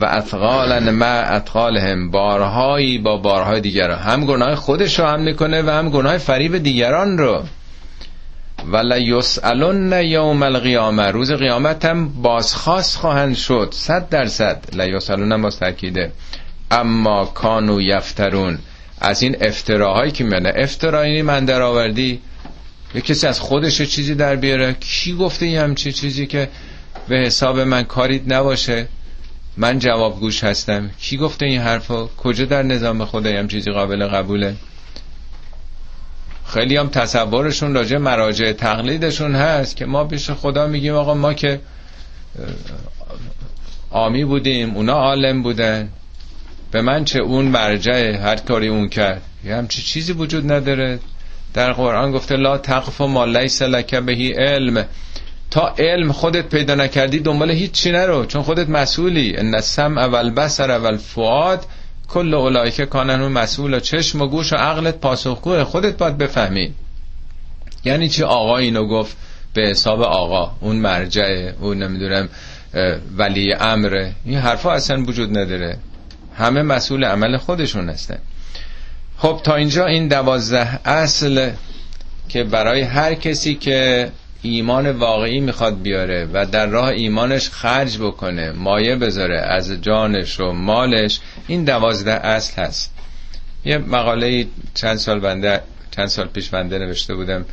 و 0.00 0.04
اثقالا 0.04 0.80
مع 0.80 1.06
اثقالهم 1.06 2.10
بارهایی 2.10 2.98
با 2.98 3.16
بارهای 3.16 3.60
دیگران. 3.60 3.98
هم 3.98 4.26
گناه 4.26 4.54
خودش 4.54 4.98
رو 4.98 5.06
هم 5.06 5.20
می‌کنه 5.20 5.62
و 5.62 5.70
هم 5.70 5.90
گناه 5.90 6.18
فریب 6.18 6.58
دیگران 6.58 7.18
رو. 7.18 7.42
و 8.72 9.00
یسالون 9.00 9.92
یوم 9.92 10.42
القیامه 10.42 11.10
روز 11.10 11.32
قیامت 11.32 11.84
هم 11.84 12.08
بازخواست 12.22 12.96
خواهند 12.96 13.36
شد. 13.36 13.68
صد 13.72 14.08
درصد. 14.08 14.64
لیسالون 14.72 15.32
هم 15.32 15.42
باز 15.42 15.58
تاکیده 15.58 16.12
اما 16.70 17.24
کانو 17.24 17.80
یفترون. 17.80 18.58
از 19.00 19.22
این 19.22 19.36
افتراهایی 19.40 20.12
که 20.12 20.24
منه 20.24 20.52
افترایی 20.56 21.22
من 21.22 21.44
در 21.44 21.62
آوردی 21.62 22.20
یه 22.94 23.00
کسی 23.00 23.26
از 23.26 23.40
خودش 23.40 23.82
چیزی 23.82 24.14
در 24.14 24.36
بیاره. 24.36 24.72
کی 24.80 25.12
گفته 25.14 25.46
یه 25.46 25.60
همچی 25.60 25.92
چیزی 25.92 26.26
که 26.26 26.48
به 27.08 27.16
حساب 27.16 27.60
من 27.60 27.82
کاریت 27.82 28.22
نباشه؟ 28.26 28.86
من 29.56 29.78
جواب 29.78 30.20
گوش 30.20 30.44
هستم. 30.44 30.90
کی 31.00 31.16
گفته 31.16 31.46
این 31.46 31.60
حرفا 31.60 32.06
کجا 32.06 32.44
در 32.44 32.62
نظام 32.62 33.04
خدایی 33.04 33.36
هم 33.36 33.48
چیزی 33.48 33.70
قابل 33.70 34.06
قبوله؟ 34.06 34.54
خیلی 36.46 36.76
هم 36.76 36.88
تصورشون 36.88 37.74
راجع 37.74 37.96
مراجع 37.98 38.52
تقلیدشون 38.52 39.34
هست 39.34 39.76
که 39.76 39.86
ما 39.86 40.04
پیش 40.04 40.30
خدا 40.30 40.66
میگیم 40.66 40.94
آقا 40.94 41.14
ما 41.14 41.34
که 41.34 41.60
آمی 43.90 44.24
بودیم 44.24 44.74
اونا 44.74 44.92
عالم 44.92 45.42
بودن. 45.42 45.88
به 46.70 46.82
من 46.82 47.04
چه 47.04 47.18
اون 47.20 47.44
مرجع 47.44 48.16
هر 48.16 48.36
کاری 48.36 48.68
اون 48.68 48.88
کرد؟ 48.88 49.22
یه 49.44 49.56
همچی 49.56 49.82
چیزی 49.82 50.12
وجود 50.12 50.52
نداره. 50.52 50.98
در 51.54 51.72
قرآن 51.72 52.12
گفته 52.12 52.36
لا 52.36 52.58
تقف 52.58 53.00
ما 53.00 53.24
لیس 53.24 53.62
لک 53.62 53.94
بهی 53.94 54.32
علم. 54.32 54.86
تا 55.52 55.74
علم 55.78 56.12
خودت 56.12 56.48
پیدا 56.48 56.74
نکردی 56.74 57.18
دنبال 57.18 57.50
هیچ 57.50 57.72
چی 57.72 57.92
نرو 57.92 58.26
چون 58.26 58.42
خودت 58.42 58.68
مسئولی. 58.68 59.36
ان 59.36 59.54
السمع 59.54 60.06
و 60.06 60.14
البصر 60.14 60.78
و 60.78 60.86
الفؤاد 60.86 61.66
کل 62.08 62.34
اولایک 62.34 62.80
کانن 62.80 63.28
مسئول 63.28 63.80
چشم 63.80 64.20
و 64.20 64.26
گوش 64.26 64.52
و 64.52 64.56
عقلت 64.56 64.94
پاسخگوه. 64.94 65.64
خودت 65.64 65.96
باید 65.98 66.18
بفهمی. 66.18 66.74
یعنی 67.84 68.08
چی 68.08 68.22
آقا 68.22 68.56
اینو 68.56 68.86
گفت؟ 68.86 69.16
به 69.54 69.62
حساب 69.62 70.02
آقا. 70.02 70.56
اون 70.60 70.76
مرجع 70.76 71.52
اون 71.60 71.82
نمی‌دونم 71.82 72.28
ولی 73.16 73.54
امره 73.54 74.12
این 74.24 74.38
حرفا 74.38 74.72
اصلا 74.72 75.02
وجود 75.02 75.38
نداره. 75.38 75.78
همه 76.36 76.62
مسئول 76.62 77.04
عمل 77.04 77.36
خودشون 77.36 77.88
هستن. 77.88 78.18
خب 79.18 79.40
تا 79.44 79.54
اینجا 79.54 79.86
این 79.86 80.08
دوازده 80.08 80.88
اصل 80.88 81.50
که 82.28 82.44
برای 82.44 82.80
هر 82.80 83.14
کسی 83.14 83.54
که 83.54 84.10
ایمان 84.42 84.90
واقعی 84.90 85.40
می‌خواد 85.40 85.82
بیاره 85.82 86.28
و 86.32 86.46
در 86.46 86.66
راه 86.66 86.88
ایمانش 86.88 87.50
خرج 87.50 87.98
بکنه 87.98 88.52
مایه 88.52 88.96
بذاره 88.96 89.40
از 89.40 89.72
جانش 89.72 90.40
و 90.40 90.52
مالش 90.52 91.20
این 91.48 91.64
دوازده 91.64 92.12
اصل 92.12 92.62
هست. 92.62 92.94
یه 93.64 93.78
مقاله 93.78 94.46
چند 94.74 94.96
سال 94.96 95.20
بنده 95.20 95.60
چند 95.90 96.06
سال 96.06 96.26
پیش 96.26 96.48
بنده 96.48 96.78
نوشته 96.78 97.14
بودم 97.14 97.44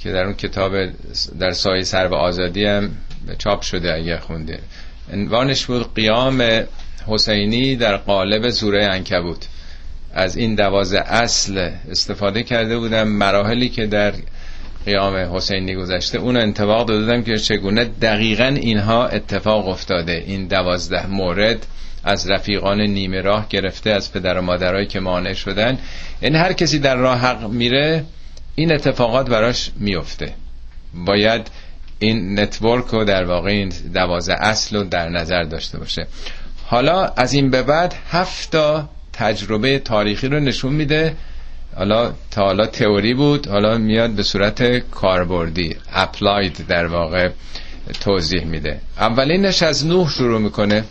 که 0.00 0.12
در 0.12 0.24
اون 0.24 0.34
کتاب 0.34 0.72
در 1.40 1.50
سایه 1.50 1.82
سر 1.82 2.06
و 2.06 2.14
آزادی 2.14 2.64
هم 2.64 2.90
چاپ 3.38 3.62
شده 3.62 3.94
اگه 3.94 4.18
خونده. 4.18 4.58
عنوانش 5.12 5.66
بود 5.66 5.94
قیام 5.94 6.64
حسینی 7.06 7.76
در 7.76 7.96
قالب 7.96 8.50
سوره 8.50 8.84
انکبوت 8.84 9.48
از 10.14 10.36
این 10.36 10.54
دوازده 10.54 11.12
اصل 11.12 11.70
استفاده 11.90 12.42
کرده 12.42 12.78
بودم 12.78 13.08
مراحلی 13.08 13.68
که 13.68 13.86
در 13.86 14.12
قیام 14.86 15.36
حسینی 15.36 15.74
گذشته. 15.74 16.18
اون 16.18 16.36
انتباق 16.36 16.88
دادم 16.88 17.22
که 17.22 17.36
چگونه 17.36 17.84
دقیقا 17.84 18.44
اینها 18.44 19.06
اتفاق 19.06 19.68
افتاده. 19.68 20.24
این 20.26 20.46
دوازده 20.46 21.06
مورد 21.06 21.66
از 22.04 22.30
رفیقان 22.30 22.80
نیمه 22.80 23.20
راه 23.20 23.48
گرفته 23.48 23.90
از 23.90 24.12
پدر 24.12 24.38
و 24.38 24.42
مادرایی 24.42 24.86
که 24.86 25.00
مانع 25.00 25.32
شدن. 25.32 25.68
این 25.68 25.78
یعنی 26.22 26.36
هر 26.36 26.52
کسی 26.52 26.78
در 26.78 26.96
راه 26.96 27.18
حق 27.18 27.48
میره 27.48 28.04
این 28.54 28.72
اتفاقات 28.72 29.28
براش 29.30 29.70
میفته. 29.76 30.32
باید 30.94 31.50
این 31.98 32.40
network 32.40 32.86
رو 32.86 33.04
در 33.04 33.24
واقع 33.24 33.50
این 33.50 33.72
دوازده 33.94 34.32
اصل 34.32 34.76
رو 34.76 34.84
در 34.84 35.08
نظر 35.08 35.42
داشته 35.42 35.78
باشه. 35.78 36.06
حالا 36.66 37.04
از 37.04 37.32
این 37.32 37.50
به 37.50 37.62
بعد 37.62 37.94
هفتا 38.10 38.88
تجربه 39.12 39.78
تاریخی 39.78 40.28
رو 40.28 40.40
نشون 40.40 40.72
میده. 40.72 41.14
حالا 41.80 42.12
تا 42.30 42.42
حالا 42.42 42.66
تئوری 42.66 43.14
بود 43.14 43.48
حالا 43.48 43.78
میاد 43.78 44.10
به 44.10 44.22
صورت 44.22 44.62
کاربردی 44.78 45.76
applied 45.92 46.66
در 46.68 46.86
واقع 46.86 47.28
توضیح 48.00 48.44
میده. 48.44 48.80
اولینش 48.98 49.62
از 49.62 49.86
نوح 49.86 50.10
شروع 50.10 50.40
می‌کنه. 50.40 50.84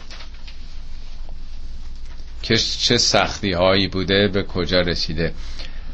که 2.41 2.55
چه 2.57 2.97
سختی 2.97 3.51
هایی 3.51 3.87
بوده 3.87 4.27
به 4.27 4.43
کجا 4.43 4.81
رسیده. 4.81 5.33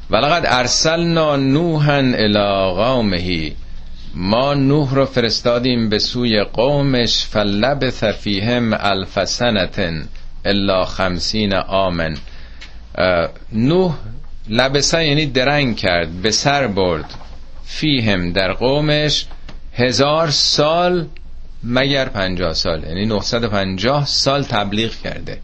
ولقد 0.09 0.43
ارسلنا 0.45 1.35
نوحا 1.35 1.97
الى 1.97 2.73
قومه. 2.75 3.51
ما 4.13 4.53
نوح 4.53 4.95
رو 4.95 5.05
فرستادیم 5.05 5.89
به 5.89 5.99
سوی 5.99 6.43
قومش 6.43 7.25
فلبث 7.25 8.03
فیهم 8.03 8.77
الف 8.79 9.41
الا 10.45 10.85
خمسین 10.85 11.53
آمن. 11.53 12.17
نوح 13.51 13.95
لبسه 14.49 15.05
یعنی 15.05 15.25
درنگ 15.25 15.75
کرد 15.75 16.21
به 16.21 16.31
سر 16.31 16.67
برد. 16.67 17.13
فیهم 17.65 18.31
در 18.31 18.53
قومش 18.53 19.25
هزار 19.73 20.29
سال 20.29 21.07
مگر 21.63 22.05
پنجاه 22.05 22.53
سال 22.53 22.83
یعنی 22.83 23.05
950 23.05 24.05
سال 24.05 24.43
تبلیغ 24.43 24.91
کرده. 25.03 25.37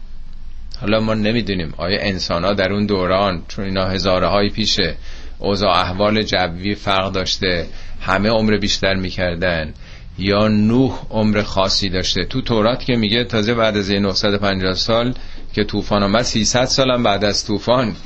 حالا 0.80 1.00
ما 1.00 1.14
نمی‌دونیم 1.14 1.74
آیا 1.76 1.98
انسان 2.00 2.44
ها 2.44 2.52
در 2.52 2.72
اون 2.72 2.86
دوران 2.86 3.42
چون 3.48 3.64
اینا 3.64 3.84
هزاره 3.84 4.26
های 4.26 4.48
پیشه 4.48 4.94
اوضاع 5.38 5.70
احوال 5.70 6.22
جوی 6.22 6.74
فرق 6.74 7.12
داشته 7.12 7.66
همه 8.00 8.28
عمر 8.28 8.56
بیشتر 8.56 8.94
می‌کردن 8.94 9.74
یا 10.18 10.48
نوح 10.48 10.92
عمر 11.10 11.42
خاصی 11.42 11.88
داشته. 11.88 12.24
تو 12.24 12.40
تورات 12.40 12.84
که 12.84 12.96
میگه 12.96 13.24
تازه 13.24 13.54
بعد 13.54 13.76
از 13.76 13.90
950 13.90 14.74
سال 14.74 15.14
که 15.52 15.64
طوفان 15.64 16.02
آمد 16.02 16.22
300 16.22 16.64
سالم 16.64 17.02
بعد 17.02 17.24
از 17.24 17.46
طوفان 17.46 17.96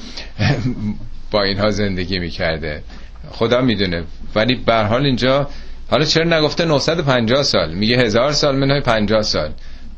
با 1.30 1.42
اینها 1.42 1.70
زندگی 1.70 2.18
می‌کرده. 2.18 2.82
خدا 3.30 3.60
می‌دونه. 3.60 4.04
ولی 4.34 4.54
به 4.54 4.74
حال 4.74 5.04
اینجا 5.04 5.48
حالا 5.90 6.04
چرا 6.04 6.38
نگفته 6.38 6.64
950 6.64 7.42
سال؟ 7.42 7.74
میگه 7.74 7.96
هزار 7.96 8.32
سال 8.32 8.56
منهای 8.56 8.80
50 8.80 9.22
سال. 9.22 9.50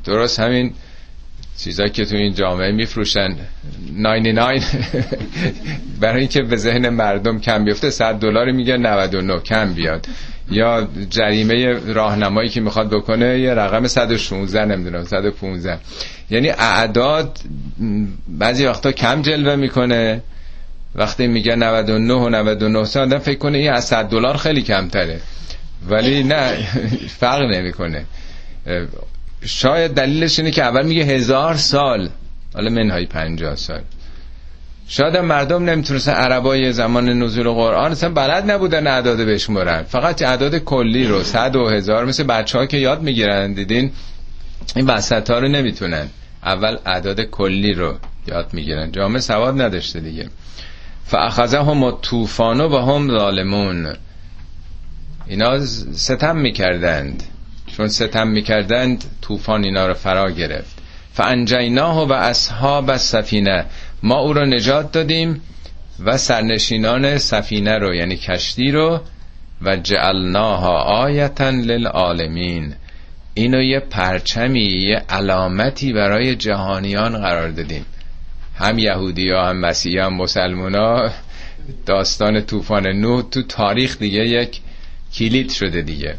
درست 0.05 0.41
همین 0.41 0.73
چیزایی 1.59 1.91
که 1.91 2.05
تو 2.05 2.17
این 2.17 2.35
جامعه 2.35 2.73
میفروشن. 2.73 3.37
99 3.97 4.61
برای 6.01 6.21
اینکه 6.21 6.43
به 6.43 6.57
ذهن 6.57 6.89
مردم 6.89 7.41
کم 7.41 7.65
بیفته 7.65 7.91
100 7.91 8.15
دلار 8.15 8.53
میگه 8.53 8.77
99 8.77 9.41
کم 9.41 9.75
بیاد. 9.75 10.07
یا 10.51 10.89
جریمه 11.11 11.73
راهنمایی 11.93 12.49
که 12.49 12.61
می‌خواد 12.61 12.91
بکنه 12.91 13.39
یه 13.39 13.55
رقم 13.55 13.87
116 13.87 14.65
نمی‌دونم 14.65 15.05
115 15.05 15.79
یعنی 16.31 16.49
اعداد 16.49 17.39
بعضی 18.29 18.67
وقتا 18.67 18.93
کم 18.93 19.23
جلوه 19.23 19.57
می‌کنه. 19.57 20.23
وقتی 20.95 21.27
میگه 21.27 21.55
99 21.57 22.15
و 22.15 22.29
99 22.29 22.79
آدم 22.79 23.19
فکر 23.19 23.39
کنه 23.39 23.59
این 23.59 23.73
از 23.73 23.85
100 23.85 24.05
دلار 24.05 24.37
خیلی 24.37 24.63
کمتره. 24.63 25.21
ولی 25.89 26.23
نه 26.23 26.57
فرق 27.09 27.43
نمی‌کنه. 27.43 28.05
شاید 29.45 29.91
دلیلش 29.91 30.39
اینه 30.39 30.51
که 30.51 30.63
اول 30.63 30.87
میگه 30.87 31.03
هزار 31.03 31.55
سال 31.55 32.09
حالا 32.55 32.71
منهای 32.71 33.07
پنجاه 33.07 33.57
سال. 33.57 33.81
شاید 34.91 35.17
مردم 35.17 35.65
نمی‌تونستن 35.65 36.13
عربای 36.13 36.73
زمان 36.73 37.09
نزول 37.09 37.49
قرآن 37.49 37.93
اصلا 37.93 38.11
بلد 38.11 38.51
نبودن 38.51 38.87
اعداد 38.87 39.21
بشمرن 39.21 39.83
فقط 39.83 40.23
اعداد 40.23 40.59
کلی 40.59 41.07
رو 41.07 41.23
صد 41.23 41.57
و 41.57 41.69
هزار 41.69 42.05
مثل 42.05 42.23
بچه 42.23 42.59
ها 42.59 42.67
که 42.67 42.77
یاد 42.77 43.03
می‌گیرن 43.03 43.53
دیدین؟ 43.53 43.93
این 44.77 44.87
وسط 44.87 45.31
ها 45.31 45.39
رو 45.39 45.49
نمی‌تونن. 45.49 46.09
اول 46.45 46.77
اعداد 46.87 47.21
کلی 47.21 47.75
رو 47.75 47.95
یاد 48.29 48.55
می‌گیرن. 48.55 48.93
جامعه 48.93 49.21
سواد 49.21 49.63
نداشته 49.63 50.01
دیگه. 50.01 50.29
فاخذه 51.05 51.63
هم 51.63 51.91
طوفانو 51.91 52.69
و 52.69 52.77
هم 52.77 53.09
ظالمون. 53.11 53.97
اینا 55.27 55.67
ستم 55.95 56.37
می‌کردند. 56.37 57.23
چون 57.77 57.89
ستم 57.89 58.29
می‌کردند 58.29 59.05
طوفان 59.23 59.65
اینا 59.65 59.87
رو 59.87 59.95
فرا 59.95 60.31
گرفت. 60.31 60.79
فانجیناه 61.13 62.09
و 62.09 62.13
اصحاب 62.13 62.91
السفینه. 62.91 63.65
ما 64.03 64.19
او 64.19 64.33
رو 64.33 64.45
نجات 64.45 64.93
دادیم 64.93 65.43
و 65.99 66.17
سرنشینان 66.17 67.19
سفینه 67.19 67.79
رو 67.79 67.95
یعنی 67.95 68.17
کشتی 68.17 68.71
رو 68.71 69.01
و 69.63 69.77
جعلناها 69.77 70.83
آیتا 70.83 71.51
للعالمین. 71.51 72.75
اینو 73.35 73.63
یه 73.63 73.81
پرچمی 73.81 74.65
یه 74.65 75.03
علامتی 75.09 75.93
برای 75.93 76.37
جهانیان 76.37 77.19
قرار 77.19 77.49
دادیم. 77.49 77.87
هم 78.55 78.79
یهودی 78.79 79.31
ها 79.31 79.49
هم 79.49 79.57
مسیح 79.57 80.05
هم 80.05 80.15
مسلمان 80.15 80.75
ها. 80.75 81.11
داستان 81.87 82.41
طوفان 82.41 82.87
نوح 82.87 83.23
تو 83.31 83.43
تاریخ 83.43 83.99
دیگه 83.99 84.21
یک 84.21 84.61
کلید 85.15 85.51
شده 85.51 85.83
دیگه. 85.83 86.17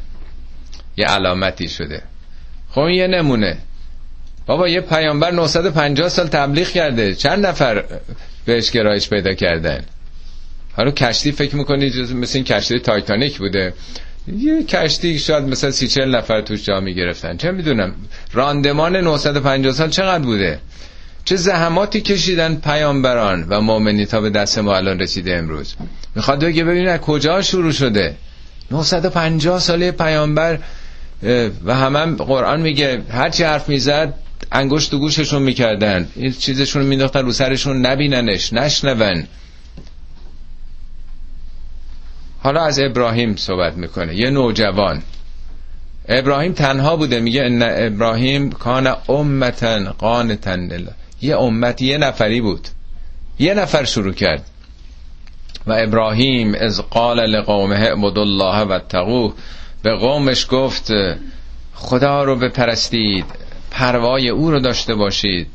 یه 0.97 1.05
علامتی 1.05 1.67
شده. 1.67 2.01
خب 2.69 2.89
یه 2.89 3.07
نمونه. 3.07 3.57
بابا 4.49 4.67
یه 4.67 4.81
پیامبر 4.81 5.31
950 5.31 6.09
سال 6.09 6.27
تبلیغ 6.27 6.67
کرده. 6.67 7.15
چند 7.15 7.45
نفر 7.45 7.83
بهش 8.45 8.71
گرایش 8.71 9.09
پیدا 9.09 9.33
کردن؟ 9.33 9.83
حالا 10.73 10.91
کشتی 10.91 11.31
فکر 11.31 11.55
می‌کنی 11.55 11.91
مثل 12.13 12.37
این 12.37 12.43
کشتی 12.43 12.79
تایتانیک 12.79 13.37
بوده؟ 13.37 13.73
یه 14.37 14.63
کشتی 14.63 15.19
شاید 15.19 15.43
مثلا 15.43 15.71
سی 15.71 15.87
چل 15.87 16.15
نفر 16.15 16.41
توش 16.41 16.65
جا 16.65 16.79
می‌گرفتن. 16.79 17.37
چه 17.37 17.51
می‌دونم 17.51 17.95
راندمان 18.33 18.95
950 18.95 19.73
سال 19.73 19.89
چقدر 19.89 20.23
بوده؟ 20.23 20.59
چه 21.25 21.35
زحماتی 21.35 22.01
کشیدن 22.01 22.55
پیامبران 22.55 23.45
و 23.49 23.61
مؤمنی 23.61 24.05
تا 24.05 24.21
به 24.21 24.29
دست 24.29 24.59
ما 24.59 24.75
الان 24.75 24.99
رسیده 24.99 25.35
امروز؟ 25.35 25.75
می‌خواد 26.15 26.43
بگه 26.43 26.63
ببینه 26.63 26.97
کجا 26.97 27.41
شروع 27.41 27.71
شده؟ 27.71 28.15
950 28.71 29.59
ساله 29.59 29.91
پیامبر 29.91 30.59
و 31.65 31.75
همه 31.75 31.99
هم 31.99 32.15
قرآن 32.15 32.61
میگه 32.61 33.01
هرچی 33.11 33.43
حرف 33.43 33.69
می‌زد 33.69 34.13
انگشت 34.51 34.91
تو 34.91 34.99
گوششون 34.99 35.41
می‌کردن. 35.41 36.07
این 36.15 36.31
چیزشون 36.31 36.85
مینداختن 36.85 37.25
رو 37.25 37.31
سرشون 37.31 37.85
نبیننش 37.85 38.53
نشنون. 38.53 39.27
حالا 42.39 42.61
از 42.61 42.79
ابراهیم 42.79 43.35
صحبت 43.35 43.77
می‌کنه. 43.77 44.15
یه 44.15 44.29
نوجوان. 44.29 45.01
ابراهیم 46.07 46.53
تنها 46.53 46.95
بوده. 46.95 47.19
میگه 47.19 47.43
ان 47.43 47.61
ابراهیم 47.63 48.51
کان 48.51 48.87
امتن 49.09 49.85
قانتن 49.89 50.87
یه 51.21 51.37
امت 51.37 51.81
یه 51.81 51.97
نفری 51.97 52.41
بود. 52.41 52.67
یه 53.39 53.53
نفر 53.53 53.83
شروع 53.83 54.13
کرد. 54.13 54.45
و 55.67 55.73
ابراهیم 55.73 56.55
از 56.55 56.81
قال 56.81 57.25
لقومه 57.25 57.75
اعبد 57.75 58.17
الله 58.17 58.57
و 58.57 58.79
تقوه 58.79 59.33
به 59.83 59.95
قومش 59.95 60.47
گفت 60.49 60.91
خدا 61.73 62.23
رو 62.23 62.35
بپرستید. 62.35 63.25
پروای 63.71 64.29
او 64.29 64.51
رو 64.51 64.59
داشته 64.59 64.95
باشید. 64.95 65.47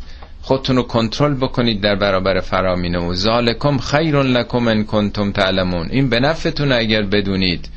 خودتون 0.42 0.76
رو 0.76 0.82
کنترل 0.82 1.34
بکنید 1.34 1.80
در 1.80 1.94
برابر 1.94 2.40
فرامینه 2.40 2.98
و 2.98 3.14
ذالکم 3.14 3.78
خیر 3.78 4.22
لکم 4.22 4.68
ان 4.68 4.84
کنتم 4.84 5.32
تعلمون. 5.32 5.88
این 5.90 6.08
به 6.08 6.20
نفعتون 6.20 6.72
اگر 6.72 7.02
بدونید. 7.02 7.68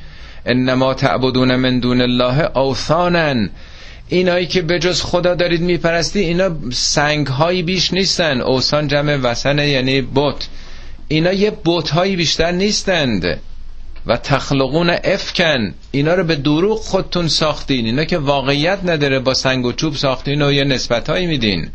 انما 0.46 0.94
تعبدون 0.94 1.56
من 1.56 1.80
دون 1.80 2.02
الله 2.02 2.58
اوثانن 2.58 3.50
اینایی 4.10 4.46
که 4.46 4.62
به 4.62 4.80
جز 4.80 5.02
خدا 5.02 5.36
دارید 5.36 5.62
میپرستی 5.62 6.20
اینا 6.20 6.50
سنگ 6.72 7.28
هایی 7.28 7.64
بیش 7.64 7.94
نیستن. 7.94 8.42
اوسان 8.42 8.88
جمع 8.88 9.16
وسنه 9.16 9.68
یعنی 9.68 10.02
بت. 10.16 10.48
اینا 11.08 11.34
یه 11.34 11.52
بت 11.66 11.90
هایی 11.90 12.16
بیشتر 12.16 12.52
نیستند. 12.52 13.40
و 14.08 14.18
تخلقون 14.18 14.90
افکن. 14.90 15.74
اینا 15.92 16.14
رو 16.14 16.24
به 16.24 16.36
دروغ 16.36 16.80
خودتون 16.80 17.28
ساختین. 17.28 17.86
اینا 17.86 18.04
که 18.04 18.18
واقعیت 18.18 18.80
نداره 18.84 19.20
با 19.20 19.34
سنگ 19.34 19.66
و 19.66 19.72
چوب 19.72 19.96
ساختین 19.96 20.42
و 20.42 20.52
یه 20.52 20.64
نسبت 20.64 21.10
هایی 21.10 21.28
میدین. 21.28 21.70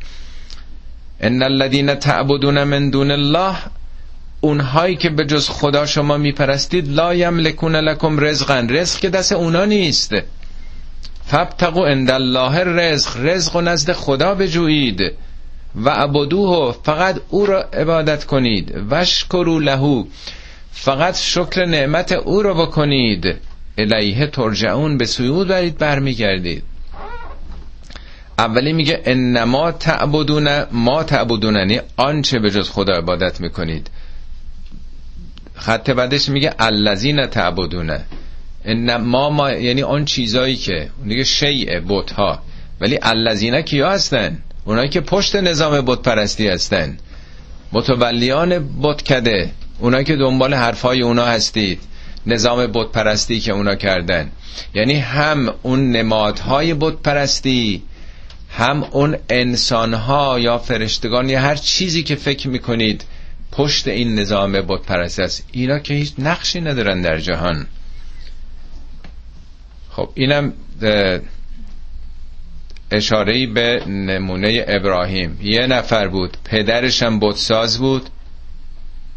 ان 1.21 1.43
الذين 1.43 1.95
تعبدون 1.95 2.65
من 2.65 2.91
دون 2.91 3.11
الله 3.11 3.57
اونهایی 4.41 4.97
که 4.97 5.11
به 5.11 5.25
جز 5.25 5.49
خدا 5.49 5.87
شما 5.87 6.17
میپرستید 6.17 6.89
لا 6.89 7.15
یملکون 7.15 7.77
لکم 7.77 8.21
رزقا 8.21 8.67
رزق 8.71 9.01
که 9.01 9.09
دست 9.09 9.33
اونا 9.33 9.65
نیست. 9.65 10.15
فابتقوا 11.27 11.87
عند 11.87 12.11
الله 12.11 12.65
رزق 12.65 13.17
رزق 13.21 13.57
و 13.57 13.61
نزد 13.61 13.93
خدا 13.93 14.35
بجویید. 14.35 15.01
و 15.77 15.89
عبدوه 15.89 16.77
فقط 16.83 17.21
او 17.29 17.47
را 17.47 17.63
عبادت 17.63 18.25
کنید. 18.25 18.75
وشکرو 18.91 19.59
لهو 19.59 20.05
فقط 20.73 21.19
شکر 21.19 21.65
نعمت 21.65 22.13
او 22.13 22.43
را 22.43 22.55
بکنید. 22.55 23.37
الیه 23.79 24.27
ترجعون 24.27 24.99
به 24.99 25.07
سیود 25.07 25.49
برید 25.49 25.79
برمیگردید. 25.79 26.63
اولی 28.39 28.73
میگه 28.73 29.03
انما 29.05 29.73
تعبدون 29.73 30.65
ما 30.73 31.03
تعبدوننی 31.03 31.81
آنچه 31.97 32.39
به 32.39 32.51
جز 32.51 32.71
خدا 32.71 32.93
عبادت 32.93 33.41
می‌کنید. 33.41 33.91
خط 35.55 35.91
بعدش 35.91 36.29
میگه 36.29 36.55
الذین 36.59 37.27
تعبدونه 37.27 38.05
ما, 39.01 39.31
ما 39.31 39.51
یعنی 39.51 39.83
آن 39.83 40.05
چیزایی 40.05 40.57
که 40.57 40.91
دیگه 41.07 41.25
شیء 41.25 41.81
بت 41.89 42.13
ها 42.13 42.43
ولی 42.81 42.99
الذین 43.03 43.61
کیا 43.61 43.91
هستن؟ 43.91 44.39
اونایی 44.65 44.89
که 44.89 45.01
پشت 45.01 45.37
نظام 45.37 45.81
بت 45.81 46.03
پرستی 46.03 46.49
هستن. 46.49 46.99
متولیان 47.73 48.81
بت 48.83 49.03
کده 49.03 49.51
اونایی 49.83 50.05
که 50.05 50.17
دنبال 50.17 50.55
حرفای 50.55 51.03
اونا 51.03 51.25
هستید. 51.25 51.81
نظام 52.27 52.67
بت 52.67 52.93
پرستی 52.93 53.41
که 53.41 53.53
اونا 53.53 53.75
کردن. 53.75 54.31
یعنی 54.75 54.95
هم 54.95 55.55
اون 55.63 55.91
نمادهای 55.91 56.75
بت 56.75 56.95
پرستی 56.95 57.83
هم 58.51 58.85
اون 58.85 59.17
انسانها 59.31 60.39
یا 60.39 60.59
فرشتگان 60.59 61.29
یا 61.29 61.41
هر 61.41 61.55
چیزی 61.55 62.03
که 62.03 62.15
فکر 62.15 62.49
می‌کنید 62.49 63.05
پشت 63.53 63.89
این 63.89 64.15
نظام 64.15 64.53
بت 64.53 64.83
پرستی 64.83 65.23
است. 65.23 65.49
اینا 65.53 65.79
که 65.79 65.95
هیچ 65.95 66.13
نقشی 66.19 66.61
ندارن 66.61 67.03
در 67.03 67.19
جهان. 67.19 67.67
خب 69.91 70.09
اینم 70.15 70.53
اشاره 72.91 73.47
به 73.47 73.85
نمونه 73.87 74.65
ابراهیم. 74.69 75.39
یه 75.43 75.67
نفر 75.67 76.09
بود 76.09 76.37
پدرش 76.45 77.03
هم 77.03 77.21
بتساز 77.21 77.79
بود. 77.79 78.11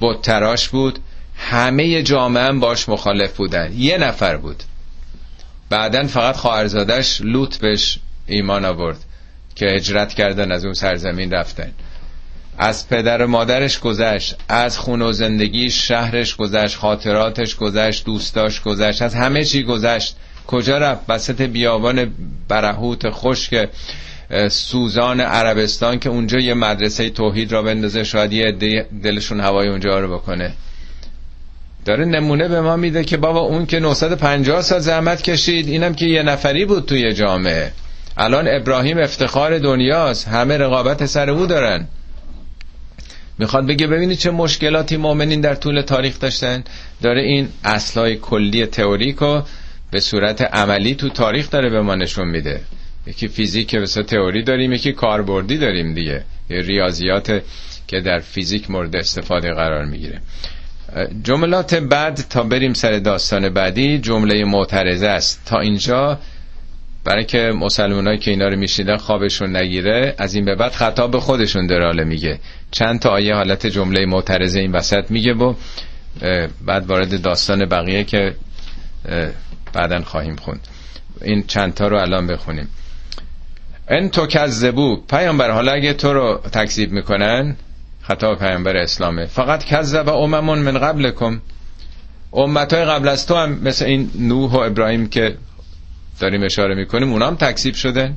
بت 0.02 0.22
تراش 0.22 0.70
بود. 0.70 1.00
همه 1.38 2.04
جامعه 2.04 2.52
باش 2.52 2.90
مخالف 2.90 3.38
بودن. 3.38 3.74
یه 3.78 3.98
نفر 3.98 4.38
بود. 4.38 4.64
بعدا 5.70 6.08
فقط 6.08 6.36
خواهرزادش 6.36 7.22
لوط 7.22 7.58
بهش 7.58 8.00
ایمان 8.26 8.66
آورد 8.66 8.98
که 9.56 9.66
هجرت 9.66 10.14
کردن 10.14 10.52
از 10.52 10.66
اون 10.66 10.74
سرزمین 10.74 11.32
رفتن. 11.32 11.72
از 12.58 12.90
پدر 12.90 13.22
و 13.22 13.28
مادرش 13.28 13.80
گذشت. 13.80 14.36
از 14.50 14.78
خون 14.78 15.02
و 15.02 15.12
زندگی 15.12 15.70
شهرش 15.70 16.36
گذشت 16.36 16.78
خاطراتش 16.78 17.56
گذشت 17.56 18.06
دوستاش 18.06 18.62
گذشت. 18.62 19.02
از 19.02 19.16
همه 19.16 19.46
چی 19.46 19.64
گذشت. 19.64 20.16
کجا 20.48 20.78
رفت؟ 20.78 21.02
وسط 21.10 21.42
بیابان 21.42 22.14
برهوت 22.48 23.10
خشک 23.10 23.70
سوزان 24.50 25.20
عربستان 25.22 26.00
که 26.00 26.10
اونجا 26.10 26.40
یه 26.40 26.54
مدرسه 26.54 27.10
توحید 27.10 27.52
را 27.52 27.62
بندازه 27.62 28.04
شاید 28.04 28.34
یه 28.34 28.86
دلشون 29.04 29.40
هوای 29.40 29.68
اونجا 29.68 30.00
رو 30.00 30.14
بکنه. 30.14 30.54
داره 31.86 32.06
نمونه 32.06 32.48
به 32.48 32.62
ما 32.62 32.76
میده 32.76 33.04
که 33.04 33.18
بابا 33.18 33.40
اون 33.40 33.66
که 33.66 33.80
950 33.80 34.62
سال 34.62 34.80
زحمت 34.80 35.22
کشید 35.22 35.68
اینم 35.68 35.94
که 35.94 36.06
یه 36.06 36.24
نفری 36.24 36.66
بود 36.66 36.86
توی 36.86 37.14
جامعه. 37.14 37.72
الان 38.18 38.48
ابراهیم 38.48 38.98
افتخار 38.98 39.60
دنیاست 39.60 40.28
همه 40.28 40.58
رقابت 40.58 41.06
سر 41.06 41.30
او 41.30 41.46
دارن. 41.46 41.88
می‌خواد 43.40 43.68
بگه 43.68 43.88
ببینید 43.88 44.18
چه 44.18 44.32
مشکلاتی 44.32 44.98
مؤمنین 44.98 45.42
در 45.42 45.56
طول 45.56 45.82
تاریخ 45.82 46.20
داشتن. 46.20 46.64
داره 47.02 47.22
این 47.22 47.50
اصلای 47.64 48.16
کلی 48.16 48.66
تئوریکو 48.66 49.42
به 49.92 50.00
صورت 50.00 50.42
عملی 50.42 50.96
تو 50.96 51.10
تاریخ 51.10 51.50
داره 51.50 51.70
به 51.70 51.82
ما 51.82 51.96
نشون 51.96 52.28
میده. 52.28 52.62
یکی 53.08 53.28
فیزیک 53.28 53.68
که 53.68 53.86
تئوری 53.86 54.44
داریم 54.44 54.74
یکی 54.74 54.94
کاربردی 54.94 55.58
داریم 55.58 55.94
دیگه. 55.94 56.24
یه 56.50 56.62
ریاضیات 56.62 57.42
که 57.88 58.02
در 58.02 58.20
فیزیک 58.20 58.72
مورد 58.72 58.96
استفاده 58.96 59.54
قرار 59.54 59.86
می‌گیره. 59.86 60.22
جملات 61.24 61.76
بعد 61.76 62.16
تا 62.30 62.44
بریم 62.44 62.74
سر 62.74 63.00
داستان 63.00 63.50
بعدی 63.50 63.98
جمله 63.98 64.46
معترضه 64.46 65.08
است. 65.08 65.42
تا 65.46 65.60
اینجا 65.60 66.20
برای 67.04 67.26
که 67.26 67.52
مسلمانایی 67.60 68.20
که 68.20 68.32
اینا 68.32 68.48
رو 68.48 68.56
میشیدن 68.56 68.98
خوابشون 68.98 69.56
نگیره 69.56 70.16
از 70.18 70.36
این 70.36 70.46
به 70.46 70.56
بعد 70.56 70.72
خطاب 70.72 71.12
به 71.12 71.20
خودشون 71.20 71.68
دراله 71.68 72.04
میگه. 72.04 72.40
چند 72.72 73.00
تا 73.00 73.10
آیه 73.10 73.36
حالت 73.36 73.68
جمله 73.68 74.06
معترضه 74.06 74.60
این 74.60 74.72
وسط 74.72 75.12
میگه 75.12 75.34
و 75.34 75.54
بعد 76.66 76.86
وارد 76.86 77.22
داستان 77.22 77.66
بقیه 77.66 78.04
که 78.04 78.36
بعدا 79.74 80.02
خواهیم 80.02 80.36
خوند. 80.36 80.68
این 81.22 81.44
چند 81.48 81.74
تا 81.74 81.88
رو 81.88 81.98
الان 81.98 82.28
بخونیم. 82.28 82.68
ان 83.90 84.10
تو 84.10 84.28
کذبو. 84.28 84.96
پیامبر 85.10 85.52
حالا 85.52 85.72
اگه 85.72 85.94
تو 85.94 86.14
رو 86.14 86.42
تکذیب 86.52 86.92
می‌کنن 86.92 87.56
خطاب 88.02 88.40
پیامبر 88.40 88.78
اسلامه. 88.78 89.26
فقط 89.26 89.64
کذب 89.64 90.10
اممون 90.10 90.60
من 90.60 90.78
قبلکم. 90.78 91.42
امت 92.34 92.74
های 92.74 92.86
قبل 92.86 93.08
از 93.08 93.28
تو 93.28 93.36
هم 93.36 93.60
مثل 93.64 93.86
این 93.86 94.12
نوح 94.20 94.52
و 94.52 94.58
ابراهیم 94.58 95.10
که 95.10 95.38
داریم 96.20 96.44
اشاره 96.44 96.76
می‌کنیم 96.76 97.12
اونا 97.12 97.28
هم 97.28 97.36
تکذیب 97.36 97.76
شده 97.76 98.14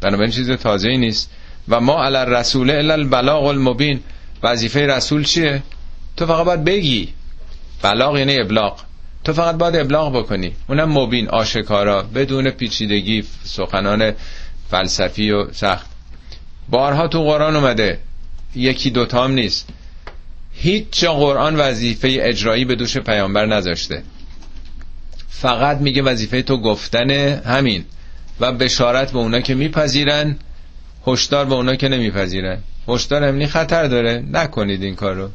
بنابراین 0.00 0.30
چیز 0.30 0.50
تازه 0.50 0.88
ای 0.88 0.98
نیست. 0.98 1.30
و 1.68 1.80
ما 1.80 2.04
علی 2.04 2.16
الرسول 2.16 2.70
الا 2.70 2.94
البلاغ 2.94 3.44
المبین. 3.44 4.00
وظیفه 4.42 4.86
رسول 4.86 5.24
چیه؟ 5.24 5.62
تو 6.16 6.26
فقط 6.26 6.46
باید 6.46 6.64
بگی. 6.64 7.08
بلاغ 7.82 8.18
یعنی 8.18 8.40
ابلاغ. 8.40 8.80
تو 9.24 9.32
فقط 9.32 9.54
باید 9.54 9.76
ابلاغ 9.76 10.16
بکنی. 10.16 10.52
اونم 10.68 10.98
مبین 10.98 11.28
آشکارا 11.28 12.02
بدون 12.02 12.50
پیچیدگی 12.50 13.24
سخنان 13.44 14.12
فلسفی 14.70 15.30
و 15.30 15.52
سخت. 15.52 15.86
بارها 16.68 17.08
تو 17.08 17.22
قرآن 17.22 17.56
اومده. 17.56 17.98
یکی 18.54 18.90
دوتا 18.90 19.24
هم 19.24 19.32
نیست. 19.32 19.68
هیچ 20.52 20.86
جا 20.90 21.14
قرآن 21.14 21.56
وظیفه 21.56 22.18
اجرایی 22.20 22.64
به 22.64 22.74
دوش 22.74 22.98
پیامبر 22.98 23.46
نذاشته. 23.46 24.02
فقط 25.28 25.78
میگه 25.78 26.02
وظیفه 26.02 26.42
تو 26.42 26.56
گفتن 26.56 27.10
همین 27.44 27.84
و 28.40 28.52
بشارت 28.52 29.12
به 29.12 29.18
اونا 29.18 29.40
که 29.40 29.54
میپذیرن 29.54 30.36
هشدار 31.06 31.44
به 31.44 31.54
اونا 31.54 31.74
که 31.74 31.88
نمیپذیرن. 31.88 32.58
هشدار 32.88 33.24
امنی 33.24 33.46
خطر 33.46 33.84
داره. 33.84 34.24
نکنید 34.32 34.82
این 34.82 34.94
کارو. 34.94 35.30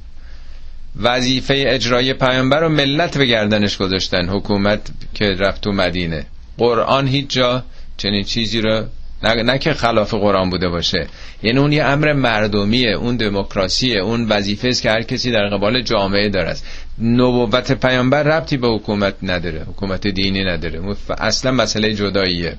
وظیفه 1.01 1.63
اجرای 1.67 2.13
پیامبر 2.13 2.59
رو 2.59 2.69
ملت 2.69 3.17
به 3.17 3.25
گردنش 3.25 3.77
گذاشتن. 3.77 4.29
حکومت 4.29 4.81
که 5.13 5.25
رفت 5.25 5.61
تو 5.61 5.71
مدینه. 5.71 6.25
قرآن 6.57 7.07
هیچ 7.07 7.27
جا 7.29 7.63
چنین 7.97 8.23
چیزی 8.23 8.61
رو 8.61 8.86
نه, 9.24 9.43
نه 9.43 9.57
که 9.57 9.74
خلاف 9.74 10.13
قرآن 10.13 10.49
بوده 10.49 10.70
باشه. 10.70 11.07
یعنی 11.43 11.59
اون 11.59 11.72
یه 11.72 11.84
امر 11.84 12.13
مردمیه 12.13 12.91
اون 12.91 13.16
دموکراسیه 13.16 13.99
اون 13.99 14.28
وظیفه 14.30 14.68
است 14.68 14.82
که 14.82 14.91
هر 14.91 15.01
کسی 15.01 15.32
در 15.32 15.47
قبال 15.47 15.82
جامعه 15.82 16.30
داره 16.30 16.49
است. 16.49 16.66
نبوت 17.01 17.72
پیامبر 17.72 18.24
ربطی 18.24 18.57
به 18.57 18.68
حکومت 18.68 19.16
نداره 19.24 19.61
حکومت 19.61 20.07
دینی 20.07 20.43
نداره. 20.43 20.95
اصلا 21.18 21.51
مسئله 21.51 21.93
جداییه. 21.93 22.57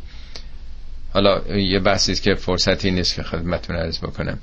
حالا 1.13 1.57
یه 1.57 1.79
بحثی 1.79 2.15
که 2.15 2.35
فرصتی 2.35 2.91
نیست 2.91 3.15
که 3.15 3.23
خدمتتون 3.23 3.77
عرض 3.77 3.99
بکنم. 3.99 4.39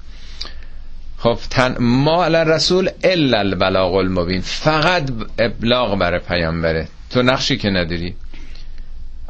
خب 1.18 1.38
تن 1.50 1.76
ما 1.80 2.26
علی 2.26 2.52
رسول 2.52 2.90
الا 3.04 3.40
البلاغ 3.40 3.94
المبین. 3.94 4.42
فقط 4.42 5.10
ابلاغ 5.40 6.00
برای 6.00 6.20
پیامبره. 6.20 6.88
تو 7.10 7.22
نقشی 7.22 7.58
که 7.58 7.70
نداری؟ 7.70 8.16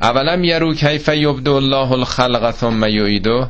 اولم 0.02 0.44
یرو 0.44 0.74
کیف 0.74 1.08
یبدو 1.08 1.54
الله 1.54 1.92
الخلق 1.92 2.52
ثم 2.52 2.84
یعیدو؟ 2.84 3.48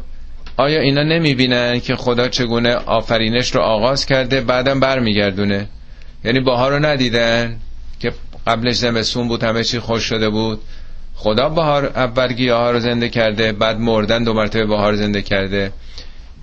آیا 0.58 0.80
اینا 0.80 1.04
نمی‌بینن 1.04 1.80
که 1.80 1.96
خدا 1.96 2.28
چگونه 2.28 2.76
آفرینش 2.76 3.56
رو 3.56 3.62
آغاز 3.62 4.06
کرده 4.06 4.42
بعدم 4.42 4.80
برمیگردونه؟ 4.80 5.68
یعنی 6.26 6.40
باها 6.40 6.70
رو 6.70 6.86
ندیدن 6.86 7.58
که 8.00 8.14
قبلش 8.48 8.76
زمستون 8.76 9.28
بود 9.28 9.44
همه 9.44 9.64
چی 9.64 9.80
خوش 9.80 10.04
شده 10.04 10.30
بود. 10.30 10.60
خدا 11.16 11.50
بهار 11.50 11.86
اول 11.86 12.34
گیاه 12.34 12.72
رو 12.72 12.80
زنده 12.80 13.10
کرده 13.10 13.52
بعد 13.52 13.80
مردن 13.80 14.24
دو 14.24 14.34
مرتبه 14.34 14.66
بهار 14.66 14.96
زنده 14.96 15.22
کرده. 15.22 15.72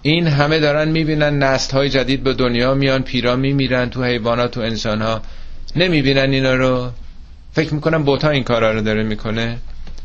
این 0.03 0.27
همه 0.27 0.59
دارن 0.59 0.89
می‌بینن 0.89 1.39
نسل 1.39 1.77
های 1.77 1.89
جدید 1.89 2.23
به 2.23 2.35
دنیا 2.35 2.75
میان 2.75 3.03
پیرا 3.03 3.37
میمیرن 3.37 3.91
تو 3.91 4.05
حیوانات 4.05 4.57
و 4.57 4.61
انسان 4.61 5.03
ها 5.03 5.21
نمی‌بینن 5.77 6.33
اینا 6.33 6.55
رو. 6.55 6.91
فکر 7.53 7.75
می‌کنن 7.75 8.03
بوتا 8.03 8.31
این 8.31 8.45
کارا 8.45 8.73
رو 8.73 8.81
داره 8.81 9.03
می‌کنه. 9.03 9.59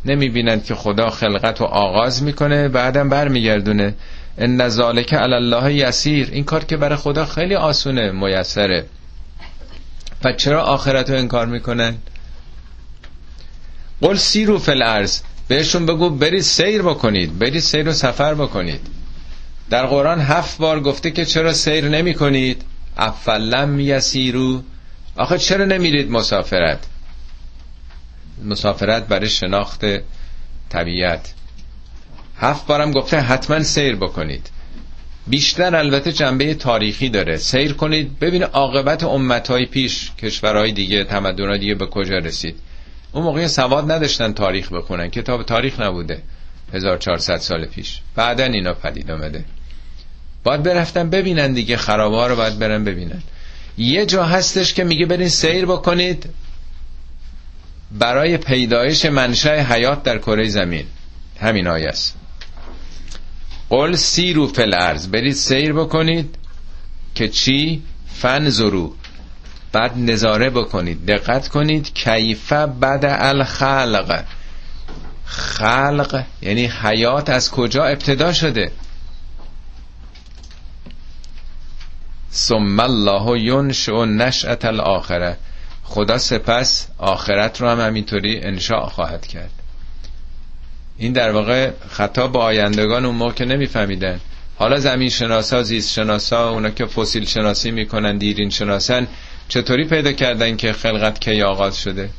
نمی‌بینند 0.05 0.63
که 0.63 0.75
خدا 0.75 1.09
خلقت 1.09 1.61
رو 1.61 1.65
آغاز 1.65 2.23
می‌کنه 2.23 2.67
بعدم 2.67 3.09
برمیگردونه. 3.09 3.93
ان 4.37 4.69
ذالک 4.69 5.13
علی 5.13 5.33
الله 5.33 5.73
یسیر. 5.73 6.29
این 6.31 6.43
کار 6.43 6.63
که 6.63 6.77
برای 6.77 6.95
خدا 6.95 7.25
خیلی 7.25 7.55
آسونه 7.55 8.11
میسره. 8.11 8.85
و 10.23 10.33
چرا 10.33 10.63
آخرت 10.63 11.09
رو 11.09 11.17
انکار 11.17 11.45
می‌کنن؟ 11.45 11.95
قل 14.01 14.15
سیرو 14.15 14.59
فی 14.59 14.71
الارض. 14.71 15.21
بهشون 15.47 15.85
بگو 15.85 16.09
برید 16.09 16.41
سیر 16.41 16.81
بکنید 16.81 17.39
برید 17.39 17.59
سیر 17.59 17.89
و 17.89 17.93
سفر 17.93 18.33
بکنید. 18.33 18.81
در 19.69 19.85
قرآن 19.85 20.21
هفت 20.21 20.57
بار 20.57 20.79
گفته 20.79 21.11
که 21.11 21.25
چرا 21.25 21.53
سیر 21.53 21.89
نمی 21.89 22.13
کنید 22.13 22.61
افلم 22.97 23.79
یسیرو 23.79 24.61
آخه 25.15 25.37
چرا 25.37 25.65
نمیرید 25.65 26.11
مسافرت؟ 26.11 26.79
مسافرت 28.43 29.07
برای 29.07 29.29
شناخت 29.29 29.85
طبیعت. 30.69 31.33
هفت 32.37 32.67
بارم 32.67 32.91
گفته 32.91 33.19
حتما 33.19 33.63
سیر 33.63 33.95
بکنید. 33.95 34.49
بیشتر 35.27 35.75
البته 35.75 36.11
جنبه 36.11 36.53
تاریخی 36.53 37.09
داره. 37.09 37.37
سیر 37.37 37.73
کنید 37.73 38.19
ببین 38.19 38.43
عاقبت 38.43 39.03
امتهای 39.03 39.65
پیش 39.65 40.11
کشورهای 40.21 40.71
دیگه 40.71 41.03
تمدنهای 41.03 41.59
دیگه 41.59 41.75
به 41.75 41.85
کجا 41.85 42.17
رسید. 42.17 42.55
اون 43.11 43.23
موقع 43.23 43.47
سواد 43.47 43.91
نداشتن 43.91 44.33
تاریخ 44.33 44.73
بخونن. 44.73 45.09
کتاب 45.09 45.43
تاریخ 45.43 45.79
نبوده 45.79 46.21
1400 46.73 47.37
سال 47.37 47.65
پیش. 47.65 47.99
بعدا 48.15 48.43
اینا 48.43 48.73
پدید 48.73 49.11
آمده 49.11 49.45
باید 50.43 50.63
برفتن 50.63 51.09
ببینن 51.09 51.53
دیگه 51.53 51.77
خرابه 51.77 52.27
رو 52.27 52.35
باید 52.35 52.59
برن 52.59 52.83
ببینن. 52.83 53.21
یه 53.77 54.05
جا 54.05 54.23
هستش 54.23 54.73
که 54.73 54.83
میگه 54.83 55.05
برین 55.05 55.29
سیر 55.29 55.65
بکنید. 55.65 56.29
برای 57.91 58.37
پیدایش 58.37 59.05
منشأ 59.05 59.61
حیات 59.61 60.03
در 60.03 60.17
کره 60.17 60.49
زمین. 60.49 60.85
همین 61.41 61.67
آیه 61.67 61.87
است. 61.87 62.15
قل 63.69 63.95
سیرو 63.95 64.47
فل 64.47 64.73
ارز 64.73 65.07
برید 65.07 65.33
سیر 65.33 65.73
بکنید 65.73 66.35
که 67.15 67.27
چی؟ 67.27 67.83
فنظرو 68.07 68.93
بعد 69.71 69.97
نظاره 69.97 70.49
بکنید. 70.49 71.05
دقت 71.05 71.47
کنید. 71.47 71.93
کیفه 71.93 72.65
بعد 72.65 73.05
الخلق. 73.05 74.23
خلق 75.25 76.23
یعنی 76.41 76.65
حیات 76.65 77.29
از 77.29 77.51
کجا 77.51 77.83
ابتدا 77.83 78.33
شده؟ 78.33 78.71
ثم 82.35 82.79
الله 82.79 83.39
ینشئ 83.41 84.05
نشأت 84.05 84.65
الاخره 84.65 85.37
خدا 85.87 86.17
سپس 86.17 86.87
آخرت 86.97 87.61
رو 87.61 87.69
هم 87.69 87.79
همینطوری 87.79 88.39
انشاء 88.39 88.85
خواهد 88.85 89.27
کرد. 89.27 89.51
این 90.97 91.13
در 91.13 91.31
واقع 91.31 91.71
خطاب 91.89 92.31
با 92.31 92.43
آیندگان 92.43 93.05
اون 93.05 93.15
موقع 93.15 93.33
که 93.33 93.45
نمیفهمیدن. 93.45 94.19
حالا 94.57 94.79
زمین 94.79 95.09
شناسا 95.09 95.63
زیست 95.63 95.91
شناسا 95.91 96.49
اونا 96.49 96.69
که 96.69 96.85
فسیل 96.85 97.25
شناسی 97.25 97.71
می‌کنن 97.71 98.17
دیرین 98.17 98.49
شناسن 98.49 99.07
چطوری 99.47 99.87
پیدا 99.87 100.11
کردن 100.11 100.57
که 100.57 100.73
خلقت 100.73 101.19
کی 101.19 101.41
آغاز 101.41 101.77
شده؟ 101.77 102.09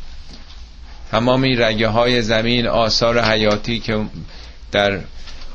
تمام 1.10 1.42
این 1.42 1.62
رگه 1.62 1.88
های 1.88 2.22
زمین 2.22 2.66
آثار 2.66 3.20
حیاتی 3.20 3.80
که 3.80 4.04
در 4.72 5.00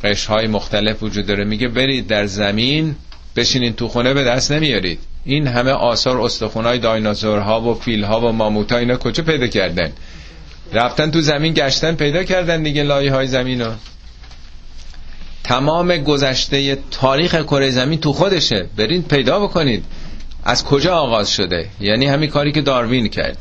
قش 0.03 0.25
های 0.25 0.47
مختلف 0.47 1.03
وجود 1.03 1.25
داره 1.25 1.43
میگه 1.43 1.67
برید 1.67 2.07
در 2.07 2.25
زمین 2.25 2.95
بشینین 3.35 3.73
تو 3.73 3.87
خونه 3.87 4.13
به 4.13 4.23
دست 4.23 4.51
نمیارید. 4.51 4.99
این 5.25 5.47
همه 5.47 5.71
آثار 5.71 6.21
استخونای 6.21 6.79
دایناسورها 6.79 7.61
و 7.61 7.73
فیلها 7.73 8.21
و 8.21 8.31
ماموتا 8.31 8.77
اینا 8.77 8.97
کجا 8.97 9.23
پیدا 9.23 9.47
کردن؟ 9.47 9.91
رفتن 10.73 11.11
تو 11.11 11.21
زمین 11.21 11.53
گشتن 11.53 11.95
پیدا 11.95 12.23
کردن 12.23 12.63
دیگه 12.63 12.83
لایه 12.83 13.13
های 13.13 13.27
زمین 13.27 13.61
رو 13.61 13.71
تمام 15.43 15.97
گذشته 15.97 16.77
تاریخ 16.91 17.35
کره 17.43 17.69
زمین 17.69 17.99
تو 17.99 18.13
خودشه. 18.13 18.67
برین 18.77 19.03
پیدا 19.03 19.39
بکنید. 19.39 19.83
از 20.43 20.65
کجا 20.65 20.95
آغاز 20.95 21.33
شده؟ 21.33 21.69
یعنی 21.79 22.05
همین 22.05 22.29
کاری 22.29 22.51
که 22.51 22.61
داروین 22.61 23.07
کرد. 23.07 23.37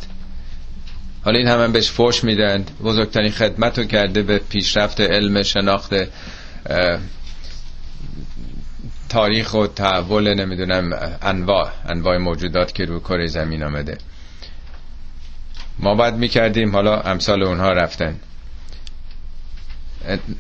حالا 1.24 1.38
این 1.38 1.48
همه 1.48 1.68
بهش 1.68 1.90
فوش 1.90 2.24
میدن. 2.24 2.64
بزرگترین 2.84 3.30
خدمت 3.30 3.78
رو 3.78 3.84
کرده 3.84 4.22
به 4.22 4.38
پیشرفت 4.38 5.00
علم 5.00 5.42
شناخت 5.42 5.92
تاریخ 9.10 9.54
و 9.54 9.66
تحول 9.66 10.34
نمی‌دونم 10.34 10.90
انواع 11.22 11.70
انواع 11.88 12.16
موجودات 12.16 12.74
که 12.74 12.84
رو 12.84 13.00
کره 13.00 13.26
زمین 13.26 13.62
آمده. 13.62 13.98
ما 15.78 15.94
باید 15.94 16.14
می‌کردیم 16.14 16.72
حالا 16.72 17.00
امثال 17.00 17.42
اونها 17.42 17.72
رفتن. 17.72 18.16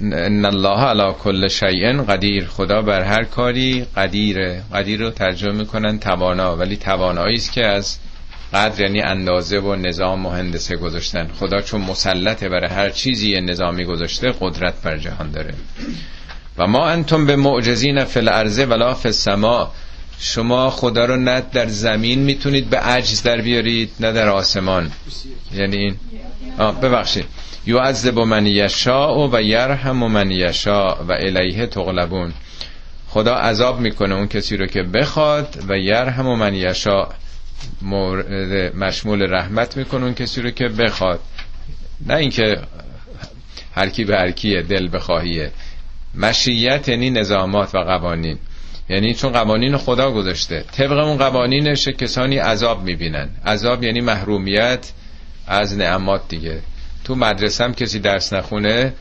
ان 0.00 0.44
الله 0.44 0.80
علی 0.80 1.12
کل 1.24 1.48
شیء 1.48 2.02
قدیر 2.02 2.46
خدا 2.46 2.82
بر 2.82 3.02
هر 3.02 3.24
کاری 3.24 3.86
قدیره. 3.96 4.62
قدیر 4.74 5.00
رو 5.00 5.10
ترجمه 5.10 5.52
می‌کنن 5.52 5.98
توانا 5.98 6.56
ولی 6.56 6.76
توانایی 6.76 7.36
است 7.36 7.52
که 7.52 7.66
از 7.66 7.98
قدر 8.52 8.80
یعنی 8.80 9.02
اندازه 9.02 9.58
و 9.58 9.74
نظام 9.74 10.26
و 10.26 10.30
هندسه 10.30 10.76
گذاشتن. 10.76 11.28
خدا 11.28 11.60
چون 11.60 11.80
مسلطه 11.80 12.48
برای 12.48 12.70
هر 12.70 12.90
چیزی 12.90 13.40
نظامی 13.40 13.84
گذاشته 13.84 14.34
قدرت 14.40 14.82
بر 14.82 14.98
جهان 14.98 15.30
داره. 15.30 15.54
و 16.60 16.66
ما 16.66 16.88
انتم 16.88 17.26
به 17.26 17.36
معجزین 17.36 18.04
فی 18.04 18.20
الارض 18.20 18.58
ولا 18.58 18.94
فی 18.94 19.08
السما. 19.08 19.72
شما 20.18 20.70
خدا 20.70 21.04
رو 21.04 21.16
نه 21.16 21.42
در 21.52 21.66
زمین 21.66 22.18
می‌تونید 22.18 22.70
به 22.70 22.78
عجز 22.78 23.22
در 23.22 23.40
بیارید 23.40 23.90
نه 24.00 24.12
در 24.12 24.28
آسمان. 24.28 24.90
یعنی 25.54 25.76
این؟ 25.76 25.96
ببخشید. 26.82 27.24
یعذب 27.66 28.18
من 28.18 28.46
یشاء 28.46 29.28
و 29.32 29.42
یرحم 29.42 29.96
من 29.96 30.30
یشاء 30.30 30.94
و 31.08 31.12
الیه 31.12 31.66
تغلبون. 31.66 32.32
خدا 33.08 33.34
عذاب 33.34 33.80
می‌کنه 33.80 34.14
اون 34.14 34.28
کسی 34.28 34.56
رو 34.56 34.66
که 34.66 34.82
بخواد 34.82 35.64
و 35.68 35.78
یرحم 35.78 36.38
من 36.38 36.54
یشاء. 36.54 37.08
مورد 37.82 38.76
مشمول 38.76 39.22
رحمت 39.22 39.76
می‌کنه 39.76 40.04
اون 40.04 40.14
کسی 40.14 40.42
رو 40.42 40.50
که 40.50 40.68
بخواد. 40.68 41.20
نه 42.06 42.14
اینکه 42.14 42.58
هر 43.74 43.88
کی 43.88 44.04
به 44.04 44.16
هر 44.16 44.30
کیه 44.30 44.62
دل 44.62 44.88
بخواهیه. 44.92 45.50
مشیت 46.14 46.88
یعنی 46.88 47.10
نظامات 47.10 47.74
و 47.74 47.78
قوانین. 47.78 48.38
یعنی 48.88 49.14
چون 49.14 49.32
قوانین 49.32 49.76
خدا 49.76 50.10
گذاشته. 50.10 50.64
طبق 50.72 50.92
اون 50.92 51.16
قوانینش 51.16 51.88
کسانی 51.88 52.38
عذاب 52.38 52.82
می‌بینن. 52.82 53.28
عذاب 53.46 53.84
یعنی 53.84 54.00
محرومیت 54.00 54.92
از 55.46 55.78
نعمات 55.78 56.20
دیگه. 56.28 56.60
تو 57.04 57.14
مدرسه 57.14 57.64
هم 57.64 57.74
کسی 57.74 57.98
درس 57.98 58.32
نخونه 58.32 58.92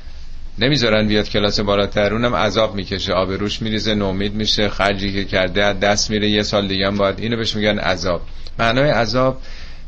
نمی‌ذارن 0.60 1.08
بیاد 1.08 1.30
کلاس 1.30 1.60
بالاتر. 1.60 2.14
اونم 2.14 2.36
عذاب 2.36 2.76
می‌کشه. 2.76 3.14
آب 3.14 3.32
روش 3.32 3.62
میریزه 3.62 3.96
نومید 3.96 4.34
میشه 4.34 4.70
خرجی 4.70 5.14
که 5.14 5.26
کرده 5.26 5.74
دست 5.74 6.10
میره. 6.10 6.30
یه 6.30 6.44
سال 6.44 6.68
دیگه 6.68 6.88
هم 6.88 6.98
باید 6.98 7.20
اینو 7.20 7.38
بهش 7.38 7.56
میگن 7.56 7.80
عذاب. 7.80 8.22
معنای 8.60 8.90
عذاب 8.90 9.42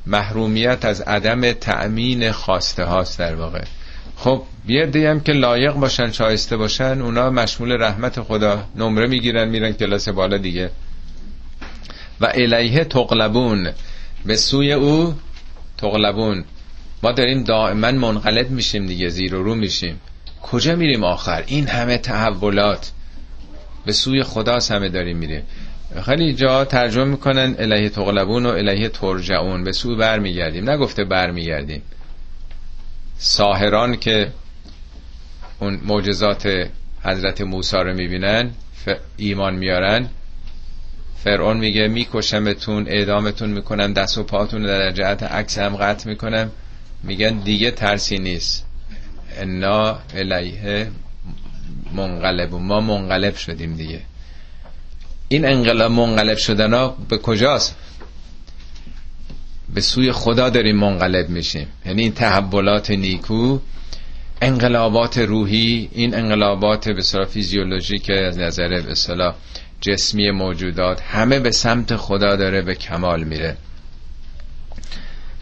محرومیت 0.06 0.86
از 0.86 1.02
عدم 1.02 1.52
تأمین 1.52 2.32
خواسته 2.32 2.84
هاست 2.84 3.20
در 3.20 3.36
واقع. 3.36 3.64
خب 4.24 4.42
بیرده 4.66 5.10
هم 5.10 5.20
که 5.20 5.34
لایق 5.34 5.74
باشن 5.74 6.12
شایسته 6.12 6.58
باشن 6.58 7.02
اونا 7.02 7.30
مشمول 7.30 7.72
رحمت 7.72 8.22
خدا 8.22 8.64
نمره 8.76 9.08
می‌گیرن 9.08 9.50
میرن 9.50 9.72
کلاس 9.72 10.10
بالا 10.10 10.38
دیگه. 10.38 10.70
و 12.22 12.32
الیه 12.36 12.84
تقلبون 12.84 13.72
به 14.26 14.36
سوی 14.36 14.74
او 14.74 15.14
تقلبون. 15.78 16.44
ما 17.04 17.12
داریم 17.12 17.44
دائما 17.44 17.92
منقلب 17.92 18.50
میشیم 18.50 18.86
دیگه 18.86 19.10
زیر 19.10 19.36
و 19.36 19.44
رو 19.44 19.56
میشیم. 19.56 20.00
کجا 20.42 20.76
میریم 20.76 21.04
آخر؟ 21.04 21.44
این 21.48 21.68
همه 21.68 21.98
تحولات. 21.98 22.92
به 23.86 23.92
سوی 23.92 24.24
خدا 24.24 24.60
همه 24.70 24.90
داریم 24.90 25.18
میریم. 25.18 25.44
خیلی 26.06 26.34
جا 26.34 26.66
ترجمه 26.66 27.06
می‌کنن 27.06 27.56
الیه 27.60 27.90
تغلبون 27.90 28.46
و 28.46 28.50
الیه 28.50 28.90
ترجعون. 28.90 29.64
به 29.64 29.72
سوی 29.72 29.96
برمیگردیم 29.96 30.70
نگفته 30.70 31.04
برمیگردیم 31.04 31.82
ساهران 33.24 33.96
که 33.98 34.32
اون 35.60 35.80
معجزات 35.84 36.70
حضرت 37.04 37.42
موسی 37.42 37.78
رو 37.78 37.94
می‌بینن 37.94 38.52
ایمان 39.18 39.56
میارن. 39.56 40.10
فرعون 41.24 41.58
میگه 41.58 41.88
میکشمتون 41.88 42.88
اعدامتون 42.88 43.50
می‌کنم 43.50 43.94
دست 43.94 44.18
و 44.18 44.24
پاتون 44.24 44.64
در 44.64 44.92
جهت 44.92 45.24
عکس 45.24 45.58
هم 45.58 45.76
قطع 45.76 46.10
می‌کنم 46.10 46.52
میگن 47.04 47.40
دیگه 47.40 47.72
ترسی 47.72 48.18
نیست. 48.18 48.66
انا 49.38 50.00
الیه 50.14 50.92
منقلب. 51.94 52.54
ما 52.54 52.80
منقلب 52.80 53.36
شدیم 53.36 53.76
دیگه. 53.76 54.02
این 55.28 55.46
انقلاب 55.46 55.92
منقلب 55.92 56.38
شدن 56.38 56.74
ها 56.74 56.98
به 57.10 57.18
کجاست؟ 57.18 57.76
به 59.74 59.82
سوی 59.82 60.12
خدا 60.12 60.50
داریم 60.50 60.76
منقلب 60.76 61.30
میشیم. 61.30 61.68
یعنی 61.86 62.02
این 62.02 62.14
تحولات 62.14 62.92
نیکو 62.92 63.60
انقلابات 64.42 65.18
روحی 65.18 65.90
این 65.92 66.16
انقلابات 66.16 66.90
به 66.90 67.02
صلاح 67.02 67.26
فیزیولوژیک 67.26 68.10
از 68.10 68.38
نظر 68.38 68.82
به 68.82 68.96
صلاح 68.96 69.36
جسمی 69.82 70.32
موجودات 70.32 71.02
همه 71.02 71.40
به 71.40 71.52
سمت 71.52 71.96
خدا 71.96 72.36
داره 72.36 72.62
به 72.62 72.76
کمال 72.76 73.24
میره. 73.24 73.58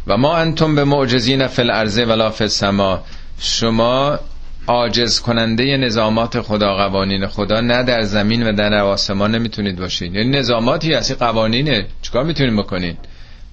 و 0.08 0.18
ما 0.18 0.38
انتم 0.38 0.76
به 0.76 0.84
معجزین 0.84 1.48
فی 1.48 1.62
الارض 1.62 1.98
ولا 1.98 2.30
فی 2.30 2.44
السما. 2.44 3.04
شما 3.40 4.20
عاجز 4.68 5.20
کننده 5.20 5.78
نظامات 5.78 6.42
خدا 6.42 6.76
قوانین 6.76 7.28
خدا 7.28 7.62
نه 7.62 7.84
در 7.84 8.02
زمین 8.02 8.44
و 8.44 8.54
در 8.54 8.74
آسمان 8.74 9.36
نمی‌تونید 9.36 9.80
باشید 9.80 10.16
یعنی 10.16 10.30
نظاماتی 10.30 10.94
هستی 10.94 11.14
قوانینه. 11.14 11.86
چیکار 12.02 12.24
می‌تونید 12.24 12.58
بکنید 12.60 12.98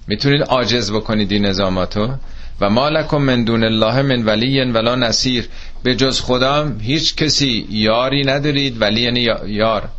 می‌تونید 0.07 0.41
عاجز 0.41 0.91
بکنید 0.91 1.31
این 1.31 1.45
نظاماتو. 1.45 2.13
و 2.61 2.69
مالکم 2.69 3.17
من 3.17 3.43
دون 3.43 3.63
الله 3.63 4.01
من 4.01 4.25
ولی 4.25 4.61
ولا 4.61 4.95
نصیر. 4.95 5.47
به 5.83 5.95
جز 5.95 6.21
خدا 6.21 6.71
هیچ 6.81 7.15
کسی 7.15 7.67
یاری 7.69 8.21
ندارید. 8.21 8.81
ولی 8.81 9.01
یعنی 9.01 9.27
یار. 9.47 9.89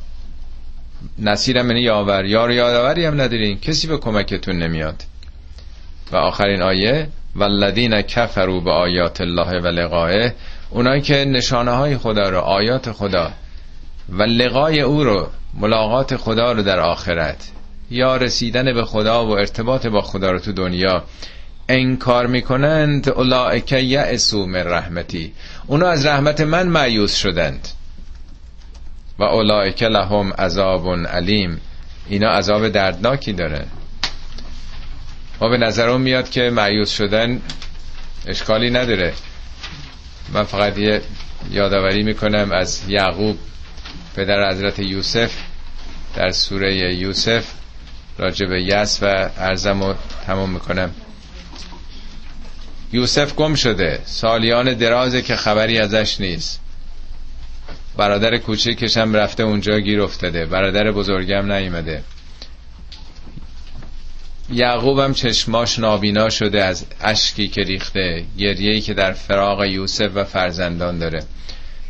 نصیر 1.18 1.58
هم 1.58 1.66
یعنی 1.66 1.80
یاور. 1.80 2.24
یار 2.24 2.50
یادوری 2.50 3.04
هم 3.04 3.20
ندارید 3.20 3.60
کسی 3.60 3.86
به 3.86 3.98
کمکتون 3.98 4.58
نمیاد. 4.58 5.02
و 6.12 6.16
آخرین 6.16 6.62
آیه. 6.62 7.08
والذین 7.36 8.02
کفروا 8.02 8.60
به 8.60 8.70
آیات 8.70 9.20
الله 9.20 9.60
و 9.60 9.66
لقائه. 9.66 10.34
اونایی 10.70 11.02
که 11.02 11.14
نشانه 11.14 11.70
های 11.70 11.96
خدا 11.96 12.28
رو 12.28 12.38
آیات 12.38 12.92
خدا 12.92 13.30
و 14.08 14.22
لقای 14.22 14.80
او 14.80 15.04
رو 15.04 15.28
ملاقات 15.54 16.16
خدا 16.16 16.52
رو 16.52 16.62
در 16.62 16.80
آخرت. 16.80 17.50
یا 17.90 18.16
رسیدن 18.16 18.74
به 18.74 18.84
خدا 18.84 19.26
و 19.26 19.30
ارتباط 19.30 19.86
با 19.86 20.02
خدا 20.02 20.30
رو 20.30 20.38
تو 20.38 20.52
دنیا. 20.52 21.04
انکار 21.68 22.26
می‌کنند 22.26 23.08
اولائک 23.08 23.72
یعسو 23.72 24.46
من 24.46 24.64
رحمتی. 24.64 25.32
اونا 25.66 25.88
از 25.88 26.06
رحمت 26.06 26.40
من 26.40 26.66
معیوس 26.66 27.16
شدند. 27.16 27.68
و 29.18 29.22
اولائک 29.22 29.82
لهم 29.82 30.32
عذاب 30.32 30.88
علیم. 31.06 31.60
اینا 32.08 32.30
عذاب 32.30 32.68
دردناکی 32.68 33.32
داره 33.32 33.64
ما 35.40 35.48
به 35.48 35.56
نظرم 35.56 36.00
میاد 36.00 36.30
که 36.30 36.50
معیوس 36.50 36.90
شدن 36.90 37.40
اشکالی 38.26 38.70
نداره. 38.70 39.12
من 40.32 40.42
فقط 40.42 40.78
یه 40.78 41.02
یادآوری 41.50 42.02
می‌کنم 42.02 42.52
از 42.52 42.82
یعقوب 42.88 43.38
پدر 44.16 44.50
حضرت 44.50 44.78
یوسف 44.78 45.32
در 46.16 46.30
سوره 46.30 46.94
یوسف. 46.94 47.57
راجع 48.18 48.46
به 48.46 48.62
یس 48.62 48.98
و 49.02 49.30
ارزم 49.38 49.82
رو 49.82 49.94
تمام 50.26 50.50
می‌کنم. 50.50 50.90
یوسف 52.92 53.34
گم 53.34 53.54
شده. 53.54 54.00
سالیان 54.04 54.74
درازه 54.74 55.22
که 55.22 55.36
خبری 55.36 55.78
ازش 55.78 56.20
نیست. 56.20 56.60
برادر 57.96 58.36
کوچکشم 58.36 59.14
رفته 59.14 59.42
اونجا 59.42 59.78
گیر 59.78 60.02
افتاده. 60.02 60.46
برادر 60.46 60.92
بزرگم 60.92 61.52
نیومده. 61.52 62.02
یعقوب 64.50 64.98
هم 64.98 65.14
چشماش 65.14 65.78
نابینا 65.78 66.30
شده 66.30 66.64
از 66.64 66.86
اشکی 67.00 67.48
که 67.48 67.62
ریخته. 67.62 68.24
گریهی 68.38 68.80
که 68.80 68.94
در 68.94 69.12
فراغ 69.12 69.64
یوسف 69.64 70.10
و 70.14 70.24
فرزندان 70.24 70.98
داره. 70.98 71.24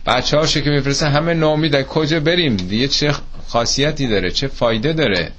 بچه 0.07 0.39
هاشو 0.39 0.61
که 0.61 0.71
میفرسته 0.71 1.09
همه 1.09 1.35
نامیده 1.35 1.85
کجا 1.85 2.21
بریم؟ 2.21 2.57
دیگه 2.57 2.89
چه 2.89 3.15
خاصیتی 3.49 4.07
داره؟ 4.07 4.31
چه 4.31 4.49
فایده 4.49 4.93
داره؟ 4.93 5.33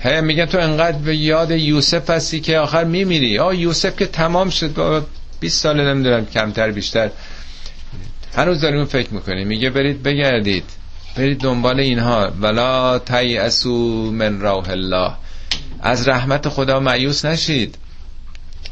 هی 0.00 0.20
میگن 0.20 0.46
تو 0.46 0.58
انقدر 0.58 0.98
به 0.98 1.16
یاد 1.16 1.50
یوسف 1.50 2.10
هستی 2.10 2.40
که 2.40 2.58
آخر 2.58 2.84
میمیری؟ 2.84 3.38
آه 3.38 3.56
یوسف 3.56 3.96
که 3.96 4.06
تمام 4.06 4.50
شد. 4.50 4.74
با 4.74 5.02
20 5.40 5.62
سال 5.62 5.88
نمی‌دونم 5.88 6.26
کمتر 6.26 6.70
بیشتر. 6.70 7.10
هنوز 8.36 8.60
داریم 8.60 8.84
فکر 8.84 9.14
می‌کنیم. 9.14 9.46
میگه 9.46 9.70
برید 9.70 10.02
بگردید. 10.02 10.64
برید 11.16 11.40
دنبال 11.40 11.80
اینها. 11.80 12.32
ولا 12.40 12.98
تیعسو 12.98 14.10
من 14.10 14.40
روح 14.40 14.70
الله. 14.70 15.12
از 15.80 16.08
رحمت 16.08 16.48
خدا 16.48 16.80
معیوس 16.80 17.24
نشید. 17.24 17.78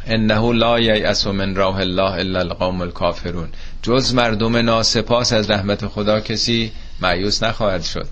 انه 0.06 0.52
لا 0.52 0.80
ییأس 0.80 1.26
من 1.26 1.56
روح 1.56 1.76
الله 1.76 2.12
الا 2.12 2.38
القوم 2.38 2.80
الکافرون. 2.80 3.48
جز 3.82 4.14
مردم 4.14 4.56
ناسپاس 4.56 5.32
از 5.32 5.50
رحمت 5.50 5.86
خدا 5.86 6.20
کسی 6.20 6.72
معیوس 7.00 7.42
نخواهد 7.42 7.82
شد. 7.82 8.08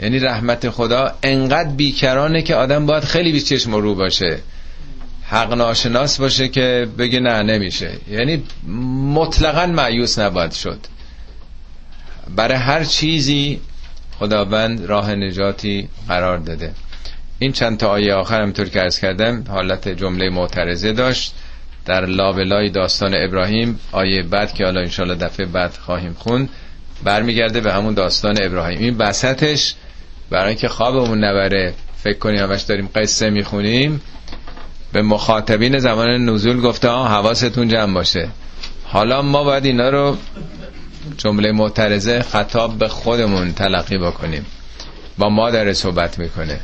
یعنی 0.00 0.18
رحمت 0.18 0.70
خدا 0.70 1.14
انقدر 1.22 1.68
بیکرانه 1.68 2.42
که 2.42 2.54
آدم 2.54 2.86
باید 2.86 3.04
خیلی 3.04 3.32
بی 3.32 3.40
چشم 3.40 3.74
رو 3.74 3.94
باشه. 3.94 4.38
حق 5.26 5.52
ناشناس 5.52 6.20
باشه 6.20 6.48
که 6.48 6.88
بگه 6.98 7.20
نه 7.20 7.42
نمیشه. 7.42 7.92
یعنی 8.10 8.42
مطلقا 9.14 9.66
معیوس 9.66 10.18
نباید 10.18 10.52
شد. 10.52 10.78
برای 12.36 12.56
هر 12.56 12.84
چیزی 12.84 13.60
خداوند 14.18 14.84
راه 14.84 15.14
نجاتی 15.14 15.88
قرار 16.08 16.38
داده. 16.38 16.72
این 17.38 17.52
چند 17.52 17.78
تا 17.78 17.88
آیه 17.88 18.14
آخر 18.14 18.42
همطور 18.42 18.68
که 18.68 18.80
ارز 18.80 18.98
کردم 18.98 19.44
حالت 19.48 19.88
جمله 19.88 20.30
معترضه 20.30 20.92
داشت 20.92 21.34
در 21.84 22.06
لابلای 22.06 22.70
داستان 22.70 23.14
ابراهیم 23.16 23.80
آیه 23.92 24.22
بعد 24.22 24.54
که 24.54 24.64
حالا 24.64 24.80
انشالله 24.80 25.14
دفعه 25.14 25.46
بعد 25.46 25.72
خواهیم 25.76 26.14
خون 26.18 26.48
برمیگرده 27.04 27.60
به 27.60 27.72
همون 27.72 27.94
داستان 27.94 28.36
ابراهیم. 28.42 28.78
این 28.78 28.96
بسطش 28.98 29.74
برای 30.30 30.48
اینکه 30.48 30.68
خوابمون 30.68 31.24
نبره 31.24 31.74
فکر 31.96 32.18
کنیم 32.18 32.40
همش 32.40 32.62
داریم 32.62 32.88
قصه 32.94 33.30
می‌خونیم. 33.30 34.00
به 34.92 35.02
مخاطبین 35.02 35.78
زمان 35.78 36.08
نزول 36.08 36.60
گفته 36.60 36.88
ها 36.88 37.08
حواستون 37.08 37.68
جمع 37.68 37.94
باشه. 37.94 38.28
حالا 38.84 39.22
ما 39.22 39.44
باید 39.44 39.64
اینا 39.64 39.88
رو 39.88 40.16
جمله 41.18 41.52
معترضه 41.52 42.22
خطاب 42.22 42.78
به 42.78 42.88
خودمون 42.88 43.52
تلقی 43.52 43.98
بکنیم. 43.98 44.46
با 45.18 45.28
ما 45.28 45.50
در 45.50 45.72
صحبت 45.72 46.18
می‌کنه. 46.18 46.60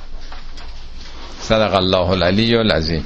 صدق 1.40 1.74
الله 1.74 2.10
العلی 2.10 2.56
العظیم. 2.56 3.04